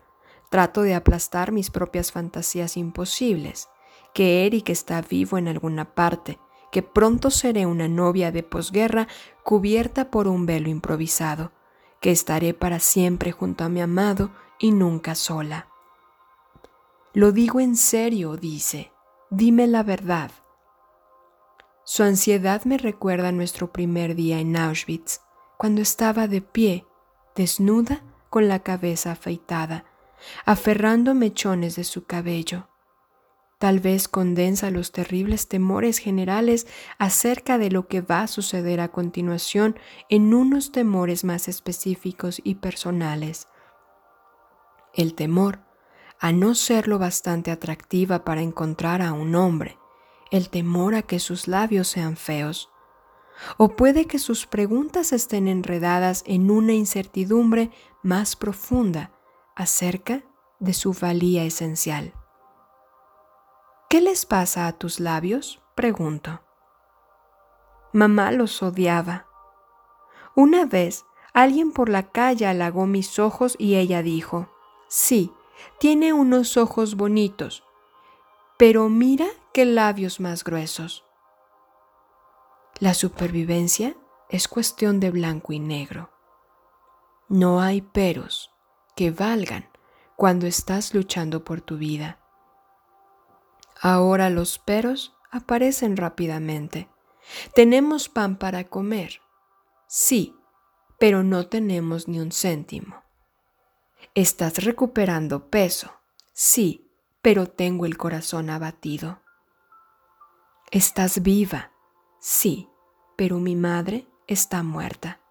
Trato 0.50 0.84
de 0.84 0.96
aplastar 0.96 1.52
mis 1.52 1.72
propias 1.72 2.14
fantasías 2.14 2.78
imposibles, 2.78 3.68
que 4.14 4.46
Eric 4.46 4.70
está 4.70 5.02
vivo 5.02 5.38
en 5.38 5.50
alguna 5.50 5.94
parte, 5.94 6.40
que 6.72 6.82
pronto 6.82 7.32
seré 7.32 7.66
una 7.66 7.90
novia 7.90 8.32
de 8.32 8.44
posguerra 8.44 9.10
cubierta 9.44 10.10
por 10.10 10.30
un 10.30 10.46
velo 10.46 10.70
improvisado, 10.70 11.52
que 12.00 12.12
estaré 12.12 12.54
para 12.54 12.80
siempre 12.80 13.34
junto 13.34 13.66
a 13.66 13.70
mi 13.70 13.82
amado 13.82 14.32
y 14.58 14.72
nunca 14.72 15.16
sola. 15.16 15.68
Lo 17.12 17.34
digo 17.34 17.60
en 17.60 17.76
serio, 17.76 18.38
dice, 18.38 18.94
dime 19.30 19.68
la 19.68 19.84
verdad. 19.84 20.32
Su 21.88 22.02
ansiedad 22.02 22.66
me 22.66 22.80
recuerda 22.80 23.32
nuestro 23.32 23.72
primer 23.72 24.16
día 24.16 24.40
en 24.40 24.58
Auschwitz, 24.58 25.22
cuando 25.56 25.82
estaba 25.82 26.28
de 26.28 26.42
pie, 26.42 26.88
desnuda, 27.36 28.04
con 28.32 28.48
la 28.48 28.64
cabeza 28.64 29.12
afeitada, 29.12 29.86
aferrando 30.46 31.14
mechones 31.14 31.76
de 31.76 31.84
su 31.84 32.06
cabello. 32.06 32.68
Tal 33.60 33.80
vez 33.80 34.08
condensa 34.08 34.72
los 34.72 34.92
terribles 34.92 35.48
temores 35.48 36.00
generales 36.00 36.66
acerca 36.98 37.60
de 37.60 37.70
lo 37.70 37.88
que 37.88 38.02
va 38.02 38.24
a 38.24 38.28
suceder 38.28 38.82
a 38.82 38.88
continuación 38.88 39.78
en 40.10 40.34
unos 40.34 40.72
temores 40.72 41.24
más 41.24 41.48
específicos 41.48 42.42
y 42.44 42.56
personales. 42.56 43.48
El 44.96 45.14
temor 45.14 45.60
a 46.20 46.32
no 46.32 46.56
ser 46.56 46.88
lo 46.88 46.98
bastante 46.98 47.52
atractiva 47.52 48.26
para 48.26 48.42
encontrar 48.42 49.04
a 49.04 49.14
un 49.14 49.36
hombre, 49.36 49.78
el 50.32 50.50
temor 50.50 50.96
a 50.96 51.02
que 51.02 51.20
sus 51.20 51.48
labios 51.48 51.88
sean 51.88 52.18
feos. 52.18 52.70
O 53.58 53.70
puede 53.70 54.06
que 54.06 54.20
sus 54.20 54.46
preguntas 54.48 55.12
estén 55.12 55.48
enredadas 55.48 56.24
en 56.26 56.50
una 56.50 56.74
incertidumbre 56.74 57.72
más 58.02 58.36
profunda 58.36 59.12
acerca 59.56 60.24
de 60.60 60.74
su 60.74 60.94
valía 60.94 61.44
esencial. 61.44 62.14
¿Qué 63.90 64.02
les 64.02 64.26
pasa 64.26 64.68
a 64.68 64.74
tus 64.74 65.00
labios? 65.00 65.62
pregunto. 65.76 66.42
Mamá 67.92 68.32
los 68.32 68.64
odiaba. 68.64 69.28
Una 70.36 70.66
vez 70.66 71.06
alguien 71.34 71.72
por 71.72 71.90
la 71.90 72.12
calle 72.12 72.46
halagó 72.46 72.88
mis 72.88 73.20
ojos 73.20 73.56
y 73.60 73.76
ella 73.76 74.02
dijo, 74.02 74.50
sí, 74.88 75.34
tiene 75.80 76.14
unos 76.14 76.56
ojos 76.56 76.96
bonitos, 76.96 77.65
pero 78.58 78.90
mira 78.90 79.28
qué 79.54 79.66
labios 79.66 80.20
más 80.20 80.44
gruesos. 80.44 81.04
La 82.80 82.94
supervivencia 82.94 83.96
es 84.30 84.48
cuestión 84.48 85.00
de 85.00 85.12
blanco 85.12 85.54
y 85.54 85.60
negro. 85.60 86.12
No 87.30 87.62
hay 87.62 87.82
peros 87.82 88.52
que 88.96 89.12
valgan 89.12 89.70
cuando 90.16 90.48
estás 90.48 90.94
luchando 90.94 91.44
por 91.44 91.62
tu 91.62 91.78
vida. 91.78 92.20
Ahora 93.82 94.30
los 94.30 94.60
peros 94.60 95.16
aparecen 95.32 95.98
rápidamente. 95.98 96.90
Tenemos 97.54 98.10
pan 98.10 98.38
para 98.38 98.66
comer. 98.66 99.22
Sí, 99.88 100.36
pero 101.00 101.24
no 101.24 101.48
tenemos 101.48 102.08
ni 102.08 102.20
un 102.20 102.32
céntimo. 102.32 103.04
Estás 104.14 104.64
recuperando 104.64 105.50
peso. 105.50 105.92
Sí, 106.34 106.85
pero 107.26 107.48
tengo 107.48 107.88
el 107.88 107.98
corazón 107.98 108.52
abatido. 108.52 109.20
Estás 110.70 111.24
viva. 111.24 111.72
Sí, 112.20 112.70
pero 113.16 113.40
mi 113.40 113.56
madre 113.56 114.06
está 114.28 114.62
muerta. 114.62 115.22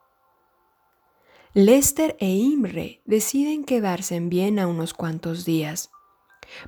Lester 1.53 2.17
e 2.19 2.31
Imre 2.31 3.01
deciden 3.05 3.63
quedarse 3.63 4.17
en 4.17 4.29
Viena 4.29 4.67
unos 4.67 4.93
cuantos 4.93 5.45
días. 5.45 5.93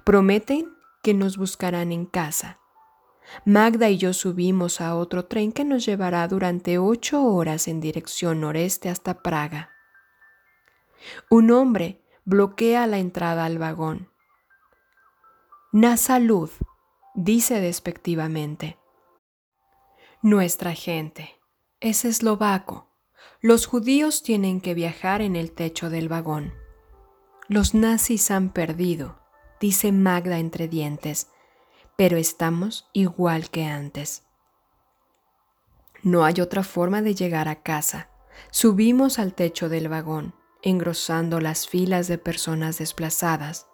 Prometen 0.04 0.72
que 1.02 1.12
nos 1.12 1.38
buscarán 1.38 1.90
en 1.90 2.06
casa. 2.06 2.60
Magda 3.44 3.90
y 3.90 3.98
yo 3.98 4.12
subimos 4.12 4.80
a 4.80 4.94
otro 4.94 5.24
tren 5.24 5.50
que 5.50 5.64
nos 5.64 5.84
llevará 5.84 6.28
durante 6.28 6.78
ocho 6.78 7.24
horas 7.24 7.66
en 7.66 7.80
dirección 7.80 8.42
noreste 8.42 8.90
hasta 8.90 9.24
Praga. 9.24 9.70
Un 11.28 11.50
hombre 11.50 12.00
bloquea 12.24 12.86
la 12.86 12.98
entrada 12.98 13.44
al 13.44 13.58
vagón. 13.58 14.14
Na 15.78 15.98
salud, 15.98 16.48
dice 17.14 17.60
despectivamente. 17.60 18.78
Nuestra 20.22 20.72
gente 20.72 21.38
es 21.80 22.06
eslovaco. 22.06 22.88
Los 23.42 23.66
judíos 23.66 24.22
tienen 24.22 24.62
que 24.62 24.72
viajar 24.72 25.20
en 25.20 25.36
el 25.36 25.52
techo 25.52 25.90
del 25.90 26.08
vagón. 26.08 26.54
Los 27.46 27.74
nazis 27.74 28.30
han 28.30 28.54
perdido, 28.54 29.20
dice 29.60 29.92
Magda 29.92 30.38
entre 30.38 30.66
dientes, 30.66 31.28
pero 31.94 32.16
estamos 32.16 32.88
igual 32.94 33.50
que 33.50 33.66
antes. 33.66 34.24
No 36.02 36.24
hay 36.24 36.40
otra 36.40 36.62
forma 36.62 37.02
de 37.02 37.14
llegar 37.14 37.48
a 37.48 37.62
casa. 37.62 38.08
Subimos 38.50 39.18
al 39.18 39.34
techo 39.34 39.68
del 39.68 39.90
vagón, 39.90 40.34
engrosando 40.62 41.38
las 41.38 41.68
filas 41.68 42.08
de 42.08 42.16
personas 42.16 42.78
desplazadas. 42.78 43.66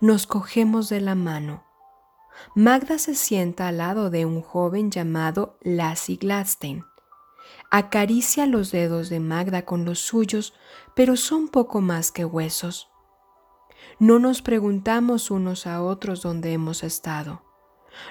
Nos 0.00 0.26
cogemos 0.26 0.88
de 0.88 1.00
la 1.00 1.14
mano. 1.14 1.64
Magda 2.54 2.98
se 2.98 3.14
sienta 3.14 3.68
al 3.68 3.78
lado 3.78 4.10
de 4.10 4.24
un 4.26 4.42
joven 4.42 4.90
llamado 4.90 5.58
Lassie 5.62 6.16
Gladstein. 6.16 6.84
Acaricia 7.70 8.46
los 8.46 8.70
dedos 8.70 9.08
de 9.08 9.20
Magda 9.20 9.64
con 9.64 9.84
los 9.84 10.00
suyos, 10.00 10.54
pero 10.94 11.16
son 11.16 11.48
poco 11.48 11.80
más 11.80 12.12
que 12.12 12.24
huesos. 12.24 12.90
No 13.98 14.18
nos 14.18 14.42
preguntamos 14.42 15.30
unos 15.30 15.66
a 15.66 15.82
otros 15.82 16.22
dónde 16.22 16.52
hemos 16.52 16.82
estado. 16.82 17.42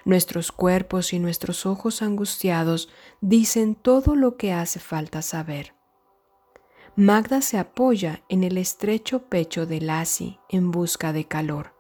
Nuestros 0.04 0.52
cuerpos 0.52 1.14
y 1.14 1.20
nuestros 1.20 1.66
ojos 1.66 2.02
angustiados 2.02 2.90
dicen 3.22 3.76
todo 3.76 4.16
lo 4.16 4.36
que 4.36 4.52
hace 4.52 4.80
falta 4.80 5.22
saber. 5.22 5.75
Magda 6.98 7.42
se 7.42 7.58
apoya 7.58 8.24
en 8.30 8.46
el 8.46 8.58
estrecho 8.58 9.24
pecho 9.24 9.66
de 9.66 9.82
Lassie 9.82 10.40
en 10.48 10.72
busca 10.72 11.12
de 11.12 11.26
calor. 11.26 11.74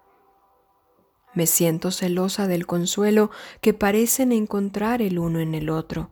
Me 1.34 1.48
siento 1.48 1.92
celosa 1.92 2.48
del 2.48 2.68
consuelo 2.68 3.32
que 3.62 3.74
parecen 3.74 4.34
encontrar 4.34 5.02
el 5.02 5.18
uno 5.18 5.40
en 5.40 5.56
el 5.56 5.70
otro, 5.70 6.12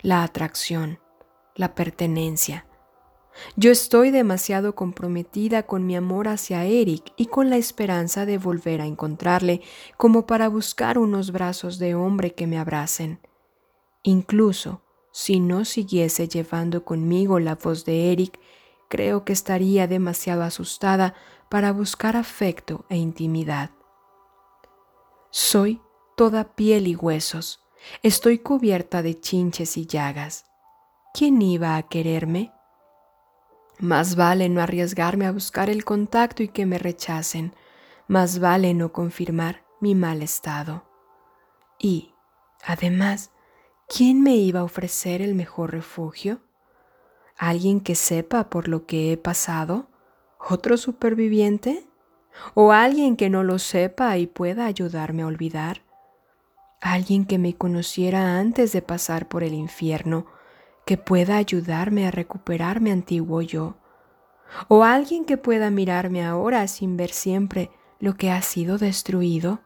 la 0.00 0.22
atracción, 0.22 1.00
la 1.56 1.74
pertenencia. 1.74 2.66
Yo 3.56 3.72
estoy 3.72 4.12
demasiado 4.12 4.76
comprometida 4.76 5.64
con 5.64 5.84
mi 5.84 5.96
amor 5.96 6.28
hacia 6.28 6.64
Eric 6.66 7.12
y 7.16 7.26
con 7.26 7.50
la 7.50 7.56
esperanza 7.56 8.26
de 8.26 8.38
volver 8.38 8.80
a 8.80 8.86
encontrarle 8.86 9.60
como 9.96 10.24
para 10.24 10.48
buscar 10.48 10.98
unos 10.98 11.32
brazos 11.32 11.80
de 11.80 11.96
hombre 11.96 12.32
que 12.34 12.46
me 12.46 12.58
abracen. 12.58 13.18
Incluso 14.04 14.85
si 15.16 15.40
no 15.40 15.64
siguiese 15.64 16.28
llevando 16.28 16.84
conmigo 16.84 17.40
la 17.40 17.54
voz 17.54 17.86
de 17.86 18.12
Eric, 18.12 18.38
creo 18.90 19.24
que 19.24 19.32
estaría 19.32 19.86
demasiado 19.86 20.42
asustada 20.42 21.14
para 21.48 21.72
buscar 21.72 22.18
afecto 22.18 22.84
e 22.90 22.98
intimidad. 22.98 23.70
Soy 25.30 25.80
toda 26.18 26.54
piel 26.54 26.86
y 26.86 26.96
huesos. 26.96 27.64
Estoy 28.02 28.40
cubierta 28.40 29.00
de 29.00 29.18
chinches 29.18 29.78
y 29.78 29.86
llagas. 29.86 30.44
¿Quién 31.14 31.40
iba 31.40 31.76
a 31.76 31.84
quererme? 31.84 32.52
Más 33.78 34.16
vale 34.16 34.50
no 34.50 34.60
arriesgarme 34.60 35.24
a 35.24 35.32
buscar 35.32 35.70
el 35.70 35.86
contacto 35.86 36.42
y 36.42 36.48
que 36.48 36.66
me 36.66 36.76
rechacen. 36.76 37.54
Más 38.06 38.38
vale 38.38 38.74
no 38.74 38.92
confirmar 38.92 39.64
mi 39.80 39.94
mal 39.94 40.20
estado. 40.20 40.84
Y, 41.78 42.12
además, 42.62 43.30
¿quién 43.88 44.22
me 44.22 44.36
iba 44.36 44.60
a 44.60 44.64
ofrecer 44.64 45.22
el 45.22 45.34
mejor 45.34 45.72
refugio? 45.72 46.40
¿Alguien 47.36 47.80
que 47.80 47.94
sepa 47.94 48.48
por 48.48 48.68
lo 48.68 48.86
que 48.86 49.12
he 49.12 49.16
pasado? 49.16 49.88
¿Otro 50.38 50.76
superviviente? 50.76 51.86
o 52.54 52.72
alguien 52.72 53.16
que 53.16 53.30
no 53.30 53.42
lo 53.42 53.58
sepa 53.58 54.16
y 54.18 54.26
pueda 54.26 54.66
ayudarme 54.66 55.22
a 55.22 55.26
olvidar, 55.26 55.82
alguien 56.80 57.24
que 57.24 57.38
me 57.38 57.54
conociera 57.54 58.38
antes 58.38 58.72
de 58.72 58.82
pasar 58.82 59.28
por 59.28 59.42
el 59.42 59.54
infierno, 59.54 60.26
que 60.84 60.96
pueda 60.96 61.36
ayudarme 61.36 62.06
a 62.06 62.10
recuperar 62.10 62.80
mi 62.80 62.90
antiguo 62.90 63.42
yo, 63.42 63.76
o 64.68 64.84
alguien 64.84 65.24
que 65.24 65.36
pueda 65.36 65.70
mirarme 65.70 66.24
ahora 66.24 66.66
sin 66.68 66.96
ver 66.96 67.10
siempre 67.10 67.70
lo 67.98 68.14
que 68.16 68.30
ha 68.30 68.40
sido 68.42 68.78
destruido. 68.78 69.60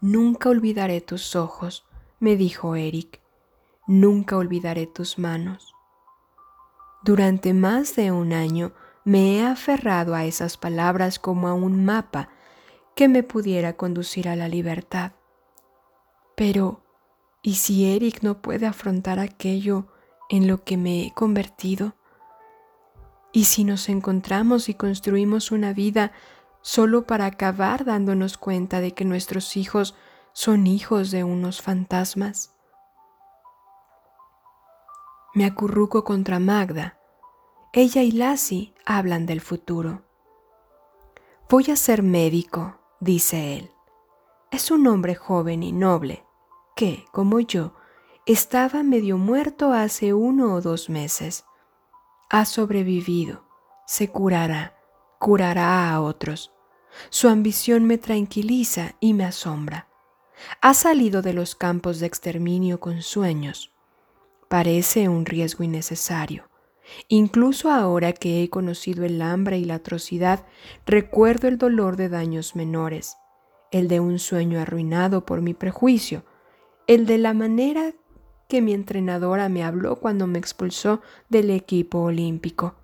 Nunca 0.00 0.48
olvidaré 0.48 1.00
tus 1.00 1.36
ojos, 1.36 1.84
me 2.24 2.36
dijo 2.36 2.74
Eric, 2.74 3.20
nunca 3.86 4.38
olvidaré 4.38 4.86
tus 4.86 5.18
manos. 5.18 5.74
Durante 7.04 7.52
más 7.52 7.96
de 7.96 8.12
un 8.12 8.32
año 8.32 8.72
me 9.04 9.36
he 9.36 9.44
aferrado 9.44 10.14
a 10.14 10.24
esas 10.24 10.56
palabras 10.56 11.18
como 11.18 11.48
a 11.48 11.52
un 11.52 11.84
mapa 11.84 12.30
que 12.96 13.08
me 13.08 13.22
pudiera 13.22 13.74
conducir 13.74 14.26
a 14.26 14.36
la 14.36 14.48
libertad. 14.48 15.12
Pero, 16.34 16.80
¿y 17.42 17.56
si 17.56 17.94
Eric 17.94 18.22
no 18.22 18.40
puede 18.40 18.64
afrontar 18.64 19.18
aquello 19.18 19.88
en 20.30 20.48
lo 20.48 20.64
que 20.64 20.78
me 20.78 21.06
he 21.06 21.12
convertido? 21.12 21.94
¿Y 23.32 23.44
si 23.44 23.64
nos 23.64 23.90
encontramos 23.90 24.70
y 24.70 24.74
construimos 24.74 25.52
una 25.52 25.74
vida 25.74 26.12
solo 26.62 27.06
para 27.06 27.26
acabar 27.26 27.84
dándonos 27.84 28.38
cuenta 28.38 28.80
de 28.80 28.92
que 28.92 29.04
nuestros 29.04 29.58
hijos 29.58 29.94
son 30.34 30.66
hijos 30.66 31.10
de 31.10 31.24
unos 31.24 31.62
fantasmas? 31.62 32.54
Me 35.32 35.46
acurruco 35.46 36.04
contra 36.04 36.38
Magda 36.38 36.98
ella 37.76 38.02
y 38.02 38.12
Lassie 38.12 38.72
hablan 38.86 39.26
del 39.26 39.40
futuro. 39.40 40.02
Voy 41.50 41.72
a 41.72 41.76
ser 41.76 42.04
médico, 42.04 42.76
dice 43.00 43.56
él. 43.56 43.70
Es 44.52 44.70
un 44.70 44.86
hombre 44.86 45.16
joven 45.16 45.64
y 45.64 45.72
noble 45.72 46.24
que, 46.76 47.04
como 47.10 47.40
yo, 47.40 47.74
estaba 48.26 48.84
medio 48.84 49.18
muerto 49.18 49.72
hace 49.72 50.14
uno 50.14 50.54
o 50.54 50.60
dos 50.60 50.88
meses. 50.88 51.46
Ha 52.30 52.44
sobrevivido, 52.44 53.42
se 53.88 54.08
curará, 54.08 54.78
curará 55.18 55.92
a 55.92 56.00
otros. 56.00 56.52
Su 57.10 57.28
ambición 57.28 57.86
me 57.86 57.98
tranquiliza 57.98 58.94
y 59.00 59.14
me 59.14 59.24
asombra. 59.24 59.88
Ha 60.60 60.74
salido 60.74 61.22
de 61.22 61.32
los 61.32 61.54
campos 61.54 62.00
de 62.00 62.06
exterminio 62.06 62.80
con 62.80 63.02
sueños. 63.02 63.72
Parece 64.48 65.08
un 65.08 65.26
riesgo 65.26 65.64
innecesario 65.64 66.48
Incluso 67.08 67.70
ahora 67.70 68.12
que 68.12 68.42
he 68.42 68.50
conocido 68.50 69.04
el 69.04 69.22
hambre 69.22 69.58
y 69.58 69.64
la 69.64 69.76
atrocidad, 69.76 70.44
recuerdo 70.86 71.48
el 71.48 71.58
dolor 71.58 71.96
de 71.96 72.08
daños 72.08 72.56
menores, 72.56 73.16
el 73.70 73.88
de 73.88 74.00
un 74.00 74.18
sueño 74.18 74.60
arruinado 74.60 75.24
por 75.24 75.40
mi 75.40 75.54
prejuicio, 75.54 76.24
el 76.86 77.06
de 77.06 77.18
la 77.18 77.34
manera 77.34 77.92
que 78.48 78.60
mi 78.60 78.74
entrenadora 78.74 79.48
me 79.48 79.64
habló 79.64 79.96
cuando 79.96 80.26
me 80.26 80.38
expulsó 80.38 81.00
del 81.28 81.50
equipo 81.50 82.00
olímpico. 82.00 82.74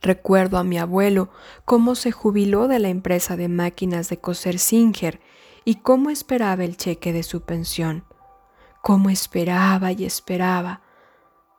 Recuerdo 0.00 0.58
a 0.58 0.64
mi 0.64 0.78
abuelo 0.78 1.28
cómo 1.64 1.96
se 1.96 2.12
jubiló 2.12 2.68
de 2.68 2.78
la 2.78 2.88
empresa 2.88 3.36
de 3.36 3.48
máquinas 3.48 4.08
de 4.08 4.18
coser 4.18 4.60
Singer 4.60 5.20
y 5.68 5.74
cómo 5.74 6.08
esperaba 6.08 6.64
el 6.64 6.78
cheque 6.78 7.12
de 7.12 7.22
su 7.22 7.42
pensión, 7.42 8.06
cómo 8.80 9.10
esperaba 9.10 9.92
y 9.92 10.06
esperaba, 10.06 10.80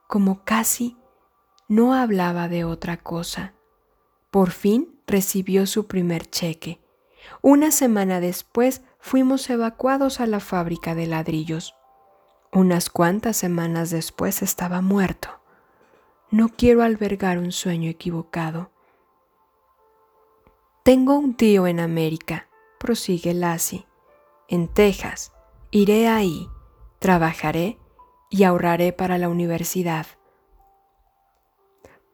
como 0.07 0.43
casi 0.43 0.97
no 1.67 1.93
hablaba 1.93 2.47
de 2.47 2.63
otra 2.63 2.97
cosa. 2.97 3.53
Por 4.31 4.49
fin 4.49 4.99
recibió 5.05 5.67
su 5.67 5.85
primer 5.85 6.27
cheque. 6.27 6.81
Una 7.43 7.69
semana 7.69 8.19
después 8.19 8.81
fuimos 8.97 9.47
evacuados 9.47 10.19
a 10.19 10.25
la 10.25 10.39
fábrica 10.39 10.95
de 10.95 11.05
ladrillos. 11.05 11.75
Unas 12.51 12.89
cuantas 12.89 13.37
semanas 13.37 13.91
después 13.91 14.41
estaba 14.41 14.81
muerto. 14.81 15.29
No 16.31 16.49
quiero 16.49 16.81
albergar 16.81 17.37
un 17.37 17.51
sueño 17.51 17.91
equivocado. 17.91 18.71
Tengo 20.81 21.15
un 21.15 21.35
tío 21.35 21.67
en 21.67 21.79
América, 21.79 22.47
prosigue 22.79 23.35
Lassie, 23.35 23.85
en 24.49 24.67
Texas. 24.67 25.31
Iré 25.71 26.07
ahí, 26.07 26.47
trabajaré 26.99 27.77
y 28.29 28.43
ahorraré 28.43 28.91
para 28.91 29.17
la 29.17 29.29
universidad. 29.29 30.07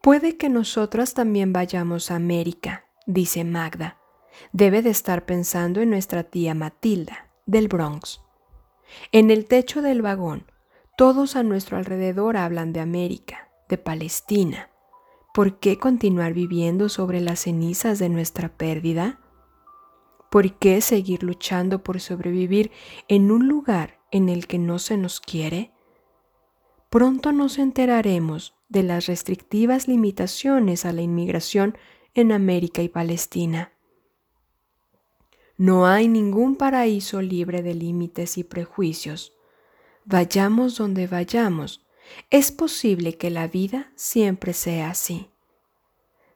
Puede 0.01 0.38
que 0.38 0.49
nosotras 0.49 1.13
también 1.13 1.51
vayamos 1.51 2.11
a 2.11 2.15
América, 2.15 2.86
dice 3.07 3.43
Magda. 3.43 3.97
Debe 4.51 4.81
de 4.81 4.91
estar 4.91 5.25
pensando 5.25 5.81
en 5.81 5.89
nuestra 5.89 6.23
tía 6.23 6.53
Matilda, 6.53 7.31
del 7.45 7.67
Bronx. 7.67 8.21
En 9.11 9.31
el 9.31 9.45
techo 9.45 9.81
del 9.81 10.01
vagón, 10.01 10.45
todos 10.97 11.36
a 11.36 11.43
nuestro 11.43 11.77
alrededor 11.77 12.38
hablan 12.38 12.71
de 12.71 12.81
América, 12.81 13.49
de 13.67 13.77
Palestina. 13.77 14.69
¿Por 15.33 15.59
qué 15.59 15.77
continuar 15.77 16.33
viviendo 16.33 16.88
sobre 16.88 17.19
las 17.19 17.41
cenizas 17.41 17.99
de 17.99 18.09
nuestra 18.09 18.49
pérdida? 18.49 19.19
¿Por 20.30 20.57
qué 20.57 20.82
seguir 20.82 21.23
luchando 21.23 21.84
por 21.84 21.99
sobrevivir 21.99 22.71
en 23.07 23.32
un 23.32 23.47
lugar 23.47 23.99
en 24.11 24.30
el 24.30 24.47
que 24.47 24.59
no 24.59 24.80
se 24.80 24.97
nos 24.97 25.19
quiere? 25.19 25.71
Pronto 26.89 27.32
nos 27.32 27.57
enteraremos 27.57 28.55
de 28.69 28.84
las 28.84 29.05
restrictivas 29.05 29.88
limitaciones 29.88 30.86
a 30.86 30.93
la 30.93 31.01
inmigración 31.01 31.78
en 32.13 32.32
América 32.32 32.82
y 32.82 32.89
Palestina. 32.89 33.73
No 35.57 35.88
hay 35.88 36.07
ningún 36.07 36.55
paraíso 36.55 37.21
libre 37.21 37.61
de 37.61 37.73
límites 37.73 38.38
y 38.38 38.43
prejuicios. 38.43 39.34
Vayamos 40.03 40.78
donde 40.78 41.07
vayamos, 41.07 41.86
Es 42.30 42.51
posible 42.51 43.17
que 43.17 43.32
la 43.32 43.47
vida 43.47 43.91
siempre 43.95 44.53
sea 44.53 44.91
así. 44.91 45.30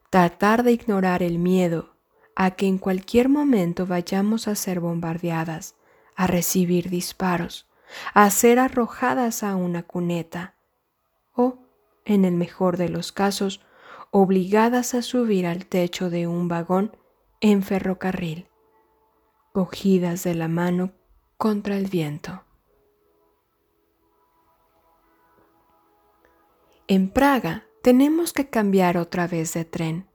Tratar 0.10 0.64
de 0.64 0.72
ignorar 0.72 1.22
el 1.22 1.38
miedo 1.38 1.96
a 2.42 2.52
que 2.52 2.68
en 2.68 2.78
cualquier 2.78 3.28
momento 3.28 3.86
vayamos 3.86 4.48
a 4.48 4.56
ser 4.56 4.80
bombardeadas, 4.80 5.76
a 6.16 6.26
recibir 6.26 6.90
disparos, 6.90 7.68
a 8.14 8.30
ser 8.30 8.60
arrojadas 8.60 9.44
a 9.44 9.58
una 9.58 9.84
cuneta 9.84 10.56
o, 11.36 11.60
en 12.06 12.24
el 12.24 12.36
mejor 12.36 12.78
de 12.78 12.88
los 12.88 13.12
casos, 13.12 13.60
obligadas 14.10 14.94
a 14.94 15.02
subir 15.02 15.46
al 15.46 15.66
techo 15.66 16.10
de 16.10 16.28
un 16.28 16.48
vagón 16.48 16.96
en 17.42 17.62
ferrocarril, 17.62 18.48
cogidas 19.52 20.24
de 20.24 20.36
la 20.36 20.48
mano 20.48 20.94
contra 21.36 21.76
el 21.76 21.88
viento. 21.88 22.46
En 26.88 27.10
Praga 27.10 27.66
tenemos 27.84 28.32
que 28.32 28.50
cambiar 28.50 28.98
otra 28.98 29.28
vez 29.28 29.54
de 29.54 29.66
tren. 29.66 30.09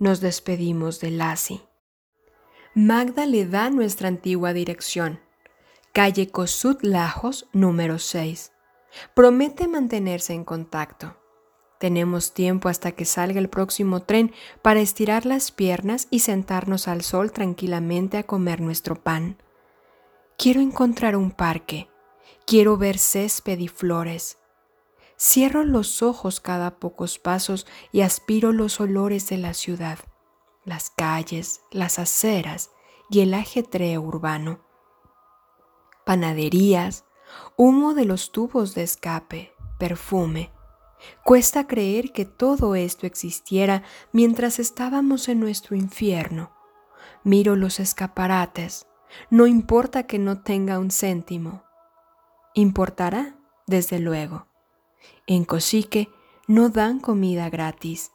Nos 0.00 0.22
despedimos 0.22 0.98
de 1.00 1.10
Lassi. 1.10 1.60
Magda 2.74 3.26
le 3.26 3.44
da 3.44 3.68
nuestra 3.68 4.08
antigua 4.08 4.54
dirección, 4.54 5.20
calle 5.92 6.30
Kossuth 6.30 6.78
Lajos 6.80 7.50
número 7.52 7.98
6. 7.98 8.50
Promete 9.12 9.68
mantenerse 9.68 10.32
en 10.32 10.44
contacto. 10.44 11.18
Tenemos 11.78 12.32
tiempo 12.32 12.70
hasta 12.70 12.92
que 12.92 13.04
salga 13.04 13.40
el 13.40 13.50
próximo 13.50 14.00
tren 14.00 14.32
para 14.62 14.80
estirar 14.80 15.26
las 15.26 15.52
piernas 15.52 16.08
y 16.10 16.20
sentarnos 16.20 16.88
al 16.88 17.02
sol 17.02 17.30
tranquilamente 17.30 18.16
a 18.16 18.22
comer 18.22 18.62
nuestro 18.62 19.02
pan. 19.02 19.36
Quiero 20.38 20.62
encontrar 20.62 21.14
un 21.14 21.30
parque. 21.30 21.90
Quiero 22.46 22.78
ver 22.78 22.96
césped 22.96 23.58
y 23.58 23.68
flores. 23.68 24.39
Cierro 25.22 25.64
los 25.64 26.00
ojos 26.00 26.40
cada 26.40 26.78
pocos 26.78 27.18
pasos 27.18 27.66
y 27.92 28.00
aspiro 28.00 28.52
los 28.52 28.80
olores 28.80 29.28
de 29.28 29.36
la 29.36 29.52
ciudad, 29.52 29.98
las 30.64 30.88
calles, 30.88 31.60
las 31.70 31.98
aceras 31.98 32.70
y 33.10 33.20
el 33.20 33.34
ajetreo 33.34 34.00
urbano. 34.00 34.60
Panaderías, 36.06 37.04
humo 37.58 37.92
de 37.92 38.06
los 38.06 38.32
tubos 38.32 38.74
de 38.74 38.82
escape, 38.82 39.52
perfume. 39.78 40.52
Cuesta 41.22 41.66
creer 41.66 42.12
que 42.12 42.24
todo 42.24 42.74
esto 42.74 43.06
existiera 43.06 43.82
mientras 44.12 44.58
estábamos 44.58 45.28
en 45.28 45.38
nuestro 45.38 45.76
infierno. 45.76 46.50
Miro 47.24 47.56
los 47.56 47.78
escaparates, 47.78 48.86
no 49.28 49.46
importa 49.46 50.04
que 50.06 50.18
no 50.18 50.40
tenga 50.42 50.78
un 50.78 50.90
céntimo. 50.90 51.62
Importará, 52.54 53.36
desde 53.66 53.98
luego. 53.98 54.49
En 55.30 55.44
Cosique 55.44 56.10
no 56.48 56.70
dan 56.70 56.98
comida 56.98 57.48
gratis, 57.50 58.10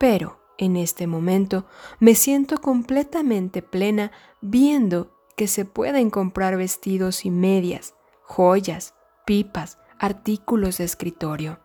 pero 0.00 0.40
en 0.58 0.76
este 0.76 1.06
momento 1.06 1.64
me 2.00 2.16
siento 2.16 2.60
completamente 2.60 3.62
plena 3.62 4.10
viendo 4.40 5.16
que 5.36 5.46
se 5.46 5.64
pueden 5.64 6.10
comprar 6.10 6.56
vestidos 6.56 7.24
y 7.24 7.30
medias, 7.30 7.94
joyas, 8.22 8.96
pipas, 9.24 9.78
artículos 9.96 10.78
de 10.78 10.86
escritorio. 10.86 11.60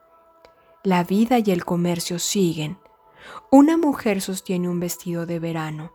La 0.83 1.03
vida 1.03 1.39
y 1.39 1.49
el 1.49 1.65
comercio 1.65 2.19
siguen. 2.19 2.77
Una 3.49 3.77
mujer 3.77 4.21
sostiene 4.21 4.69
un 4.69 4.79
vestido 4.79 5.25
de 5.25 5.39
verano. 5.39 5.93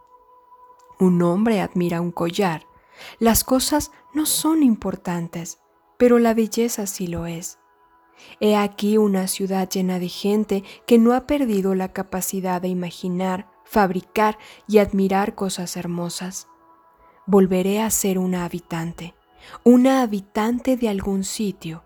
Un 0.99 1.22
hombre 1.22 1.61
admira 1.61 2.01
un 2.01 2.11
collar. 2.11 2.66
Las 3.20 3.45
cosas 3.45 3.93
no 4.14 4.26
son 4.26 4.64
importantes, 4.64 5.61
pero 5.97 6.18
la 6.18 6.34
belleza 6.34 6.88
sí 6.88 7.07
lo 7.07 7.26
es. 7.26 7.59
He 8.40 8.56
aquí 8.56 8.96
una 8.96 9.26
ciudad 9.26 9.68
llena 9.68 9.98
de 9.98 10.08
gente 10.08 10.64
que 10.86 10.98
no 10.98 11.12
ha 11.14 11.26
perdido 11.26 11.74
la 11.74 11.92
capacidad 11.92 12.62
de 12.62 12.68
imaginar, 12.68 13.48
fabricar 13.64 14.38
y 14.66 14.78
admirar 14.78 15.34
cosas 15.34 15.76
hermosas. 15.76 16.48
Volveré 17.26 17.82
a 17.82 17.90
ser 17.90 18.18
una 18.18 18.44
habitante, 18.44 19.14
una 19.62 20.02
habitante 20.02 20.76
de 20.76 20.88
algún 20.88 21.24
sitio. 21.24 21.84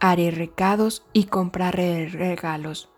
Haré 0.00 0.30
recados 0.30 1.04
y 1.12 1.24
compraré 1.24 2.08
regalos. 2.08 2.90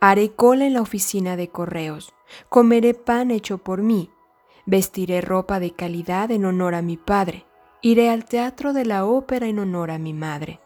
Haré 0.00 0.32
cola 0.32 0.66
en 0.66 0.74
la 0.74 0.82
oficina 0.82 1.36
de 1.36 1.48
correos. 1.48 2.12
Comeré 2.48 2.94
pan 2.94 3.30
hecho 3.30 3.58
por 3.58 3.82
mí. 3.82 4.10
Vestiré 4.66 5.20
ropa 5.20 5.60
de 5.60 5.70
calidad 5.70 6.30
en 6.30 6.44
honor 6.44 6.74
a 6.74 6.82
mi 6.82 6.96
padre. 6.96 7.46
Iré 7.82 8.10
al 8.10 8.24
teatro 8.24 8.72
de 8.72 8.84
la 8.84 9.04
ópera 9.04 9.46
en 9.46 9.58
honor 9.58 9.90
a 9.90 9.98
mi 9.98 10.12
madre 10.12 10.60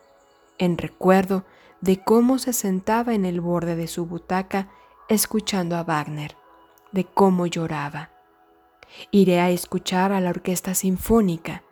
en 0.59 0.79
recuerdo 0.79 1.45
de 1.81 2.03
cómo 2.03 2.39
se 2.39 2.53
sentaba 2.53 3.15
en 3.15 3.25
el 3.25 3.41
borde 3.41 3.77
de 3.77 3.87
su 3.87 4.07
butaca 4.07 4.69
escuchando 5.09 5.77
a 5.77 5.85
Wagner, 5.85 6.37
de 6.93 7.05
cómo 7.05 7.47
lloraba. 7.47 8.11
Iré 9.11 9.41
a 9.41 9.51
escuchar 9.51 10.13
a 10.13 10.21
la 10.21 10.31
orquesta 10.31 10.75
sinfónica 10.75 11.63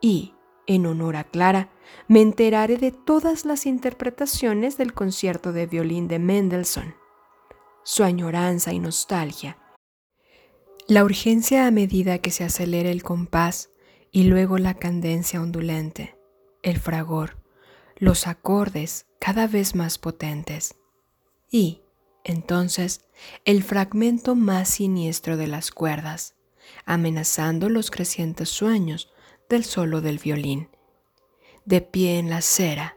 y, 0.00 0.34
en 0.66 0.86
honor 0.86 1.16
a 1.16 1.24
Clara, 1.24 1.70
me 2.08 2.20
enteraré 2.20 2.76
de 2.76 2.90
todas 2.92 3.44
las 3.44 3.66
interpretaciones 3.66 4.76
del 4.76 4.92
concierto 4.92 5.52
de 5.52 5.66
violín 5.66 6.08
de 6.08 6.18
Mendelssohn, 6.18 6.94
su 7.84 8.02
añoranza 8.02 8.72
y 8.72 8.80
nostalgia. 8.80 9.58
La 10.88 11.04
urgencia 11.04 11.66
a 11.66 11.70
medida 11.70 12.18
que 12.18 12.30
se 12.30 12.44
acelera 12.44 12.90
el 12.90 13.02
compás 13.02 13.70
y 14.10 14.24
luego 14.24 14.58
la 14.58 14.74
cadencia 14.74 15.40
ondulante, 15.40 16.16
el 16.62 16.78
fragor, 16.78 17.36
los 17.96 18.26
acordes 18.26 19.06
cada 19.18 19.46
vez 19.46 19.74
más 19.74 19.98
potentes 19.98 20.76
y, 21.50 21.82
entonces, 22.24 23.02
el 23.44 23.62
fragmento 23.62 24.34
más 24.34 24.68
siniestro 24.68 25.36
de 25.36 25.46
las 25.46 25.70
cuerdas, 25.70 26.34
amenazando 26.84 27.68
los 27.68 27.90
crecientes 27.90 28.48
sueños 28.48 29.12
del 29.48 29.64
solo 29.64 30.00
del 30.00 30.18
violín. 30.18 30.68
De 31.64 31.80
pie 31.80 32.18
en 32.18 32.30
la 32.30 32.38
acera, 32.38 32.96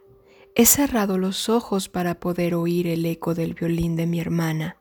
he 0.55 0.65
cerrado 0.65 1.17
los 1.17 1.47
ojos 1.47 1.89
para 1.89 2.19
poder 2.19 2.55
oír 2.55 2.87
el 2.87 3.05
eco 3.05 3.35
del 3.35 3.53
violín 3.53 3.95
de 3.95 4.07
mi 4.07 4.19
hermana. 4.19 4.77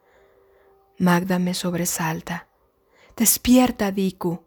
Magda 0.98 1.38
me 1.38 1.54
sobresalta. 1.54 2.48
Despierta, 3.16 3.92
Diku. 3.92 4.44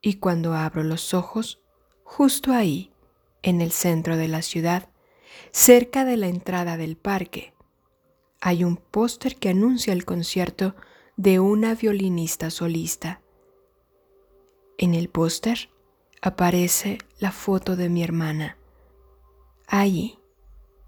Y 0.00 0.14
cuando 0.14 0.54
abro 0.54 0.84
los 0.84 1.12
ojos, 1.12 1.60
justo 2.04 2.52
ahí, 2.52 2.92
en 3.42 3.60
el 3.60 3.72
centro 3.72 4.16
de 4.16 4.28
la 4.28 4.42
ciudad, 4.42 4.88
cerca 5.52 6.04
de 6.04 6.16
la 6.16 6.28
entrada 6.28 6.76
del 6.76 6.96
parque. 6.96 7.52
Hay 8.40 8.64
un 8.64 8.76
póster 8.76 9.36
que 9.36 9.48
anuncia 9.48 9.92
el 9.92 10.04
concierto 10.04 10.74
de 11.16 11.40
una 11.40 11.74
violinista 11.74 12.50
solista. 12.50 13.20
En 14.76 14.94
el 14.94 15.08
póster 15.08 15.70
aparece 16.22 16.98
la 17.18 17.32
foto 17.32 17.74
de 17.74 17.88
mi 17.88 18.02
hermana. 18.02 18.56
Allí, 19.66 20.18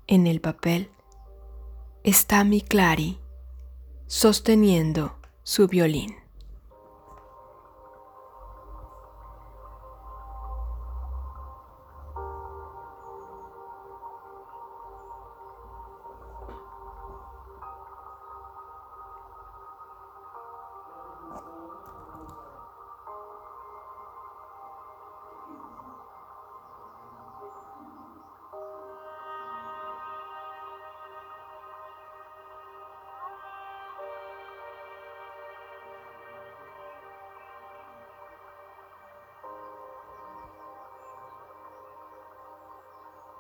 en 0.07 0.27
el 0.27 0.41
papel, 0.41 0.91
está 2.05 2.45
mi 2.45 2.61
Clary 2.61 3.19
sosteniendo 4.07 5.19
su 5.43 5.67
violín. 5.67 6.20